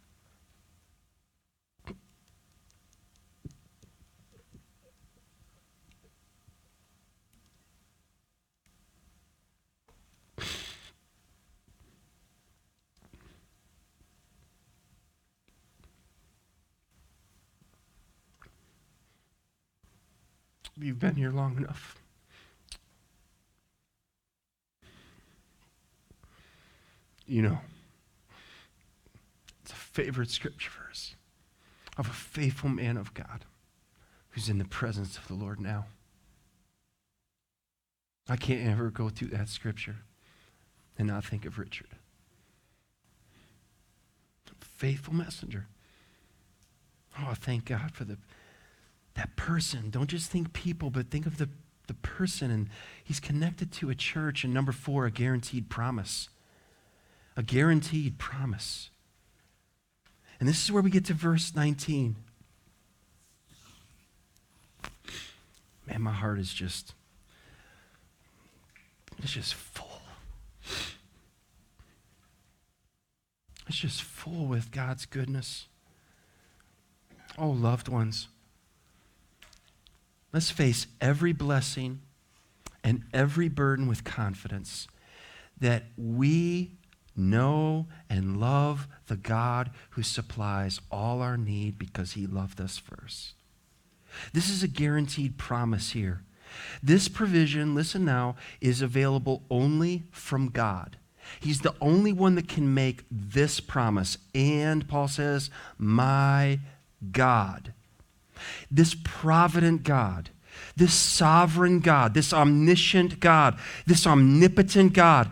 You've 20.79 20.99
been 20.99 21.17
here 21.17 21.31
long 21.31 21.57
enough. 21.57 21.97
You 27.27 27.43
know, 27.43 27.59
it's 29.63 29.73
a 29.73 29.77
favorite 29.77 30.31
scripture 30.31 30.71
verse 30.87 31.15
of 31.97 32.09
a 32.09 32.13
faithful 32.13 32.69
man 32.69 32.97
of 32.97 33.15
God 33.15 33.45
who's 34.31 34.49
in 34.49 34.59
the 34.59 34.65
presence 34.65 35.17
of 35.17 35.29
the 35.29 35.35
Lord 35.35 35.61
now. 35.61 35.87
I 38.29 38.37
can't 38.37 38.67
ever 38.67 38.91
go 38.91 39.09
through 39.09 39.29
that 39.29 39.49
scripture 39.49 39.97
and 40.99 41.09
not 41.09 41.25
think 41.25 41.45
of 41.45 41.59
Richard. 41.59 41.89
Faithful 44.61 45.15
messenger. 45.15 45.67
Oh, 47.19 47.35
thank 47.35 47.67
God 47.67 47.93
for 47.93 48.05
the 48.05 48.19
that 49.15 49.37
person. 49.37 49.91
Don't 49.91 50.09
just 50.09 50.31
think 50.31 50.53
people, 50.53 50.91
but 50.91 51.11
think 51.11 51.27
of 51.27 51.39
the, 51.39 51.49
the 51.87 51.95
person. 51.95 52.51
And 52.51 52.69
he's 53.03 53.21
connected 53.21 53.73
to 53.73 53.91
a 53.91 53.95
church. 53.95 54.45
And 54.45 54.55
number 54.55 54.73
four, 54.73 55.07
a 55.07 55.11
guaranteed 55.11 55.69
promise. 55.69 56.29
A 57.37 57.43
guaranteed 57.43 58.19
promise. 58.19 58.91
And 60.41 60.49
this 60.49 60.63
is 60.63 60.73
where 60.73 60.83
we 60.83 60.91
get 60.91 61.05
to 61.07 61.15
verse 61.15 61.55
19. 61.55 62.17
Man, 65.87 66.03
my 66.03 66.13
heart 66.13 66.39
is 66.39 66.53
just, 66.53 66.95
it's 69.19 69.33
just 69.33 69.55
full. 69.55 69.87
It's 73.69 73.79
just 73.79 74.03
full 74.03 74.47
with 74.47 74.71
God's 74.71 75.07
goodness. 75.07 75.67
Oh, 77.39 77.51
loved 77.51 77.89
ones. 77.89 78.29
Let's 80.33 80.51
face 80.51 80.87
every 81.01 81.33
blessing 81.33 82.01
and 82.83 83.05
every 83.13 83.49
burden 83.49 83.87
with 83.87 84.05
confidence 84.05 84.89
that 85.61 85.85
we 85.97 86.73
know 87.15 87.87
and 88.09 88.41
love 88.41 88.89
the 89.07 89.17
God 89.17 89.71
who 89.91 90.03
supplies 90.03 90.81
all 90.91 91.21
our 91.21 91.37
need 91.37 91.79
because 91.79 92.13
he 92.13 92.27
loved 92.27 92.61
us 92.61 92.79
first. 92.79 93.35
This 94.33 94.49
is 94.49 94.63
a 94.63 94.69
guaranteed 94.69 95.39
promise 95.39 95.93
here. 95.93 96.23
This 96.83 97.09
provision, 97.09 97.75
listen 97.75 98.05
now, 98.05 98.37
is 98.61 98.83
available 98.83 99.43
only 99.51 100.05
from 100.11 100.49
God. 100.49 100.97
He's 101.41 101.61
the 101.61 101.75
only 101.81 102.13
one 102.13 102.35
that 102.35 102.49
can 102.49 102.75
make 102.75 103.05
this 103.11 103.61
promise. 103.61 104.19
And 104.35 104.89
Paul 104.89 105.09
says, 105.09 105.51
My 105.79 106.61
God 107.11 107.73
this 108.71 108.97
provident 109.05 109.83
God, 109.83 110.31
this 110.77 110.95
sovereign 110.95 111.81
God, 111.81 112.15
this 112.15 112.33
omniscient 112.33 113.21
God, 113.21 113.59
this 113.87 114.07
omnipotent 114.07 114.93
God, 114.93 115.31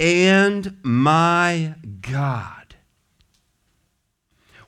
and 0.00 0.76
my 0.82 1.74
God. 2.00 2.74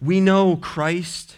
We 0.00 0.20
know 0.20 0.56
Christ. 0.56 1.36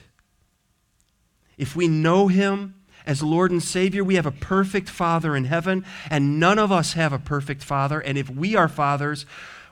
If 1.57 1.75
we 1.75 1.89
know 1.89 2.29
him 2.29 2.75
as 3.07 3.23
Lord 3.23 3.51
and 3.51 3.63
Savior, 3.63 4.05
we 4.05 4.17
have 4.17 4.27
a 4.27 4.31
perfect 4.31 4.89
Father 4.91 5.35
in 5.35 5.45
heaven, 5.45 5.85
and 6.11 6.39
none 6.39 6.59
of 6.59 6.71
us 6.71 6.93
have 6.93 7.13
a 7.13 7.19
perfect 7.19 7.65
Father. 7.65 8.01
And 8.01 8.19
if 8.19 8.29
we 8.29 8.55
are 8.55 8.69
fathers, 8.69 9.25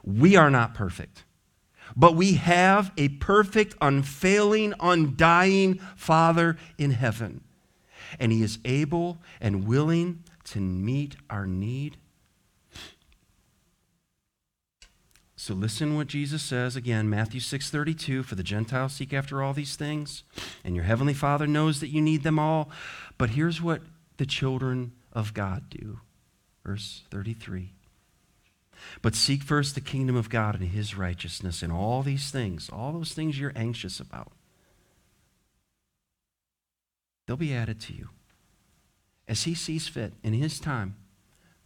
we 0.03 0.37
are 0.37 0.51
not 0.51 0.74
perfect. 0.74 1.24
But 1.95 2.16
we 2.16 2.34
have 2.34 2.91
a 2.97 3.09
perfect, 3.09 3.74
unfailing, 3.80 4.74
undying 4.80 5.78
Father 5.97 6.57
in 6.78 6.93
heaven. 6.93 7.43
And 8.18 8.32
He 8.32 8.43
is 8.43 8.59
able 8.64 9.18
and 9.41 9.66
willing 9.66 10.24
to 10.45 10.61
meet 10.61 11.16
our 11.28 11.47
need. 11.47 11.99
So 15.39 15.55
listen 15.55 15.95
what 15.97 16.09
Jesus 16.09 16.43
says 16.43 16.74
again, 16.74 17.09
Matthew 17.09 17.41
6:32, 17.41 18.24
for 18.24 18.34
the 18.34 18.43
Gentiles 18.43 18.95
seek 18.95 19.12
after 19.12 19.43
all 19.43 19.53
these 19.53 19.76
things, 19.76 20.24
and 20.64 20.74
your 20.74 20.84
heavenly 20.84 21.14
Father 21.14 21.47
knows 21.47 21.78
that 21.78 21.91
you 21.91 22.01
need 22.01 22.24
them 22.24 22.39
all. 22.39 22.68
But 23.16 23.30
here's 23.30 23.62
what 23.62 23.82
the 24.16 24.26
children 24.26 24.93
of 25.12 25.34
God 25.34 25.70
do. 25.70 26.01
Verse 26.64 27.05
33. 27.12 27.76
But 29.03 29.14
seek 29.14 29.43
first 29.43 29.74
the 29.74 29.80
kingdom 29.80 30.16
of 30.16 30.30
God 30.30 30.55
and 30.55 30.68
his 30.68 30.97
righteousness 30.97 31.62
and 31.62 31.72
all 31.72 32.03
these 32.03 32.30
things, 32.30 32.68
all 32.72 32.93
those 32.93 33.12
things 33.12 33.39
you're 33.39 33.53
anxious 33.57 34.01
about, 34.01 34.32
they'll 37.26 37.37
be 37.37 37.55
added 37.55 37.80
to 37.82 37.93
you 37.93 38.11
as 39.28 39.43
he 39.43 39.55
sees 39.55 39.89
fit 39.89 40.14
in 40.22 40.32
his 40.32 40.61
time. 40.61 40.97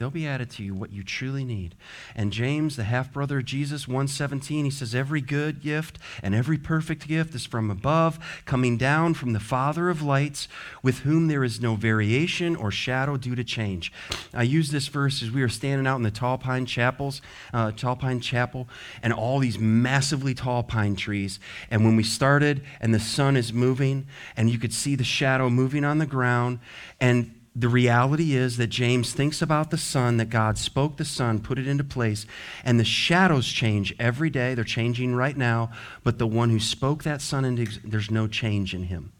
They'll 0.00 0.08
be 0.08 0.26
added 0.26 0.48
to 0.52 0.64
you 0.64 0.72
what 0.72 0.94
you 0.94 1.02
truly 1.02 1.44
need. 1.44 1.74
And 2.16 2.32
James, 2.32 2.76
the 2.76 2.84
half 2.84 3.12
brother 3.12 3.40
of 3.40 3.44
Jesus, 3.44 3.86
117, 3.86 4.64
he 4.64 4.70
says, 4.70 4.94
Every 4.94 5.20
good 5.20 5.60
gift 5.60 5.98
and 6.22 6.34
every 6.34 6.56
perfect 6.56 7.06
gift 7.06 7.34
is 7.34 7.44
from 7.44 7.70
above, 7.70 8.18
coming 8.46 8.78
down 8.78 9.12
from 9.12 9.34
the 9.34 9.38
Father 9.38 9.90
of 9.90 10.00
lights, 10.00 10.48
with 10.82 11.00
whom 11.00 11.28
there 11.28 11.44
is 11.44 11.60
no 11.60 11.74
variation 11.74 12.56
or 12.56 12.70
shadow 12.70 13.18
due 13.18 13.34
to 13.34 13.44
change. 13.44 13.92
I 14.32 14.44
use 14.44 14.70
this 14.70 14.88
verse 14.88 15.22
as 15.22 15.30
we 15.30 15.42
were 15.42 15.50
standing 15.50 15.86
out 15.86 15.96
in 15.96 16.02
the 16.02 16.10
tall 16.10 16.38
pine 16.38 16.64
chapels, 16.64 17.20
uh, 17.52 17.72
tall 17.72 17.96
pine 17.96 18.20
chapel, 18.20 18.70
and 19.02 19.12
all 19.12 19.38
these 19.38 19.58
massively 19.58 20.32
tall 20.32 20.62
pine 20.62 20.96
trees. 20.96 21.38
And 21.70 21.84
when 21.84 21.96
we 21.96 22.04
started, 22.04 22.64
and 22.80 22.94
the 22.94 23.00
sun 23.00 23.36
is 23.36 23.52
moving, 23.52 24.06
and 24.34 24.48
you 24.48 24.58
could 24.58 24.72
see 24.72 24.94
the 24.94 25.04
shadow 25.04 25.50
moving 25.50 25.84
on 25.84 25.98
the 25.98 26.06
ground, 26.06 26.58
and 27.02 27.34
the 27.54 27.68
reality 27.68 28.34
is 28.34 28.56
that 28.58 28.68
James 28.68 29.12
thinks 29.12 29.42
about 29.42 29.70
the 29.70 29.76
sun, 29.76 30.18
that 30.18 30.30
God 30.30 30.56
spoke 30.56 30.96
the 30.96 31.04
sun, 31.04 31.40
put 31.40 31.58
it 31.58 31.66
into 31.66 31.82
place, 31.82 32.24
and 32.64 32.78
the 32.78 32.84
shadows 32.84 33.48
change 33.48 33.94
every 33.98 34.30
day. 34.30 34.54
They're 34.54 34.64
changing 34.64 35.14
right 35.16 35.36
now, 35.36 35.70
but 36.04 36.18
the 36.18 36.28
one 36.28 36.50
who 36.50 36.60
spoke 36.60 37.02
that 37.02 37.20
sun 37.20 37.44
into 37.44 37.80
there's 37.84 38.10
no 38.10 38.28
change 38.28 38.72
in 38.72 38.84
him. 38.84 39.12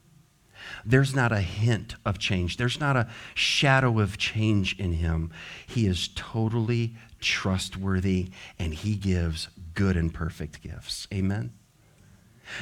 There's 0.84 1.14
not 1.14 1.32
a 1.32 1.40
hint 1.40 1.96
of 2.04 2.18
change. 2.18 2.56
There's 2.56 2.78
not 2.78 2.96
a 2.96 3.08
shadow 3.34 3.98
of 3.98 4.16
change 4.16 4.78
in 4.78 4.92
him. 4.92 5.32
He 5.66 5.86
is 5.86 6.08
totally 6.14 6.94
trustworthy 7.20 8.30
and 8.58 8.72
he 8.72 8.94
gives 8.94 9.48
good 9.74 9.96
and 9.96 10.14
perfect 10.14 10.62
gifts. 10.62 11.06
Amen. 11.12 11.52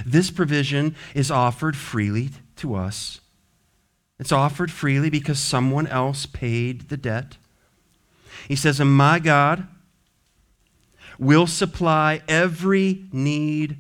This 0.05 0.31
provision 0.31 0.97
is 1.15 1.31
offered 1.31 1.77
freely 1.77 2.31
to 2.57 2.75
us 2.75 3.21
it's 4.19 4.33
offered 4.33 4.71
freely 4.71 5.11
because 5.11 5.39
someone 5.39 5.87
else 5.87 6.27
paid 6.27 6.89
the 6.89 6.97
debt. 6.97 7.37
He 8.49 8.57
says, 8.57 8.81
And 8.81 8.91
my 8.91 9.19
God 9.19 9.67
will 11.19 11.47
supply 11.47 12.23
every 12.29 13.05
need 13.13 13.79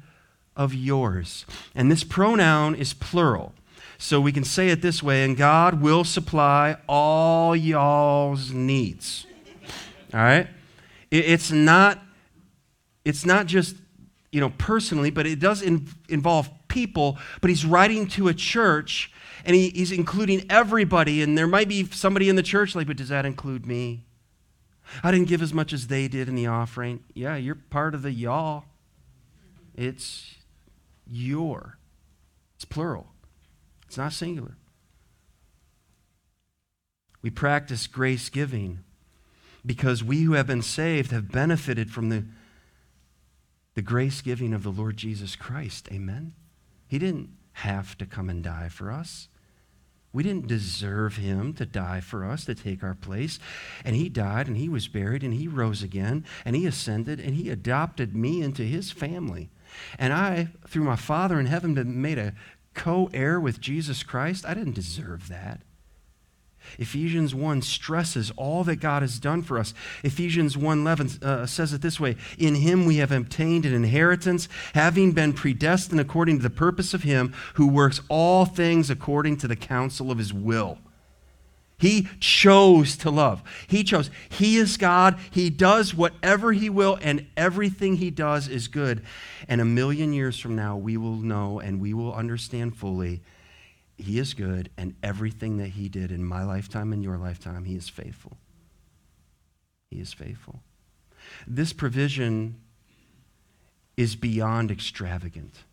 of 0.56 0.74
yours. 0.74 1.46
And 1.74 1.90
this 1.90 2.04
pronoun 2.04 2.74
is 2.74 2.94
plural. 2.94 3.52
So 3.96 4.20
we 4.20 4.30
can 4.30 4.44
say 4.44 4.68
it 4.68 4.80
this 4.80 5.02
way, 5.02 5.24
and 5.24 5.36
God 5.36 5.80
will 5.80 6.04
supply 6.04 6.76
all 6.88 7.56
y'all's 7.56 8.52
needs. 8.52 9.26
All 10.14 10.20
right? 10.20 10.46
It's 11.10 11.50
not, 11.50 12.00
it's 13.04 13.26
not 13.26 13.46
just, 13.46 13.74
you 14.30 14.40
know, 14.40 14.50
personally, 14.50 15.10
but 15.10 15.26
it 15.26 15.40
does 15.40 15.62
in, 15.62 15.88
involve 16.08 16.48
people, 16.68 17.18
but 17.40 17.50
he's 17.50 17.64
writing 17.64 18.06
to 18.08 18.28
a 18.28 18.34
church 18.34 19.10
and 19.48 19.56
he, 19.56 19.70
he's 19.70 19.92
including 19.92 20.44
everybody. 20.50 21.22
And 21.22 21.36
there 21.36 21.46
might 21.46 21.68
be 21.68 21.86
somebody 21.86 22.28
in 22.28 22.36
the 22.36 22.42
church 22.42 22.74
like, 22.74 22.86
but 22.86 22.98
does 22.98 23.08
that 23.08 23.24
include 23.24 23.64
me? 23.66 24.04
I 25.02 25.10
didn't 25.10 25.28
give 25.28 25.40
as 25.40 25.54
much 25.54 25.72
as 25.72 25.86
they 25.86 26.06
did 26.06 26.28
in 26.28 26.34
the 26.34 26.46
offering. 26.46 27.02
Yeah, 27.14 27.36
you're 27.36 27.54
part 27.54 27.94
of 27.94 28.02
the 28.02 28.12
y'all. 28.12 28.64
It's 29.74 30.34
your. 31.06 31.78
It's 32.56 32.66
plural. 32.66 33.06
It's 33.86 33.96
not 33.96 34.12
singular. 34.12 34.58
We 37.22 37.30
practice 37.30 37.86
grace 37.86 38.28
giving 38.28 38.80
because 39.64 40.04
we 40.04 40.22
who 40.22 40.34
have 40.34 40.46
been 40.46 40.62
saved 40.62 41.10
have 41.10 41.32
benefited 41.32 41.90
from 41.90 42.10
the, 42.10 42.26
the 43.74 43.82
grace 43.82 44.20
giving 44.20 44.52
of 44.52 44.62
the 44.62 44.70
Lord 44.70 44.98
Jesus 44.98 45.36
Christ. 45.36 45.88
Amen? 45.90 46.34
He 46.86 46.98
didn't 46.98 47.30
have 47.52 47.96
to 47.96 48.04
come 48.04 48.28
and 48.28 48.44
die 48.44 48.68
for 48.68 48.92
us. 48.92 49.28
We 50.18 50.24
didn't 50.24 50.48
deserve 50.48 51.18
him 51.18 51.54
to 51.54 51.64
die 51.64 52.00
for 52.00 52.24
us, 52.24 52.44
to 52.46 52.54
take 52.56 52.82
our 52.82 52.96
place. 52.96 53.38
And 53.84 53.94
he 53.94 54.08
died, 54.08 54.48
and 54.48 54.56
he 54.56 54.68
was 54.68 54.88
buried, 54.88 55.22
and 55.22 55.32
he 55.32 55.46
rose 55.46 55.80
again, 55.80 56.24
and 56.44 56.56
he 56.56 56.66
ascended, 56.66 57.20
and 57.20 57.36
he 57.36 57.50
adopted 57.50 58.16
me 58.16 58.42
into 58.42 58.64
his 58.64 58.90
family. 58.90 59.48
And 59.96 60.12
I, 60.12 60.48
through 60.66 60.82
my 60.82 60.96
Father 60.96 61.38
in 61.38 61.46
heaven, 61.46 61.72
been 61.74 62.02
made 62.02 62.18
a 62.18 62.34
co 62.74 63.08
heir 63.14 63.38
with 63.38 63.60
Jesus 63.60 64.02
Christ. 64.02 64.44
I 64.44 64.54
didn't 64.54 64.74
deserve 64.74 65.28
that. 65.28 65.60
Ephesians 66.78 67.34
1 67.34 67.62
stresses 67.62 68.32
all 68.36 68.64
that 68.64 68.76
God 68.76 69.02
has 69.02 69.18
done 69.18 69.42
for 69.42 69.58
us. 69.58 69.74
Ephesians 70.02 70.56
1:11 70.56 71.22
uh, 71.22 71.46
says 71.46 71.72
it 71.72 71.80
this 71.80 71.98
way, 71.98 72.16
"In 72.36 72.56
him 72.56 72.84
we 72.84 72.96
have 72.96 73.12
obtained 73.12 73.64
an 73.64 73.74
inheritance, 73.74 74.48
having 74.74 75.12
been 75.12 75.32
predestined 75.32 76.00
according 76.00 76.38
to 76.38 76.42
the 76.42 76.50
purpose 76.50 76.94
of 76.94 77.02
him 77.02 77.32
who 77.54 77.66
works 77.66 78.00
all 78.08 78.44
things 78.44 78.90
according 78.90 79.36
to 79.38 79.48
the 79.48 79.56
counsel 79.56 80.10
of 80.10 80.18
his 80.18 80.32
will." 80.32 80.78
He 81.78 82.08
chose 82.18 82.96
to 82.98 83.10
love. 83.10 83.42
He 83.68 83.84
chose. 83.84 84.10
He 84.28 84.56
is 84.56 84.76
God. 84.76 85.16
He 85.30 85.48
does 85.48 85.94
whatever 85.94 86.52
He 86.52 86.68
will, 86.68 86.98
and 87.00 87.26
everything 87.36 87.96
He 87.96 88.10
does 88.10 88.48
is 88.48 88.66
good. 88.66 89.02
And 89.46 89.60
a 89.60 89.64
million 89.64 90.12
years 90.12 90.40
from 90.40 90.56
now, 90.56 90.76
we 90.76 90.96
will 90.96 91.16
know 91.16 91.60
and 91.60 91.80
we 91.80 91.94
will 91.94 92.12
understand 92.12 92.76
fully 92.76 93.20
he 93.98 94.20
is 94.20 94.32
good, 94.32 94.70
and 94.78 94.94
everything 95.02 95.56
that 95.58 95.70
He 95.70 95.88
did 95.88 96.12
in 96.12 96.24
my 96.24 96.44
lifetime 96.44 96.92
and 96.92 97.02
your 97.02 97.18
lifetime, 97.18 97.64
He 97.64 97.74
is 97.74 97.88
faithful. 97.88 98.38
He 99.90 99.98
is 99.98 100.12
faithful. 100.12 100.62
This 101.46 101.72
provision 101.72 102.60
is 103.96 104.14
beyond 104.14 104.70
extravagant, 104.70 105.64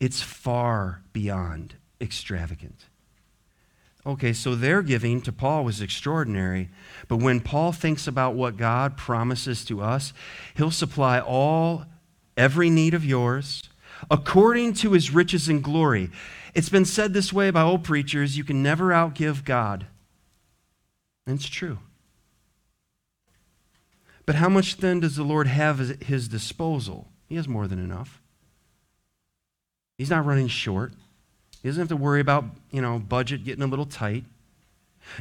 it's 0.00 0.22
far 0.22 1.02
beyond 1.12 1.74
extravagant. 2.00 2.86
Okay, 4.04 4.32
so 4.32 4.56
their 4.56 4.82
giving 4.82 5.20
to 5.20 5.32
Paul 5.32 5.62
was 5.62 5.80
extraordinary, 5.80 6.70
but 7.06 7.18
when 7.18 7.38
Paul 7.38 7.70
thinks 7.70 8.08
about 8.08 8.34
what 8.34 8.56
God 8.56 8.96
promises 8.96 9.64
to 9.66 9.80
us, 9.80 10.12
he'll 10.54 10.72
supply 10.72 11.20
all, 11.20 11.84
every 12.36 12.68
need 12.68 12.94
of 12.94 13.04
yours 13.04 13.68
according 14.10 14.74
to 14.74 14.92
his 14.92 15.10
riches 15.12 15.48
and 15.48 15.62
glory. 15.62 16.10
It's 16.54 16.68
been 16.68 16.84
said 16.84 17.14
this 17.14 17.32
way 17.32 17.50
by 17.50 17.62
old 17.62 17.84
preachers 17.84 18.36
you 18.36 18.44
can 18.44 18.62
never 18.62 18.88
outgive 18.88 19.44
God. 19.44 19.86
And 21.26 21.38
it's 21.38 21.48
true. 21.48 21.78
But 24.26 24.36
how 24.36 24.48
much 24.48 24.76
then 24.76 25.00
does 25.00 25.16
the 25.16 25.22
Lord 25.22 25.46
have 25.46 25.80
at 25.90 26.04
his 26.04 26.28
disposal? 26.28 27.08
He 27.28 27.36
has 27.36 27.48
more 27.48 27.66
than 27.66 27.78
enough. 27.78 28.20
He's 29.98 30.10
not 30.10 30.26
running 30.26 30.48
short. 30.48 30.92
He 31.62 31.68
doesn't 31.68 31.80
have 31.80 31.88
to 31.88 31.96
worry 31.96 32.20
about, 32.20 32.44
you 32.70 32.82
know, 32.82 32.98
budget 32.98 33.44
getting 33.44 33.62
a 33.62 33.68
little 33.68 33.86
tight. 33.86 34.24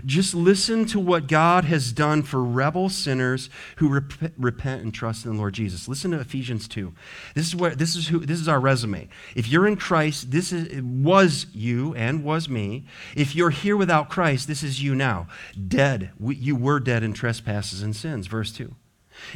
Just 0.06 0.34
listen 0.34 0.86
to 0.86 1.00
what 1.00 1.28
God 1.28 1.66
has 1.66 1.92
done 1.92 2.24
for 2.24 2.44
rebel 2.44 2.90
sinners 2.90 3.50
who 3.78 3.90
rep- 3.90 4.32
repent 4.38 4.84
and 4.84 4.94
trust 4.94 5.26
in 5.26 5.34
the 5.34 5.38
Lord 5.38 5.54
Jesus. 5.54 5.88
Listen 5.88 6.12
to 6.12 6.20
Ephesians 6.20 6.68
2. 6.68 6.94
This 7.36 7.48
is 7.48 7.56
where 7.56 7.76
this 7.76 7.96
is 7.96 8.08
who 8.08 8.20
this 8.20 8.40
is 8.40 8.48
our 8.48 8.60
resume. 8.60 9.10
If 9.36 9.48
you're 9.48 9.68
in 9.68 9.78
Christ, 9.78 10.32
this 10.32 10.52
is, 10.52 10.82
was 10.82 11.48
you 11.54 11.94
and 11.96 12.24
was 12.24 12.48
me. 12.50 12.86
If 13.16 13.36
you're 13.36 13.50
here 13.50 13.78
without 13.78 14.10
Christ, 14.10 14.48
this 14.48 14.64
is 14.64 14.82
you 14.82 14.96
now. 14.96 15.28
Dead. 15.68 16.12
We, 16.20 16.36
you 16.36 16.56
were 16.56 16.80
dead 16.80 17.04
in 17.04 17.14
trespasses 17.14 17.82
and 17.82 17.96
sins. 17.96 18.28
Verse 18.28 18.52
2 18.52 18.76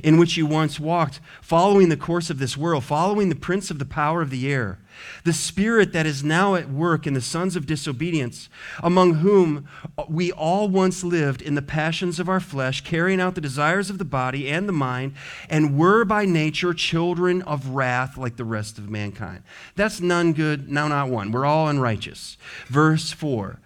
in 0.04 0.18
which 0.18 0.38
you 0.38 0.46
once 0.46 0.80
walked, 0.80 1.20
following 1.42 1.90
the 1.90 1.98
course 1.98 2.30
of 2.30 2.40
this 2.40 2.58
world, 2.58 2.84
following 2.84 3.30
the 3.30 3.36
prince 3.36 3.72
of 3.72 3.80
the 3.80 3.86
power 3.86 4.22
of 4.22 4.30
the 4.30 4.52
air, 4.52 4.80
the 5.24 5.34
spirit 5.34 5.94
that 5.94 6.06
is 6.06 6.24
now 6.24 6.56
at 6.56 6.70
work 6.70 7.06
in 7.06 7.14
the 7.14 7.22
sons 7.22 7.56
of 7.56 7.66
disobedience, 7.66 8.50
among 8.82 9.16
whom 9.16 9.68
we 10.08 10.32
all 10.32 10.68
once 10.68 11.04
lived 11.04 11.42
in 11.42 11.56
the 11.56 11.62
passions 11.62 12.20
of 12.20 12.30
our 12.30 12.40
flesh, 12.40 12.82
carrying 12.82 13.20
out 13.20 13.36
the 13.36 13.42
desires 13.42 13.90
of 13.90 13.98
the 13.98 14.06
body 14.06 14.50
and 14.50 14.68
the 14.68 14.74
mind, 14.74 15.14
and 15.50 15.78
were 15.78 16.06
by 16.06 16.26
nature 16.26 16.74
children 16.74 17.42
of 17.44 17.70
wrath 17.70 18.18
like 18.18 18.38
the 18.38 18.46
rest 18.46 18.78
of 18.78 18.90
mankind. 18.90 19.44
That's 19.76 20.00
none 20.00 20.34
good, 20.34 20.70
now 20.70 20.88
not 20.88 21.10
one. 21.10 21.32
We're 21.32 21.46
all 21.46 21.68
unrighteous. 21.68 22.38
Verse 22.68 23.12
4. 23.12 23.60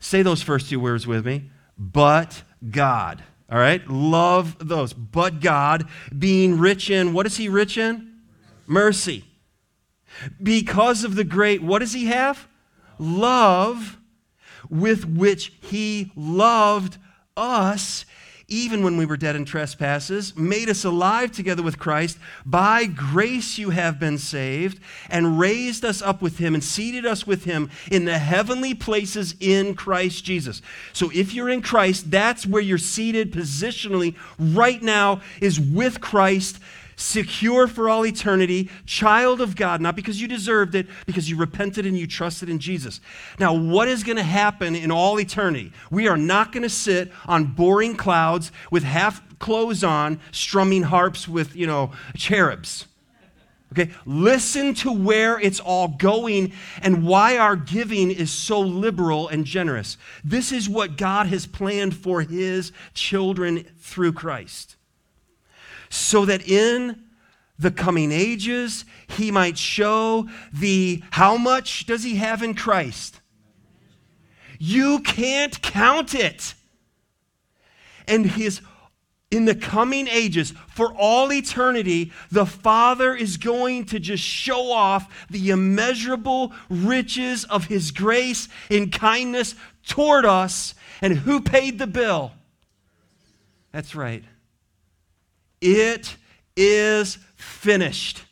Say 0.00 0.22
those 0.22 0.42
first 0.42 0.68
two 0.68 0.80
words 0.80 1.06
with 1.06 1.24
me. 1.24 1.50
But 1.78 2.42
God 2.70 3.24
all 3.54 3.60
right? 3.60 3.88
Love 3.88 4.56
those. 4.58 4.92
But 4.92 5.40
God, 5.40 5.88
being 6.16 6.58
rich 6.58 6.90
in, 6.90 7.12
what 7.12 7.24
is 7.24 7.36
He 7.36 7.48
rich 7.48 7.78
in? 7.78 8.18
Mercy. 8.66 9.24
Because 10.42 11.04
of 11.04 11.14
the 11.14 11.22
great, 11.22 11.62
what 11.62 11.78
does 11.78 11.92
He 11.92 12.06
have? 12.06 12.48
Love 12.98 14.00
with 14.68 15.04
which 15.04 15.52
He 15.60 16.10
loved 16.16 16.98
us 17.36 18.04
even 18.48 18.82
when 18.82 18.96
we 18.96 19.06
were 19.06 19.16
dead 19.16 19.36
in 19.36 19.44
trespasses, 19.44 20.36
made 20.36 20.68
us 20.68 20.84
alive 20.84 21.32
together 21.32 21.62
with 21.62 21.78
Christ. 21.78 22.18
By 22.44 22.86
grace 22.86 23.58
you 23.58 23.70
have 23.70 23.98
been 23.98 24.18
saved, 24.18 24.80
and 25.08 25.38
raised 25.38 25.84
us 25.84 26.02
up 26.02 26.20
with 26.20 26.38
him, 26.38 26.54
and 26.54 26.62
seated 26.62 27.06
us 27.06 27.26
with 27.26 27.44
him 27.44 27.70
in 27.90 28.04
the 28.04 28.18
heavenly 28.18 28.74
places 28.74 29.34
in 29.40 29.74
Christ 29.74 30.24
Jesus. 30.24 30.62
So 30.92 31.10
if 31.14 31.32
you're 31.32 31.48
in 31.48 31.62
Christ, 31.62 32.10
that's 32.10 32.46
where 32.46 32.62
you're 32.62 32.78
seated 32.78 33.32
positionally 33.32 34.14
right 34.38 34.82
now, 34.82 35.22
is 35.40 35.58
with 35.58 36.00
Christ 36.00 36.58
secure 36.96 37.66
for 37.66 37.88
all 37.88 38.06
eternity, 38.06 38.70
child 38.86 39.40
of 39.40 39.56
God, 39.56 39.80
not 39.80 39.96
because 39.96 40.20
you 40.20 40.28
deserved 40.28 40.74
it, 40.74 40.86
because 41.06 41.28
you 41.28 41.36
repented 41.36 41.86
and 41.86 41.96
you 41.96 42.06
trusted 42.06 42.48
in 42.48 42.58
Jesus. 42.58 43.00
Now, 43.38 43.52
what 43.52 43.88
is 43.88 44.02
going 44.02 44.16
to 44.16 44.22
happen 44.22 44.74
in 44.74 44.90
all 44.90 45.18
eternity? 45.18 45.72
We 45.90 46.08
are 46.08 46.16
not 46.16 46.52
going 46.52 46.62
to 46.62 46.68
sit 46.68 47.12
on 47.26 47.44
boring 47.44 47.96
clouds 47.96 48.52
with 48.70 48.82
half 48.82 49.22
clothes 49.38 49.84
on, 49.84 50.20
strumming 50.32 50.84
harps 50.84 51.28
with, 51.28 51.54
you 51.56 51.66
know, 51.66 51.92
cherubs. 52.16 52.86
Okay, 53.72 53.90
listen 54.06 54.72
to 54.74 54.92
where 54.92 55.40
it's 55.40 55.58
all 55.58 55.88
going 55.88 56.52
and 56.80 57.04
why 57.04 57.38
our 57.38 57.56
giving 57.56 58.12
is 58.12 58.30
so 58.30 58.60
liberal 58.60 59.26
and 59.26 59.44
generous. 59.44 59.96
This 60.22 60.52
is 60.52 60.68
what 60.68 60.96
God 60.96 61.26
has 61.26 61.44
planned 61.46 61.96
for 61.96 62.22
his 62.22 62.70
children 62.94 63.64
through 63.78 64.12
Christ 64.12 64.76
so 65.94 66.24
that 66.24 66.46
in 66.48 67.00
the 67.58 67.70
coming 67.70 68.10
ages 68.10 68.84
he 69.06 69.30
might 69.30 69.56
show 69.56 70.28
the 70.52 71.02
how 71.10 71.36
much 71.36 71.86
does 71.86 72.02
he 72.02 72.16
have 72.16 72.42
in 72.42 72.54
Christ? 72.54 73.20
You 74.58 75.00
can't 75.00 75.60
count 75.62 76.14
it. 76.14 76.54
And 78.06 78.26
his 78.26 78.60
in 79.30 79.46
the 79.46 79.54
coming 79.54 80.06
ages, 80.06 80.52
for 80.68 80.92
all 80.94 81.32
eternity, 81.32 82.12
the 82.30 82.46
Father 82.46 83.14
is 83.14 83.36
going 83.36 83.84
to 83.86 83.98
just 83.98 84.22
show 84.22 84.70
off 84.70 85.26
the 85.28 85.50
immeasurable 85.50 86.52
riches 86.68 87.44
of 87.44 87.64
His 87.64 87.90
grace 87.90 88.48
and 88.70 88.92
kindness 88.92 89.56
toward 89.86 90.24
us. 90.24 90.74
And 91.02 91.18
who 91.18 91.40
paid 91.40 91.80
the 91.80 91.88
bill? 91.88 92.30
That's 93.72 93.96
right. 93.96 94.22
It 95.64 96.16
is 96.56 97.16
finished. 97.36 98.22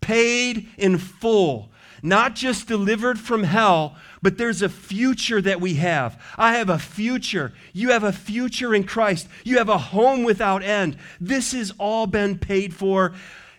Paid 0.00 0.68
in 0.78 0.96
full. 0.96 1.70
Not 2.02 2.34
just 2.34 2.66
delivered 2.66 3.20
from 3.20 3.42
hell, 3.42 3.94
but 4.22 4.38
there's 4.38 4.62
a 4.62 4.70
future 4.70 5.42
that 5.42 5.60
we 5.60 5.74
have. 5.74 6.18
I 6.38 6.54
have 6.54 6.70
a 6.70 6.78
future. 6.78 7.52
You 7.74 7.90
have 7.90 8.04
a 8.04 8.12
future 8.12 8.74
in 8.74 8.84
Christ. 8.84 9.28
You 9.44 9.58
have 9.58 9.68
a 9.68 9.76
home 9.76 10.24
without 10.24 10.62
end. 10.62 10.96
This 11.20 11.52
has 11.52 11.72
all 11.76 12.06
been 12.06 12.38
paid 12.38 12.72
for. 12.72 13.12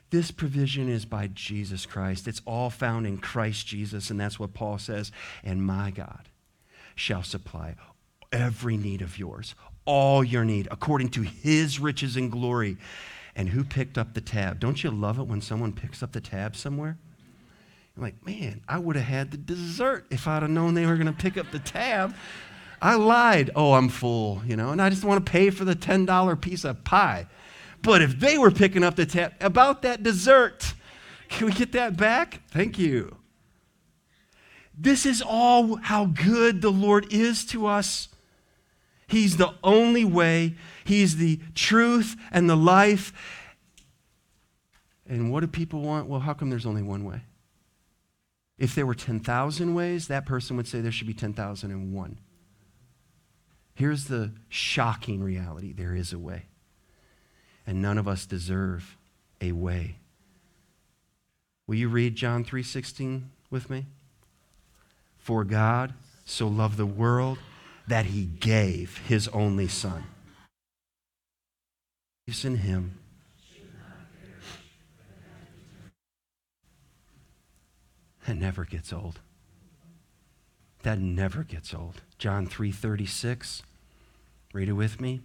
This 0.10 0.32
provision 0.32 0.90
is 0.90 1.06
by 1.06 1.28
Jesus 1.28 1.86
Christ. 1.86 2.28
It's 2.28 2.42
all 2.46 2.72
found 2.72 3.06
in 3.06 3.20
Christ 3.20 3.68
Jesus, 3.68 4.10
and 4.10 4.20
that's 4.20 4.40
what 4.40 4.56
Paul 4.56 4.80
says. 4.80 5.12
And 5.44 5.64
my 5.64 5.92
God 5.92 6.30
shall 6.96 7.24
supply 7.24 7.76
every 8.32 8.76
need 8.76 9.04
of 9.04 9.20
yours, 9.20 9.54
all 9.86 10.24
your 10.24 10.46
need, 10.46 10.68
according 10.72 11.10
to 11.10 11.22
his 11.22 11.80
riches 11.80 12.16
and 12.16 12.32
glory. 12.32 12.78
And 13.36 13.50
who 13.50 13.64
picked 13.64 13.98
up 13.98 14.14
the 14.14 14.22
tab? 14.22 14.60
Don't 14.60 14.84
you 14.84 14.92
love 14.92 15.18
it 15.18 15.24
when 15.24 15.42
someone 15.42 15.74
picks 15.74 16.04
up 16.04 16.12
the 16.12 16.22
tab 16.22 16.56
somewhere? 16.56 16.98
You're 17.96 18.04
like, 18.04 18.26
man, 18.26 18.62
I 18.68 18.78
would 18.78 18.96
have 18.96 19.06
had 19.06 19.32
the 19.32 19.38
dessert 19.38 20.06
if 20.10 20.28
I'd 20.28 20.44
have 20.44 20.52
known 20.52 20.74
they 20.74 20.86
were 20.86 20.96
going 20.96 21.08
to 21.08 21.14
pick 21.14 21.38
up 21.38 21.52
the 21.52 21.60
tab. 21.60 22.16
I 22.82 22.96
lied. 22.96 23.52
Oh, 23.56 23.74
I'm 23.74 23.90
full, 23.90 24.42
you 24.46 24.56
know, 24.56 24.72
and 24.72 24.82
I 24.82 24.90
just 24.90 25.04
want 25.04 25.26
to 25.26 25.32
pay 25.32 25.50
for 25.50 25.66
the 25.66 25.76
$10 25.76 26.42
piece 26.42 26.64
of 26.64 26.84
pie. 26.84 27.28
But 27.82 28.02
if 28.02 28.20
they 28.20 28.38
were 28.38 28.52
picking 28.52 28.84
up 28.84 28.96
the 28.96 29.06
tab 29.06 29.34
about 29.40 29.82
that 29.82 30.04
dessert, 30.04 30.74
can 31.30 31.48
we 31.48 31.54
get 31.54 31.72
that 31.74 31.98
back? 31.98 32.42
Thank 32.50 32.78
you. 32.78 33.18
This 34.78 35.06
is 35.06 35.22
all 35.22 35.76
how 35.78 36.06
good 36.06 36.62
the 36.62 36.72
Lord 36.72 37.12
is 37.14 37.46
to 37.48 37.68
us. 37.68 38.08
He's 39.12 39.38
the 39.38 39.54
only 39.64 40.06
way, 40.06 40.56
He's 40.84 41.18
the 41.18 41.40
truth 41.54 42.16
and 42.32 42.50
the 42.50 42.56
life. 42.56 43.14
And 45.08 45.32
what 45.32 45.42
do 45.42 45.48
people 45.48 45.82
want? 45.82 46.08
Well, 46.08 46.22
how 46.22 46.34
come 46.34 46.50
there's 46.50 46.66
only 46.66 46.84
one 46.84 47.04
way? 47.04 47.22
If 48.58 48.76
there 48.76 48.86
were 48.86 48.96
10,000 48.96 49.74
ways, 49.74 50.08
that 50.08 50.26
person 50.26 50.56
would 50.56 50.68
say 50.68 50.82
there 50.82 50.92
should 50.92 51.08
be 51.08 51.14
10,001. 51.14 52.20
Here's 53.74 54.06
the 54.06 54.32
shocking 54.50 55.22
reality 55.22 55.74
there 55.74 55.96
is 55.96 56.14
a 56.14 56.20
way 56.20 56.46
and 57.66 57.82
none 57.82 57.98
of 57.98 58.08
us 58.08 58.26
deserve 58.26 58.98
a 59.40 59.52
way. 59.52 59.96
Will 61.68 61.76
you 61.76 61.90
read 61.90 62.16
John 62.16 62.44
3:16 62.44 63.30
with 63.50 63.70
me? 63.70 63.86
For 65.18 65.44
God 65.44 65.94
so 66.26 66.48
loved 66.48 66.78
the 66.78 66.86
world 66.86 67.38
that 67.88 68.08
he 68.08 68.26
gave 68.26 68.98
his 69.00 69.28
only 69.30 69.68
son. 69.68 70.04
He's 72.28 72.46
in 72.46 72.58
him. 72.58 73.00
That 78.28 78.38
never 78.38 78.66
gets 78.66 78.94
old. 78.94 79.20
That 80.84 81.00
never 81.00 81.44
gets 81.44 81.74
old. 81.74 82.02
John 82.18 82.48
3:36. 82.48 83.64
Read 84.54 84.70
it 84.70 84.74
with 84.74 85.02
me. 85.02 85.22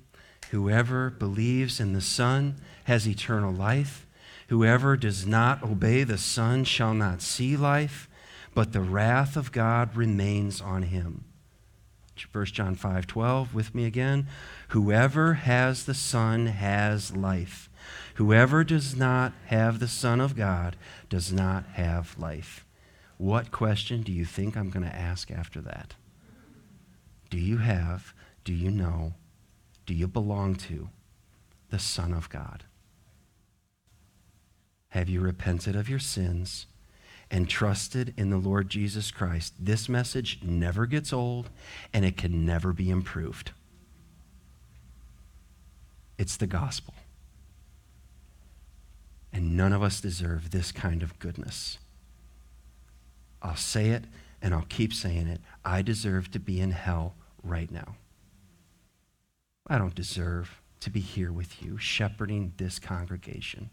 Whoever 0.50 1.10
believes 1.10 1.80
in 1.80 1.92
the 1.92 2.00
Son 2.00 2.56
has 2.84 3.08
eternal 3.08 3.52
life. 3.52 4.06
Whoever 4.48 4.96
does 4.96 5.26
not 5.26 5.62
obey 5.62 6.04
the 6.04 6.18
Son 6.18 6.64
shall 6.64 6.94
not 6.94 7.20
see 7.20 7.56
life, 7.56 8.08
but 8.54 8.72
the 8.72 8.80
wrath 8.80 9.36
of 9.36 9.52
God 9.52 9.96
remains 9.96 10.60
on 10.60 10.84
him. 10.84 11.24
1 12.30 12.46
John 12.46 12.74
5 12.74 13.06
12, 13.06 13.54
with 13.54 13.74
me 13.74 13.84
again. 13.84 14.26
Whoever 14.68 15.34
has 15.34 15.84
the 15.84 15.94
Son 15.94 16.46
has 16.46 17.14
life. 17.14 17.68
Whoever 18.14 18.64
does 18.64 18.96
not 18.96 19.32
have 19.46 19.78
the 19.78 19.88
Son 19.88 20.20
of 20.20 20.36
God 20.36 20.76
does 21.08 21.32
not 21.32 21.64
have 21.74 22.18
life. 22.18 22.64
What 23.18 23.50
question 23.50 24.02
do 24.02 24.12
you 24.12 24.24
think 24.24 24.56
I'm 24.56 24.70
going 24.70 24.84
to 24.84 24.94
ask 24.94 25.30
after 25.30 25.60
that? 25.62 25.94
Do 27.30 27.38
you 27.38 27.58
have, 27.58 28.14
do 28.44 28.52
you 28.52 28.70
know 28.70 29.14
do 29.86 29.94
you 29.94 30.08
belong 30.08 30.56
to? 30.56 30.90
The 31.70 31.78
Son 31.78 32.12
of 32.12 32.28
God. 32.28 32.64
Have 34.88 35.08
you 35.08 35.20
repented 35.20 35.76
of 35.76 35.88
your 35.88 35.98
sins 35.98 36.66
and 37.30 37.48
trusted 37.48 38.14
in 38.16 38.30
the 38.30 38.36
Lord 38.36 38.68
Jesus 38.68 39.10
Christ? 39.10 39.54
This 39.58 39.88
message 39.88 40.40
never 40.42 40.86
gets 40.86 41.12
old 41.12 41.50
and 41.92 42.04
it 42.04 42.16
can 42.16 42.46
never 42.46 42.72
be 42.72 42.90
improved. 42.90 43.52
It's 46.18 46.36
the 46.36 46.46
gospel. 46.46 46.94
And 49.32 49.56
none 49.56 49.72
of 49.72 49.82
us 49.82 50.00
deserve 50.00 50.50
this 50.50 50.72
kind 50.72 51.02
of 51.02 51.18
goodness. 51.18 51.78
I'll 53.42 53.56
say 53.56 53.90
it 53.90 54.04
and 54.40 54.54
I'll 54.54 54.66
keep 54.68 54.94
saying 54.94 55.26
it. 55.26 55.40
I 55.64 55.82
deserve 55.82 56.30
to 56.30 56.38
be 56.38 56.60
in 56.60 56.70
hell 56.70 57.14
right 57.42 57.70
now. 57.70 57.96
I 59.66 59.78
don't 59.78 59.94
deserve 59.94 60.60
to 60.80 60.90
be 60.90 61.00
here 61.00 61.32
with 61.32 61.62
you, 61.62 61.78
shepherding 61.78 62.52
this 62.56 62.78
congregation. 62.78 63.70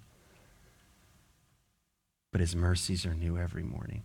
But 2.33 2.41
his 2.41 2.55
mercies 2.55 3.05
are 3.05 3.13
new 3.13 3.37
every 3.37 3.61
morning. 3.61 4.01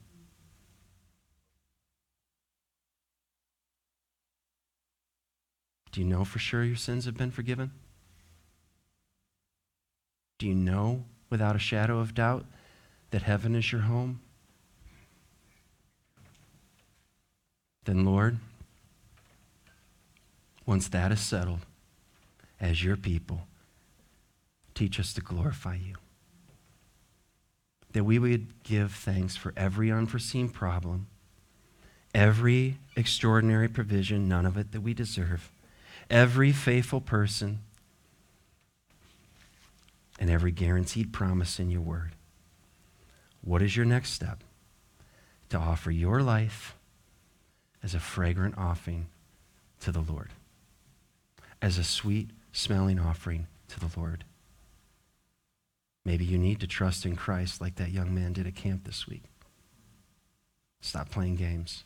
Do 5.90 6.02
you 6.02 6.06
know 6.06 6.26
for 6.26 6.38
sure 6.38 6.62
your 6.62 6.76
sins 6.76 7.06
have 7.06 7.16
been 7.16 7.30
forgiven? 7.30 7.70
Do 10.38 10.46
you 10.46 10.54
know 10.54 11.04
without 11.30 11.56
a 11.56 11.58
shadow 11.58 12.00
of 12.00 12.14
doubt 12.14 12.44
that 13.10 13.22
heaven 13.22 13.54
is 13.56 13.72
your 13.72 13.80
home? 13.80 14.20
Then, 17.84 18.04
Lord, 18.04 18.38
once 20.66 20.86
that 20.88 21.10
is 21.10 21.20
settled, 21.20 21.60
as 22.60 22.84
your 22.84 22.98
people, 22.98 23.46
teach 24.74 25.00
us 25.00 25.14
to 25.14 25.22
glorify 25.22 25.76
you. 25.76 25.94
That 27.93 28.05
we 28.05 28.18
would 28.18 28.62
give 28.62 28.93
thanks 28.93 29.36
for 29.36 29.53
every 29.57 29.91
unforeseen 29.91 30.51
problem, 30.51 31.07
every 32.14 32.78
extraordinary 32.97 33.68
provision, 33.68 34.28
none 34.28 34.45
of 34.47 34.57
it 34.57 34.72
that 34.72 34.82
we 34.82 34.93
deserve, 34.95 35.51
every 36.11 36.53
faithful 36.53 37.01
person, 37.01 37.61
and 40.18 40.30
every 40.30 40.51
guaranteed 40.51 41.12
promise 41.12 41.59
in 41.59 41.70
your 41.70 41.80
word. 41.80 42.12
What 43.41 43.62
is 43.62 43.76
your 43.76 43.86
next 43.86 44.11
step? 44.11 44.43
To 45.51 45.57
offer 45.57 45.91
your 45.91 46.22
life 46.22 46.74
as 47.82 47.95
a 47.95 48.01
fragrant 48.01 48.59
offering 48.59 49.07
to 49.80 49.93
the 49.93 50.01
Lord, 50.01 50.30
as 51.62 51.78
a 51.78 51.84
sweet 51.84 52.30
smelling 52.53 52.99
offering 52.99 53.47
to 53.68 53.80
the 53.80 53.91
Lord. 53.97 54.24
Maybe 56.09 56.24
you 56.24 56.38
need 56.38 56.59
to 56.61 56.66
trust 56.66 57.04
in 57.04 57.16
Christ 57.16 57.61
like 57.61 57.74
that 57.74 57.90
young 57.90 58.14
man 58.14 58.32
did 58.32 58.46
at 58.46 58.54
camp 58.54 58.84
this 58.84 59.06
week. 59.06 59.24
Stop 60.80 61.11
playing 61.11 61.36
games. 61.36 61.84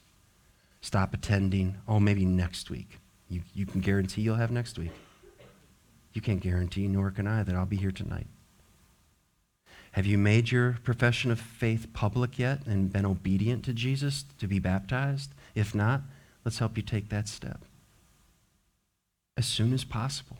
Stop 0.80 1.12
attending. 1.12 1.78
Oh, 1.88 1.98
maybe 1.98 2.24
next 2.24 2.70
week. 2.70 3.00
You, 3.28 3.40
you 3.52 3.66
can 3.66 3.80
guarantee 3.80 4.22
you'll 4.22 4.36
have 4.36 4.52
next 4.52 4.78
week. 4.78 4.92
You 6.12 6.20
can't 6.20 6.38
guarantee, 6.38 6.86
nor 6.86 7.10
can 7.10 7.26
I, 7.26 7.42
that 7.42 7.56
I'll 7.56 7.66
be 7.66 7.78
here 7.78 7.90
tonight. 7.90 8.28
Have 9.90 10.06
you 10.06 10.18
made 10.18 10.52
your 10.52 10.78
profession 10.84 11.32
of 11.32 11.40
faith 11.40 11.92
public 11.92 12.38
yet 12.38 12.64
and 12.64 12.92
been 12.92 13.04
obedient 13.04 13.64
to 13.64 13.72
Jesus 13.72 14.24
to 14.38 14.46
be 14.46 14.60
baptized? 14.60 15.32
If 15.56 15.74
not, 15.74 16.02
let's 16.44 16.60
help 16.60 16.76
you 16.76 16.84
take 16.84 17.08
that 17.08 17.26
step 17.26 17.62
as 19.36 19.46
soon 19.46 19.72
as 19.72 19.82
possible. 19.82 20.36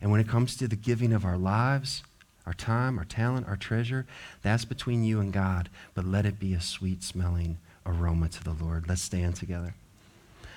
And 0.00 0.12
when 0.12 0.20
it 0.20 0.28
comes 0.28 0.56
to 0.58 0.68
the 0.68 0.76
giving 0.76 1.12
of 1.12 1.24
our 1.24 1.36
lives, 1.36 2.04
our 2.46 2.52
time, 2.52 2.98
our 2.98 3.04
talent, 3.04 3.46
our 3.46 3.56
treasure, 3.56 4.06
that's 4.42 4.64
between 4.64 5.04
you 5.04 5.20
and 5.20 5.32
God. 5.32 5.68
But 5.94 6.04
let 6.04 6.26
it 6.26 6.38
be 6.38 6.54
a 6.54 6.60
sweet 6.60 7.02
smelling 7.02 7.58
aroma 7.86 8.28
to 8.28 8.44
the 8.44 8.52
Lord. 8.52 8.88
Let's 8.88 9.02
stand 9.02 9.36
together. 9.36 9.74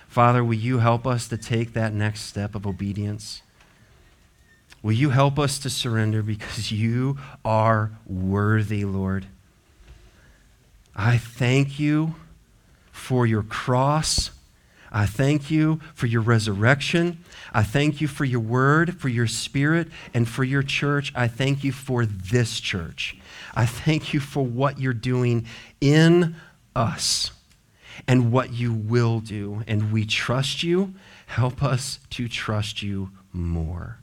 Father, 0.08 0.44
will 0.44 0.54
you 0.54 0.80
help 0.80 1.06
us 1.06 1.28
to 1.28 1.38
take 1.38 1.74
that 1.74 1.94
next 1.94 2.22
step 2.22 2.56
of 2.56 2.66
obedience? 2.66 3.42
Will 4.82 4.94
you 4.94 5.10
help 5.10 5.40
us 5.40 5.58
to 5.60 5.70
surrender 5.70 6.22
because 6.22 6.72
you 6.72 7.18
are 7.44 7.92
worthy, 8.06 8.86
Lord? 8.86 9.26
I 10.96 11.18
thank 11.18 11.80
you 11.80 12.16
for 12.92 13.26
your 13.26 13.44
cross. 13.44 14.32
I 14.96 15.08
thank 15.08 15.52
you 15.52 15.82
for 15.94 16.08
your 16.08 16.22
resurrection. 16.22 17.22
I 17.52 17.64
thank 17.64 18.00
you 18.00 18.08
for 18.08 18.24
your 18.24 18.40
word, 18.40 18.98
for 18.98 19.10
your 19.10 19.28
spirit, 19.28 19.90
and 20.14 20.26
for 20.28 20.46
your 20.46 20.64
church. 20.64 21.12
I 21.14 21.28
thank 21.28 21.66
you 21.66 21.74
for 21.74 22.06
this 22.06 22.62
church. 22.62 23.18
I 23.54 23.66
thank 23.66 24.14
you 24.14 24.22
for 24.22 24.46
what 24.46 24.80
you're 24.80 24.94
doing 24.94 25.48
in 25.82 26.38
us 26.74 27.32
and 28.08 28.32
what 28.32 28.54
you 28.54 28.72
will 28.72 29.20
do. 29.20 29.64
And 29.68 29.92
we 29.92 30.06
trust 30.06 30.64
you. 30.64 30.94
Help 31.28 31.62
us 31.62 32.00
to 32.12 32.30
trust 32.30 32.82
you 32.82 33.12
more. 33.34 34.00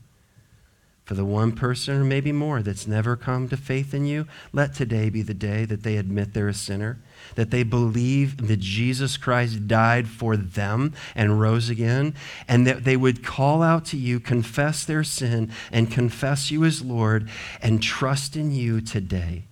For 1.05 1.15
the 1.15 1.25
one 1.25 1.53
person, 1.53 2.01
or 2.01 2.05
maybe 2.05 2.31
more, 2.31 2.63
that's 2.63 2.87
never 2.87 3.17
come 3.17 3.49
to 3.49 3.57
faith 3.57 3.93
in 3.93 4.07
you, 4.07 4.27
let 4.53 4.73
today 4.73 5.11
be 5.11 5.23
the 5.23 5.35
day 5.35 5.65
that 5.65 5.83
they 5.83 5.97
admit 5.97 6.33
they're 6.33 6.49
a 6.49 6.55
sinner, 6.55 7.01
that 7.35 7.51
they 7.51 7.65
believe 7.65 8.47
that 8.47 8.61
Jesus 8.61 9.17
Christ 9.17 9.67
died 9.67 10.07
for 10.07 10.37
them 10.37 10.95
and 11.17 11.41
rose 11.41 11.69
again, 11.69 12.15
and 12.47 12.69
that 12.69 12.85
they 12.85 12.97
would 12.97 13.25
call 13.25 13.65
out 13.65 13.85
to 13.87 13.97
you, 13.97 14.21
confess 14.21 14.85
their 14.85 15.03
sin, 15.03 15.51
and 15.73 15.91
confess 15.91 16.53
you 16.53 16.65
as 16.65 16.83
Lord, 16.83 17.29
and 17.61 17.83
trust 17.83 18.37
in 18.37 18.53
you 18.53 18.81
today. 18.81 19.47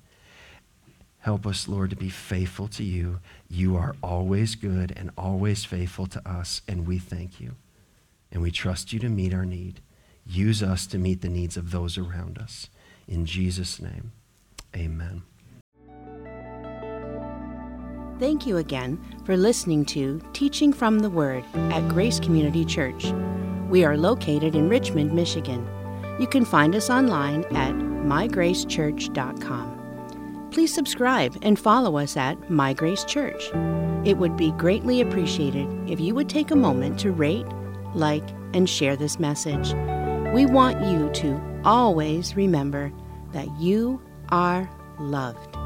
Help 1.19 1.47
us, 1.47 1.67
Lord, 1.67 1.91
to 1.91 1.97
be 1.97 2.11
faithful 2.11 2.69
to 2.69 2.85
you. 2.85 3.19
You 3.49 3.77
are 3.77 3.97
always 4.03 4.55
good 4.55 4.93
and 4.97 5.11
always 5.19 5.65
faithful 5.65 6.07
to 6.07 6.29
us, 6.29 6.63
and 6.69 6.87
we 6.87 6.99
thank 6.99 7.41
you. 7.41 7.57
And 8.31 8.41
we 8.41 8.53
trust 8.53 8.93
you 8.93 9.01
to 9.01 9.09
meet 9.09 9.35
our 9.35 9.45
need. 9.45 9.81
Use 10.27 10.63
us 10.63 10.87
to 10.89 10.99
meet 10.99 11.23
the 11.23 11.29
needs 11.29 11.57
of 11.57 11.71
those 11.71 11.99
around 11.99 12.39
us. 12.39 12.69
In 13.09 13.27
Jesus' 13.27 13.81
name, 13.81 14.13
amen. 14.77 15.23
Thank 18.21 18.47
you 18.47 18.59
again 18.59 19.01
for 19.25 19.37
listening 19.37 19.85
to 19.87 20.21
Teaching 20.35 20.73
from 20.75 20.99
the 20.99 21.09
Word 21.09 21.43
at 21.55 21.89
Grace 21.89 22.21
Community 22.21 22.67
Church. 22.67 23.07
We 23.71 23.83
are 23.85 23.97
located 23.97 24.55
in 24.55 24.69
Richmond, 24.69 25.15
Michigan. 25.15 25.67
You 26.21 26.27
can 26.27 26.45
find 26.45 26.75
us 26.75 26.91
online 26.91 27.45
at 27.57 27.73
mygracechurch.com. 27.73 30.49
Please 30.51 30.75
subscribe 30.75 31.39
and 31.43 31.59
follow 31.59 31.97
us 31.97 32.15
at 32.17 32.51
My 32.51 32.75
Grace 32.75 33.05
Church. 33.05 33.51
It 34.05 34.19
would 34.19 34.37
be 34.37 34.51
greatly 34.53 35.01
appreciated 35.01 35.67
if 35.89 35.99
you 35.99 36.15
would 36.15 36.29
take 36.29 36.51
a 36.51 36.57
moment 36.57 37.01
to 37.01 37.11
rate, 37.13 37.47
like, 37.95 38.29
and 38.53 38.69
share 38.69 38.97
this 38.97 39.19
message. 39.19 39.73
We 40.33 40.47
want 40.47 40.81
you 40.85 41.11
to 41.15 41.61
always 41.65 42.37
remember 42.37 42.93
that 43.33 43.49
you 43.59 44.01
are 44.29 44.71
loved. 45.01 45.57